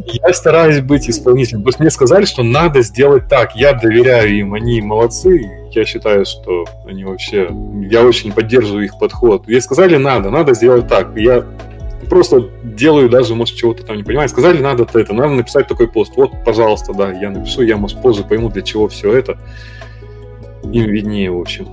Я 0.07 0.33
стараюсь 0.33 0.81
быть 0.81 1.07
исполнителем, 1.07 1.59
потому 1.59 1.73
что 1.73 1.83
мне 1.83 1.91
сказали, 1.91 2.25
что 2.25 2.41
надо 2.41 2.81
сделать 2.81 3.27
так, 3.27 3.55
я 3.55 3.73
доверяю 3.73 4.39
им, 4.39 4.55
они 4.55 4.81
молодцы, 4.81 5.47
я 5.71 5.85
считаю, 5.85 6.25
что 6.25 6.65
они 6.87 7.03
вообще, 7.03 7.47
я 7.91 8.03
очень 8.03 8.31
поддерживаю 8.31 8.85
их 8.85 8.97
подход. 8.97 9.47
Мне 9.47 9.61
сказали, 9.61 9.97
надо, 9.97 10.31
надо 10.31 10.55
сделать 10.55 10.87
так, 10.87 11.15
я 11.15 11.45
просто 12.09 12.49
делаю 12.63 13.09
даже, 13.09 13.35
может, 13.35 13.55
чего-то 13.55 13.85
там 13.85 13.97
не 13.97 14.03
понимаю. 14.03 14.27
Сказали, 14.29 14.61
надо 14.61 14.87
это, 14.93 15.13
надо 15.13 15.33
написать 15.33 15.67
такой 15.67 15.87
пост. 15.87 16.13
Вот, 16.15 16.31
пожалуйста, 16.43 16.93
да, 16.93 17.11
я 17.11 17.29
напишу, 17.29 17.61
я, 17.61 17.77
может, 17.77 18.01
позже 18.01 18.23
пойму, 18.23 18.49
для 18.49 18.61
чего 18.61 18.87
все 18.87 19.13
это. 19.13 19.37
Им 20.63 20.85
виднее, 20.85 21.31
в 21.31 21.39
общем. 21.39 21.67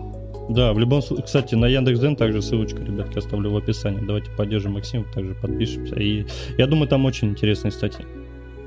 Да, 0.49 0.72
в 0.72 0.78
любом 0.78 1.03
случае, 1.03 1.24
кстати, 1.24 1.55
на 1.55 1.66
Яндекс.Дзен 1.66 2.14
также 2.14 2.41
ссылочку, 2.41 2.80
ребятки, 2.80 3.18
оставлю 3.18 3.51
в 3.51 3.57
описании. 3.57 4.05
Давайте 4.07 4.30
поддержим 4.30 4.72
Максима, 4.72 5.05
также 5.12 5.34
подпишемся. 5.34 5.97
И 5.97 6.24
я 6.57 6.66
думаю, 6.66 6.89
там 6.89 7.05
очень 7.05 7.30
интересные 7.30 7.72
статьи. 7.72 8.05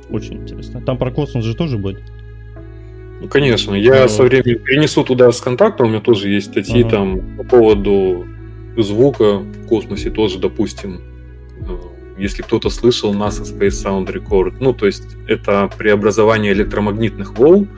очень 0.10 0.42
интересно. 0.42 0.82
Там 0.82 0.98
про 0.98 1.12
космос 1.12 1.46
же 1.46 1.56
тоже 1.56 1.78
будет. 1.78 2.02
Ну, 3.22 3.28
конечно. 3.28 3.76
Я 3.76 4.04
Но... 4.04 4.08
со 4.08 4.24
временем 4.24 4.60
перенесу 4.60 5.04
туда 5.04 5.32
с 5.32 5.40
контакта, 5.40 5.84
у 5.84 5.88
меня 5.88 6.02
тоже 6.02 6.30
есть 6.30 6.52
статьи 6.52 6.82
ага. 6.82 6.90
там 6.90 7.38
по 7.38 7.44
поводу 7.44 8.26
звука 8.78 9.40
в 9.40 9.68
космосе 9.68 10.10
тоже, 10.10 10.40
допустим, 10.40 11.02
если 12.20 12.42
кто-то 12.42 12.70
слышал 12.70 13.14
NASA 13.14 13.44
Space 13.44 13.84
Sound 13.84 14.08
Record, 14.14 14.56
ну, 14.60 14.74
то 14.74 14.86
есть 14.86 15.04
это 15.28 15.70
преобразование 15.78 16.54
электромагнитных 16.54 17.38
волн, 17.38 17.70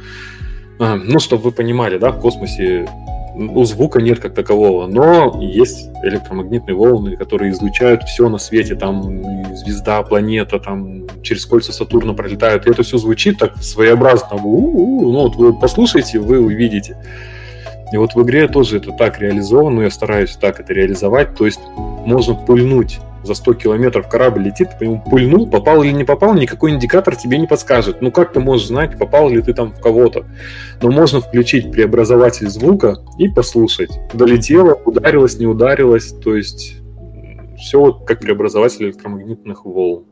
а, 0.79 0.95
ну, 0.95 1.19
чтобы 1.19 1.43
вы 1.43 1.51
понимали, 1.51 1.97
да, 1.97 2.11
в 2.11 2.19
космосе 2.19 2.87
у 3.35 3.63
звука 3.63 4.01
нет 4.01 4.19
как 4.19 4.33
такового, 4.33 4.87
но 4.87 5.39
есть 5.41 5.89
электромагнитные 6.03 6.75
волны, 6.75 7.15
которые 7.15 7.51
излучают 7.51 8.03
все 8.03 8.27
на 8.29 8.37
свете, 8.37 8.75
там 8.75 9.55
звезда, 9.55 10.01
планета, 10.03 10.59
там 10.59 11.07
через 11.21 11.45
кольца 11.45 11.71
Сатурна 11.71 12.13
пролетают, 12.13 12.67
и 12.67 12.71
это 12.71 12.83
все 12.83 12.97
звучит 12.97 13.37
так 13.37 13.57
своеобразно. 13.57 14.35
У-у-у. 14.35 15.11
Ну 15.11 15.19
вот 15.19 15.35
вы 15.35 15.53
послушайте, 15.53 16.19
вы 16.19 16.39
увидите. 16.39 16.97
И 17.93 17.97
вот 17.97 18.15
в 18.15 18.23
игре 18.23 18.47
тоже 18.47 18.77
это 18.77 18.91
так 18.91 19.19
реализовано, 19.19 19.81
я 19.81 19.91
стараюсь 19.91 20.35
так 20.39 20.59
это 20.59 20.73
реализовать, 20.73 21.35
то 21.35 21.45
есть 21.45 21.59
можно 22.05 22.35
пульнуть 22.35 22.99
за 23.24 23.34
100 23.34 23.53
километров 23.55 24.09
корабль 24.09 24.43
летит, 24.43 24.69
по 24.80 24.84
нему 24.84 25.03
пульнул, 25.09 25.47
попал 25.47 25.84
или 25.84 25.91
не 25.91 26.03
попал, 26.03 26.34
никакой 26.34 26.72
индикатор 26.72 27.15
тебе 27.15 27.38
не 27.38 27.47
подскажет. 27.47 28.01
Ну 28.01 28.11
как 28.11 28.34
ты 28.34 28.39
можешь 28.39 28.67
знать, 28.67 28.97
попал 28.97 29.30
ли 29.30 29.41
ты 29.41 29.53
там 29.53 29.74
в 29.74 29.80
кого-то? 29.80 30.26
Но 30.82 30.91
можно 30.91 31.22
включить 31.22 31.72
преобразователь 31.72 32.49
звука 32.49 32.97
и 33.17 33.30
послушать. 33.30 33.91
Долетело, 34.13 34.74
ударилось, 34.74 35.38
не 35.38 35.47
ударилось, 35.47 36.13
то 36.13 36.36
есть 36.36 36.78
все 37.57 37.80
вот 37.80 38.05
как 38.05 38.19
преобразователь 38.19 38.86
электромагнитных 38.86 39.65
волн. 39.65 40.05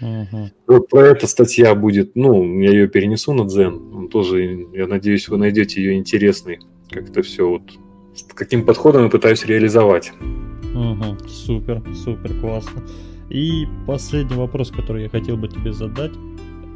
Uh-huh. 0.00 0.50
Вот 0.66 0.88
про 0.88 1.06
это 1.06 1.26
статья 1.26 1.74
будет, 1.74 2.14
ну, 2.14 2.60
я 2.60 2.70
ее 2.70 2.88
перенесу 2.88 3.32
на 3.32 3.44
Дзен, 3.44 3.94
он 3.94 4.08
тоже, 4.08 4.66
я 4.72 4.86
надеюсь, 4.86 5.28
вы 5.28 5.38
найдете 5.38 5.80
ее 5.80 5.94
интересной, 5.94 6.58
как 6.90 7.08
это 7.08 7.22
все 7.22 7.48
вот, 7.48 7.62
с 8.14 8.24
каким 8.34 8.66
подходом 8.66 9.04
я 9.04 9.08
пытаюсь 9.08 9.46
реализовать. 9.46 10.12
Угу, 10.74 11.28
супер, 11.28 11.82
супер, 11.94 12.34
классно. 12.40 12.82
И 13.30 13.66
последний 13.86 14.36
вопрос, 14.36 14.70
который 14.70 15.04
я 15.04 15.08
хотел 15.08 15.36
бы 15.36 15.48
тебе 15.48 15.72
задать, 15.72 16.12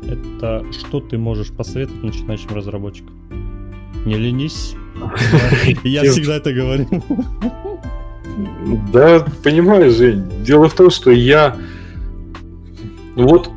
это 0.09 0.65
что 0.73 1.01
ты 1.01 1.19
можешь 1.19 1.49
посоветовать 1.49 2.03
начинающим 2.03 2.55
разработчикам? 2.55 3.15
Не 4.07 4.17
ленись. 4.17 4.75
Я 5.85 6.11
всегда 6.11 6.37
это 6.37 6.53
говорю. 6.53 6.87
Да, 8.93 9.25
понимаешь, 9.43 9.95
Жень, 9.95 10.25
дело 10.45 10.69
в 10.69 10.75
том, 10.75 10.91
что 10.91 11.11
я 11.11 11.57
вот 13.17 13.51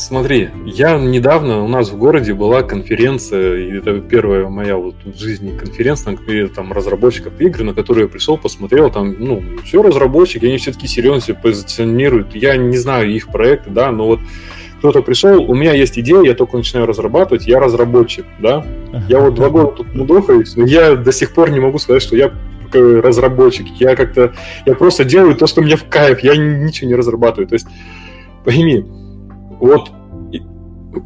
Смотри, 0.00 0.48
я 0.64 0.98
недавно 0.98 1.62
у 1.62 1.68
нас 1.68 1.90
в 1.90 1.98
городе 1.98 2.32
была 2.32 2.62
конференция, 2.62 3.58
и 3.58 3.76
это 3.76 4.00
первая 4.00 4.48
моя 4.48 4.78
вот 4.78 4.94
в 5.04 5.18
жизни 5.18 5.54
конференция, 5.54 6.16
там 6.48 6.72
разработчиков 6.72 7.38
игр, 7.38 7.64
на 7.64 7.74
которую 7.74 8.06
я 8.06 8.08
пришел, 8.10 8.38
посмотрел, 8.38 8.90
там, 8.90 9.14
ну, 9.18 9.42
все 9.62 9.82
разработчики, 9.82 10.46
они 10.46 10.56
все-таки 10.56 10.86
серьезно 10.86 11.20
себя 11.20 11.38
позиционируют. 11.42 12.34
Я 12.34 12.56
не 12.56 12.78
знаю 12.78 13.10
их 13.10 13.28
проекты, 13.28 13.68
да, 13.68 13.92
но 13.92 14.06
вот 14.06 14.20
кто-то 14.78 15.02
пришел, 15.02 15.42
у 15.42 15.54
меня 15.54 15.74
есть 15.74 15.98
идея, 15.98 16.22
я 16.22 16.34
только 16.34 16.56
начинаю 16.56 16.86
разрабатывать, 16.86 17.46
я 17.46 17.60
разработчик, 17.60 18.24
да. 18.38 18.66
Я 19.06 19.20
вот 19.20 19.34
два 19.34 19.50
года 19.50 19.72
тут 19.72 19.94
мудохаюсь, 19.94 20.56
но 20.56 20.64
я 20.64 20.96
до 20.96 21.12
сих 21.12 21.34
пор 21.34 21.50
не 21.50 21.60
могу 21.60 21.78
сказать, 21.78 22.02
что 22.02 22.16
я 22.16 22.32
разработчик. 22.72 23.66
Я 23.78 23.94
как-то, 23.96 24.32
я 24.64 24.74
просто 24.74 25.04
делаю 25.04 25.36
то, 25.36 25.46
что 25.46 25.60
мне 25.60 25.76
в 25.76 25.84
кайф, 25.84 26.20
я 26.20 26.36
ничего 26.36 26.88
не 26.88 26.94
разрабатываю. 26.94 27.48
То 27.48 27.54
есть, 27.54 27.66
пойми, 28.44 28.86
вот 29.60 29.90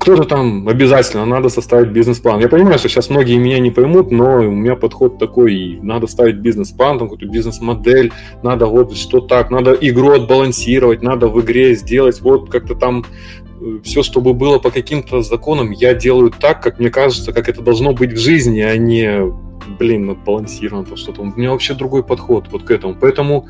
кто-то 0.01 0.25
там 0.25 0.67
обязательно 0.69 1.27
надо 1.27 1.49
составить 1.49 1.91
бизнес-план. 1.91 2.41
Я 2.41 2.49
понимаю, 2.49 2.79
что 2.79 2.89
сейчас 2.89 3.11
многие 3.11 3.37
меня 3.37 3.59
не 3.59 3.71
поймут, 3.71 4.11
но 4.11 4.39
у 4.39 4.51
меня 4.51 4.77
подход 4.77 5.19
такой, 5.19 5.79
надо 5.83 6.07
ставить 6.07 6.37
бизнес-план, 6.37 6.99
там 6.99 7.09
какую-то 7.09 7.31
бизнес-модель, 7.33 8.13
надо 8.43 8.67
вот 8.67 8.97
что 8.97 9.21
так, 9.21 9.51
надо 9.51 9.73
игру 9.73 10.13
отбалансировать, 10.13 11.03
надо 11.03 11.29
в 11.29 11.41
игре 11.43 11.75
сделать 11.75 12.21
вот 12.23 12.51
как-то 12.51 12.75
там 12.75 13.05
э, 13.61 13.81
все, 13.85 14.03
чтобы 14.03 14.33
было 14.33 14.59
по 14.59 14.71
каким-то 14.71 15.21
законам, 15.21 15.71
я 15.73 15.95
делаю 15.95 16.31
так, 16.31 16.63
как 16.63 16.79
мне 16.79 16.91
кажется, 16.91 17.33
как 17.33 17.49
это 17.51 17.61
должно 17.61 17.93
быть 17.93 18.13
в 18.13 18.19
жизни, 18.19 18.61
а 18.61 18.77
не, 18.79 19.21
блин, 19.79 20.09
отбалансировано 20.09 20.97
что-то. 20.97 21.21
У 21.21 21.27
меня 21.27 21.51
вообще 21.51 21.75
другой 21.75 22.03
подход 22.03 22.47
вот 22.51 22.63
к 22.63 22.71
этому. 22.71 22.97
Поэтому 22.99 23.49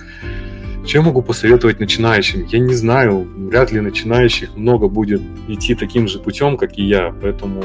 я 0.86 1.02
могу 1.02 1.22
посоветовать 1.22 1.80
начинающим? 1.80 2.46
Я 2.46 2.58
не 2.58 2.74
знаю, 2.74 3.26
вряд 3.36 3.72
ли 3.72 3.80
начинающих 3.80 4.56
много 4.56 4.88
будет 4.88 5.22
идти 5.48 5.74
таким 5.74 6.08
же 6.08 6.18
путем, 6.18 6.56
как 6.56 6.78
и 6.78 6.84
я, 6.84 7.14
поэтому 7.20 7.62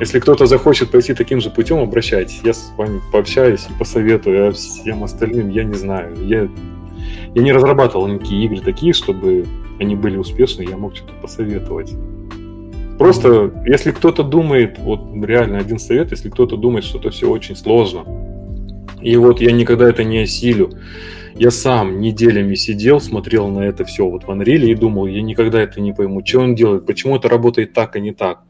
если 0.00 0.20
кто-то 0.20 0.46
захочет 0.46 0.90
пойти 0.90 1.12
таким 1.12 1.40
же 1.40 1.50
путем, 1.50 1.78
обращайтесь, 1.78 2.40
я 2.44 2.54
с 2.54 2.72
вами 2.76 3.00
пообщаюсь 3.12 3.66
и 3.68 3.76
посоветую, 3.76 4.48
а 4.48 4.52
всем 4.52 5.02
остальным 5.02 5.48
я 5.48 5.64
не 5.64 5.74
знаю. 5.74 6.14
Я, 6.24 6.48
я 7.34 7.42
не 7.42 7.52
разрабатывал 7.52 8.06
никакие 8.06 8.44
игры 8.44 8.60
такие, 8.60 8.92
чтобы 8.92 9.44
они 9.80 9.96
были 9.96 10.16
успешны, 10.16 10.62
я 10.62 10.76
мог 10.76 10.94
что-то 10.94 11.14
посоветовать. 11.20 11.92
Просто, 12.96 13.52
если 13.66 13.90
кто-то 13.90 14.22
думает, 14.22 14.78
вот 14.78 15.00
реально 15.24 15.58
один 15.58 15.80
совет, 15.80 16.12
если 16.12 16.30
кто-то 16.30 16.56
думает, 16.56 16.84
что 16.84 16.98
это 16.98 17.10
все 17.10 17.28
очень 17.28 17.56
сложно, 17.56 18.04
и 19.00 19.16
вот 19.16 19.40
я 19.40 19.50
никогда 19.50 19.88
это 19.88 20.04
не 20.04 20.18
осилю, 20.18 20.70
я 21.38 21.50
сам 21.50 22.00
неделями 22.00 22.54
сидел, 22.54 23.00
смотрел 23.00 23.48
на 23.48 23.60
это 23.60 23.84
все 23.84 24.08
вот 24.08 24.24
в 24.24 24.30
Unreal 24.30 24.66
и 24.66 24.74
думал, 24.74 25.06
я 25.06 25.22
никогда 25.22 25.60
это 25.60 25.80
не 25.80 25.92
пойму, 25.92 26.24
что 26.24 26.40
он 26.40 26.54
делает, 26.54 26.86
почему 26.86 27.16
это 27.16 27.28
работает 27.28 27.72
так, 27.72 27.96
а 27.96 28.00
не 28.00 28.12
так. 28.12 28.42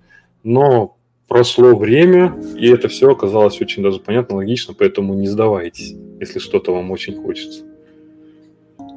Но 0.42 0.96
прошло 1.28 1.76
время, 1.76 2.34
и 2.56 2.68
это 2.68 2.88
все 2.88 3.10
оказалось 3.10 3.60
очень 3.60 3.82
даже 3.82 4.00
понятно, 4.00 4.36
логично, 4.36 4.74
поэтому 4.76 5.14
не 5.14 5.26
сдавайтесь, 5.26 5.94
если 6.18 6.38
что-то 6.38 6.72
вам 6.72 6.90
очень 6.90 7.16
хочется. 7.22 7.64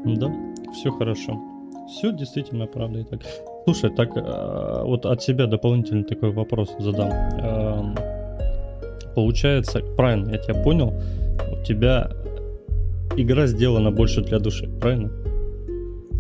Да, 0.06 0.34
все 0.74 0.92
хорошо. 0.92 1.40
Все 1.90 2.14
действительно 2.14 2.68
правда 2.68 3.00
и 3.00 3.04
так. 3.04 3.20
Слушай, 3.66 3.92
так 3.92 4.16
э, 4.16 4.84
вот 4.86 5.06
от 5.06 5.22
себя 5.22 5.46
дополнительный 5.46 6.04
такой 6.04 6.32
вопрос 6.32 6.74
задам. 6.80 7.12
Эм, 7.12 7.96
получается, 9.14 9.82
правильно, 9.98 10.32
я 10.32 10.38
тебя 10.38 10.56
понял, 10.64 10.94
у 11.52 11.64
тебя 11.64 12.10
игра 13.16 13.48
сделана 13.48 13.92
больше 13.92 14.22
для 14.22 14.40
души, 14.40 14.70
правильно? 14.80 15.12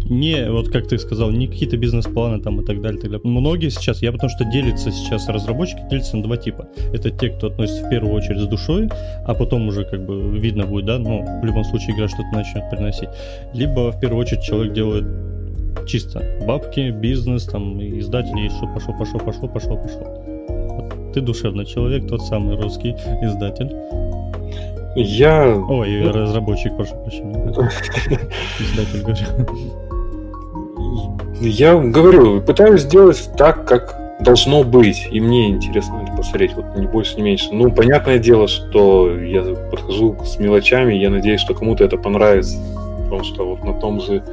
Не, 0.09 0.51
вот 0.51 0.67
как 0.67 0.87
ты 0.89 0.97
сказал, 0.97 1.31
не 1.31 1.47
какие-то 1.47 1.77
бизнес-планы 1.77 2.41
там 2.41 2.59
и 2.59 2.65
так 2.65 2.81
далее, 2.81 2.99
так 2.99 3.11
далее. 3.11 3.21
Многие 3.23 3.69
сейчас, 3.69 4.01
я 4.01 4.11
потому 4.11 4.29
что 4.29 4.43
делятся 4.43 4.91
сейчас 4.91 5.29
разработчики, 5.29 5.79
делятся 5.89 6.17
на 6.17 6.23
два 6.23 6.35
типа. 6.35 6.67
Это 6.91 7.11
те, 7.11 7.29
кто 7.29 7.47
относится 7.47 7.85
в 7.85 7.89
первую 7.89 8.13
очередь 8.13 8.41
с 8.41 8.47
душой, 8.47 8.89
а 9.25 9.33
потом 9.33 9.69
уже 9.69 9.85
как 9.85 10.05
бы 10.05 10.37
видно 10.37 10.65
будет, 10.65 10.85
да, 10.85 10.97
ну, 10.99 11.23
в 11.41 11.45
любом 11.45 11.63
случае 11.63 11.95
игра 11.95 12.09
что-то 12.09 12.27
начнет 12.33 12.69
приносить. 12.69 13.07
Либо 13.53 13.93
в 13.93 14.01
первую 14.01 14.19
очередь 14.19 14.43
человек 14.43 14.73
делает 14.73 15.05
чисто 15.87 16.21
бабки, 16.45 16.89
бизнес, 16.91 17.45
там, 17.45 17.79
издатели, 17.81 18.47
и 18.47 18.49
что 18.49 18.67
пошло, 18.67 18.93
пошло, 18.93 19.19
пошло, 19.19 19.47
пошло, 19.47 19.77
пошло. 19.77 20.23
Вот 20.49 21.13
ты 21.13 21.21
душевный 21.21 21.65
человек, 21.65 22.07
тот 22.07 22.21
самый 22.23 22.57
русский 22.57 22.91
издатель. 23.21 23.71
Я... 24.95 25.55
Ой, 25.55 26.01
ну... 26.01 26.11
разработчик, 26.11 26.75
прошу 26.75 26.95
прощения. 26.95 27.37
Издатель 28.59 29.01
говорю. 29.01 29.25
Я 31.39 31.75
говорю, 31.77 32.41
пытаюсь 32.41 32.81
сделать 32.81 33.29
так, 33.37 33.65
как 33.65 33.97
должно 34.21 34.63
быть. 34.63 35.07
И 35.11 35.19
мне 35.19 35.49
интересно 35.49 36.01
это 36.03 36.15
посмотреть, 36.15 36.53
вот 36.53 36.65
не 36.75 36.87
больше, 36.87 37.15
не 37.15 37.23
меньше. 37.23 37.49
Ну, 37.51 37.71
понятное 37.71 38.19
дело, 38.19 38.47
что 38.47 39.15
я 39.17 39.41
подхожу 39.41 40.17
с 40.23 40.39
мелочами, 40.39 40.93
я 40.93 41.09
надеюсь, 41.09 41.41
что 41.41 41.53
кому-то 41.53 41.83
это 41.83 41.97
понравится. 41.97 42.57
Потому 43.03 43.23
что 43.23 43.45
вот 43.47 43.63
на 43.63 43.73
том 43.73 43.99
же 43.99 44.23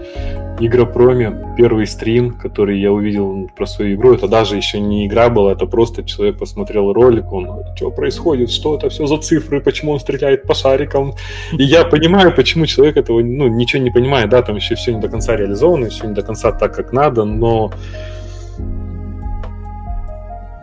Игропроме 0.61 1.55
первый 1.57 1.87
стрим, 1.87 2.33
который 2.33 2.81
я 2.81 2.93
увидел 2.93 3.49
про 3.57 3.67
свою 3.67 3.95
игру, 3.95 4.15
это 4.15 4.27
даже 4.27 4.57
еще 4.57 4.81
не 4.81 5.07
игра 5.07 5.29
была, 5.29 5.53
это 5.53 5.67
просто 5.67 6.03
человек 6.03 6.39
посмотрел 6.39 6.93
ролик, 6.93 7.33
он 7.33 7.65
что 7.77 7.91
происходит, 7.91 8.51
что 8.51 8.75
это 8.75 8.89
все 8.89 9.07
за 9.07 9.19
цифры, 9.19 9.61
почему 9.61 9.93
он 9.93 10.01
стреляет 10.01 10.43
по 10.43 10.55
шарикам. 10.55 11.15
И 11.53 11.63
я 11.63 11.85
понимаю, 11.85 12.35
почему 12.35 12.67
человек 12.67 12.97
этого 12.97 13.21
ну, 13.21 13.47
ничего 13.47 13.83
не 13.83 13.91
понимает, 13.91 14.31
да, 14.31 14.43
там 14.43 14.57
еще 14.57 14.75
все 14.75 14.93
не 14.93 15.01
до 15.01 15.09
конца 15.09 15.37
реализовано, 15.37 15.91
все 15.91 16.07
не 16.07 16.15
до 16.15 16.23
конца 16.23 16.51
так, 16.51 16.75
как 16.75 16.93
надо, 16.93 17.25
но 17.25 17.71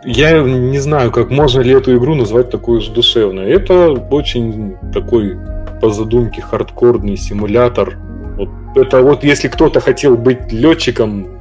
я 0.04 0.40
не 0.40 0.78
знаю, 0.78 1.10
как 1.10 1.30
можно 1.30 1.62
ли 1.62 1.72
эту 1.72 1.96
игру 1.96 2.14
назвать 2.14 2.50
такой 2.50 2.80
же 2.80 2.92
душевной. 2.92 3.50
Это 3.50 3.90
очень 3.90 4.76
такой 4.92 5.36
по 5.80 5.90
задумке 5.90 6.42
хардкорный 6.42 7.16
симулятор 7.16 7.96
это 8.76 9.02
вот 9.02 9.24
если 9.24 9.48
кто-то 9.48 9.80
хотел 9.80 10.16
быть 10.16 10.52
летчиком, 10.52 11.36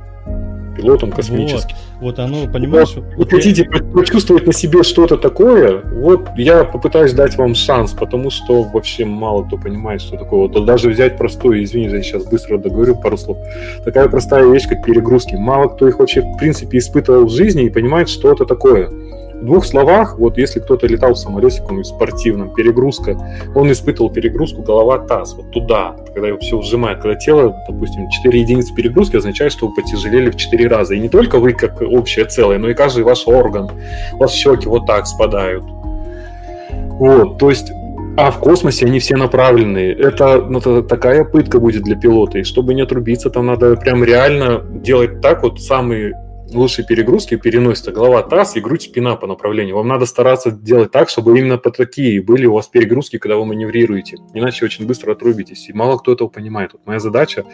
пилотом 0.75 1.11
космическим. 1.11 1.75
Вот, 1.99 2.17
вот 2.17 2.19
оно, 2.19 2.47
понимаешь... 2.51 2.93
Вот, 2.95 3.05
вот 3.15 3.31
вы 3.31 3.37
хотите 3.37 3.67
я... 3.71 3.83
почувствовать 3.83 4.45
на 4.45 4.53
себе 4.53 4.83
что-то 4.83 5.17
такое, 5.17 5.81
вот 5.81 6.29
я 6.37 6.63
попытаюсь 6.63 7.13
дать 7.13 7.37
вам 7.37 7.55
шанс, 7.55 7.93
потому 7.93 8.29
что 8.29 8.63
вообще 8.63 9.05
мало 9.05 9.43
кто 9.43 9.57
понимает, 9.57 10.01
что 10.01 10.17
такое. 10.17 10.47
Вот 10.47 10.65
даже 10.65 10.89
взять 10.89 11.17
простую, 11.17 11.63
извини, 11.63 11.87
я 11.87 12.01
сейчас 12.01 12.25
быстро 12.25 12.57
договорю 12.57 12.95
пару 12.95 13.17
слов, 13.17 13.37
такая 13.83 14.09
простая 14.09 14.47
вещь, 14.51 14.67
как 14.67 14.83
перегрузки. 14.83 15.35
Мало 15.35 15.69
кто 15.69 15.87
их 15.87 15.99
вообще, 15.99 16.21
в 16.21 16.37
принципе, 16.37 16.77
испытывал 16.77 17.25
в 17.25 17.31
жизни 17.31 17.63
и 17.63 17.69
понимает, 17.69 18.09
что 18.09 18.31
это 18.31 18.45
такое. 18.45 18.89
В 19.41 19.45
двух 19.45 19.65
словах, 19.65 20.17
вот 20.17 20.37
если 20.37 20.59
кто-то 20.59 20.87
летал 20.87 21.13
в 21.13 21.17
самолете 21.17 21.59
каком-нибудь 21.59 21.87
спортивном, 21.87 22.53
перегрузка, 22.53 23.17
он 23.53 23.71
испытывал 23.71 24.09
перегрузку 24.09 24.61
голова-таз, 24.61 25.35
вот 25.35 25.51
туда, 25.51 25.95
когда 26.13 26.29
его 26.29 26.39
все 26.39 26.61
сжимает. 26.61 27.01
Когда 27.01 27.15
тело, 27.15 27.55
допустим, 27.67 28.09
4 28.09 28.39
единицы 28.39 28.73
перегрузки 28.73 29.17
означает, 29.17 29.51
что 29.51 29.67
вы 29.67 29.75
потяжелели 29.75 30.31
в 30.31 30.37
4 30.37 30.67
раза. 30.67 30.95
И 30.95 30.99
не 30.99 31.09
только 31.09 31.39
вы 31.39 31.53
как 31.53 31.81
общее 31.81 32.25
целое, 32.25 32.57
но 32.57 32.69
и 32.69 32.73
каждый 32.73 33.03
ваш 33.03 33.27
орган. 33.27 33.69
У 34.13 34.17
вас 34.17 34.33
щеки 34.33 34.67
вот 34.67 34.85
так 34.85 35.05
спадают. 35.05 35.63
Вот, 36.97 37.37
то 37.37 37.49
есть 37.49 37.71
а 38.17 38.31
в 38.31 38.39
космосе 38.39 38.85
они 38.85 38.99
все 38.99 39.17
направленные. 39.17 39.93
Это, 39.93 40.41
ну, 40.41 40.59
это 40.59 40.81
такая 40.83 41.25
пытка 41.25 41.59
будет 41.59 41.83
для 41.83 41.97
пилота. 41.97 42.39
И 42.39 42.43
чтобы 42.43 42.73
не 42.73 42.81
отрубиться, 42.81 43.29
там 43.29 43.47
надо 43.47 43.75
прям 43.75 44.03
реально 44.05 44.63
делать 44.73 45.19
так 45.19 45.43
вот 45.43 45.61
самый 45.61 46.13
лучшие 46.55 46.85
перегрузки 46.85 47.35
переносится 47.35 47.91
голова, 47.91 48.21
таз 48.23 48.55
и 48.55 48.59
грудь, 48.59 48.83
спина 48.83 49.15
по 49.15 49.27
направлению. 49.27 49.75
Вам 49.75 49.87
надо 49.87 50.05
стараться 50.05 50.51
делать 50.51 50.91
так, 50.91 51.09
чтобы 51.09 51.37
именно 51.37 51.57
по 51.57 51.71
такие 51.71 52.21
были 52.21 52.45
у 52.45 52.53
вас 52.53 52.67
перегрузки, 52.67 53.17
когда 53.17 53.37
вы 53.37 53.45
маневрируете. 53.45 54.17
Иначе 54.33 54.65
очень 54.65 54.85
быстро 54.85 55.13
отрубитесь. 55.13 55.69
И 55.69 55.73
мало 55.73 55.97
кто 55.97 56.13
этого 56.13 56.27
понимает. 56.27 56.73
Вот 56.73 56.85
моя 56.85 56.99
задача 56.99 57.45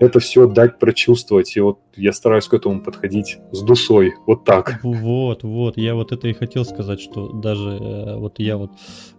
это 0.00 0.20
все 0.20 0.46
дать 0.46 0.78
прочувствовать. 0.78 1.56
И 1.56 1.60
вот 1.60 1.78
я 1.96 2.12
стараюсь 2.12 2.46
к 2.46 2.54
этому 2.54 2.80
подходить 2.80 3.38
с 3.52 3.62
душой. 3.62 4.14
Вот 4.26 4.44
так. 4.44 4.80
Вот, 4.82 5.42
вот. 5.42 5.76
Я 5.76 5.94
вот 5.94 6.12
это 6.12 6.28
и 6.28 6.32
хотел 6.32 6.64
сказать, 6.64 7.00
что 7.00 7.32
даже 7.32 7.70
э, 7.70 8.16
вот 8.16 8.38
я 8.38 8.56
вот 8.56 8.70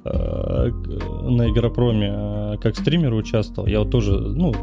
э, 0.06 0.10
на 0.10 1.50
Игропроме 1.50 2.14
э, 2.14 2.58
как 2.62 2.76
стример 2.76 3.14
участвовал, 3.14 3.68
я 3.68 3.80
вот 3.80 3.92
тоже, 3.92 4.18
ну, 4.18 4.54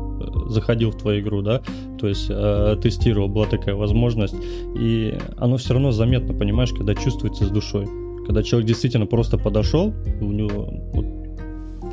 заходил 0.49 0.91
в 0.91 0.97
твою 0.97 1.21
игру, 1.21 1.43
да, 1.43 1.62
то 1.99 2.09
есть 2.09 2.27
э, 2.31 2.77
тестировал, 2.83 3.29
была 3.29 3.47
такая 3.47 3.75
возможность, 3.75 4.35
и 4.79 5.19
оно 5.37 5.57
все 5.57 5.75
равно 5.75 5.93
заметно, 5.93 6.35
понимаешь, 6.35 6.73
когда 6.73 6.95
чувствуется 6.95 7.45
с 7.45 7.51
душой. 7.51 7.87
Когда 8.27 8.43
человек 8.43 8.69
действительно 8.69 9.07
просто 9.07 9.39
подошел, 9.39 9.95
у 10.21 10.33
него 10.33 10.69
вот, 10.93 11.07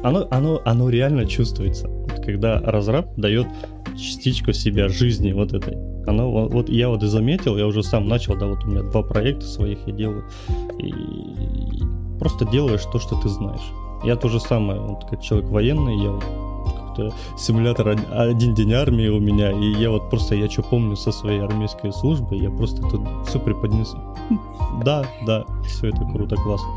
оно, 0.03 0.27
оно, 0.31 0.61
оно 0.65 0.89
реально 0.89 1.25
чувствуется. 1.25 1.87
Вот 1.87 2.25
когда 2.25 2.59
разраб 2.59 3.15
дает 3.15 3.47
частичку 3.97 4.53
себя, 4.53 4.89
жизни 4.89 5.31
вот 5.31 5.53
этой. 5.53 5.77
Оно, 6.05 6.29
вот 6.47 6.69
я 6.69 6.89
вот 6.89 7.03
и 7.03 7.07
заметил, 7.07 7.57
я 7.57 7.65
уже 7.65 7.83
сам 7.83 8.07
начал, 8.07 8.35
да, 8.35 8.47
вот 8.47 8.63
у 8.65 8.67
меня 8.67 8.81
два 8.83 9.03
проекта 9.03 9.45
своих 9.45 9.79
я 9.87 9.93
делаю. 9.93 10.23
И 10.79 10.93
просто 12.19 12.45
делаешь 12.45 12.83
то, 12.91 12.99
что 12.99 13.19
ты 13.19 13.29
знаешь. 13.29 13.71
Я 14.03 14.15
то 14.15 14.27
же 14.27 14.39
самое, 14.39 14.79
вот 14.81 15.05
как 15.09 15.21
человек 15.21 15.49
военный, 15.49 15.97
я 16.03 16.11
вот 16.11 16.23
как-то 16.95 17.13
симулятор 17.37 17.97
один 18.11 18.53
день 18.53 18.73
армии 18.73 19.07
у 19.07 19.19
меня, 19.19 19.51
и 19.51 19.81
я 19.81 19.89
вот 19.89 20.09
просто, 20.09 20.35
я 20.35 20.49
что 20.49 20.63
помню 20.63 20.95
со 20.95 21.11
своей 21.11 21.41
армейской 21.41 21.91
службы, 21.93 22.35
я 22.35 22.49
просто 22.49 22.81
тут 22.81 23.01
все 23.27 23.39
преподнесу. 23.39 23.97
Да, 24.83 25.05
да, 25.25 25.45
все 25.67 25.89
это 25.89 26.03
круто, 26.03 26.35
классно. 26.35 26.67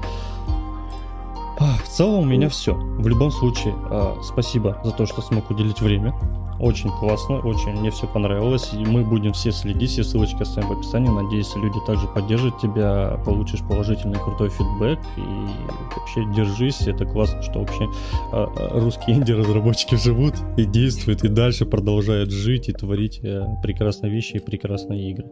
В 1.59 1.89
целом 1.89 2.21
у 2.21 2.25
меня 2.25 2.49
все. 2.49 2.75
В 2.75 3.09
любом 3.09 3.31
случае, 3.31 3.75
а, 3.91 4.19
спасибо 4.23 4.79
за 4.85 4.93
то, 4.93 5.07
что 5.07 5.23
смог 5.23 5.51
уделить 5.51 5.81
время. 5.81 6.15
Очень 6.59 6.91
классно, 6.91 7.37
очень 7.41 7.73
мне 7.73 7.91
все 7.91 8.07
понравилось. 8.07 8.73
И 8.73 8.79
мы 8.79 9.05
будем 9.05 9.33
все 9.33 9.53
следить, 9.53 9.91
все 9.91 10.05
ссылочки 10.05 10.43
оставим 10.43 10.69
в 10.69 10.73
описании. 10.73 11.09
Надеюсь, 11.09 11.55
люди 11.55 11.79
также 11.87 12.07
поддержат 12.09 12.59
тебя, 12.59 13.21
получишь 13.25 13.61
положительный 13.61 14.19
крутой 14.19 14.51
фидбэк. 14.51 14.99
И 15.17 15.97
вообще 15.97 16.25
держись, 16.35 16.83
это 16.87 17.05
классно, 17.05 17.43
что 17.43 17.61
вообще 17.61 17.89
а, 18.33 18.53
а, 18.55 18.81
русские 18.81 19.17
инди-разработчики 19.17 19.97
живут 19.97 20.35
и 20.57 20.65
действуют, 20.65 21.25
и 21.25 21.29
дальше 21.29 21.67
продолжают 21.67 22.31
жить 22.31 22.69
и 22.69 22.73
творить 22.73 23.21
э, 23.23 23.45
прекрасные 23.63 24.13
вещи 24.13 24.37
и 24.37 24.39
прекрасные 24.41 25.11
игры. 25.11 25.27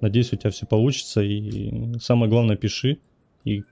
Надеюсь, 0.00 0.32
у 0.32 0.36
тебя 0.36 0.50
все 0.50 0.66
получится. 0.66 1.22
И 1.22 1.98
самое 2.00 2.30
главное, 2.30 2.56
пиши. 2.56 2.98
И, 3.44 3.62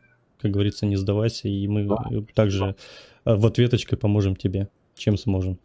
как 0.44 0.52
говорится, 0.52 0.84
не 0.84 0.96
сдавайся. 0.96 1.48
И 1.48 1.66
мы 1.66 1.88
также 2.34 2.76
э, 3.24 3.34
в 3.34 3.46
ответочкой 3.46 3.96
поможем 3.96 4.36
тебе, 4.36 4.68
чем 4.94 5.16
сможем. 5.16 5.58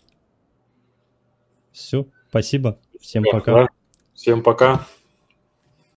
Все, 1.74 2.08
спасибо. 2.30 2.80
Всем 3.02 3.26
пока. 3.30 3.68
Всем 4.14 4.42
пока. 4.42 4.88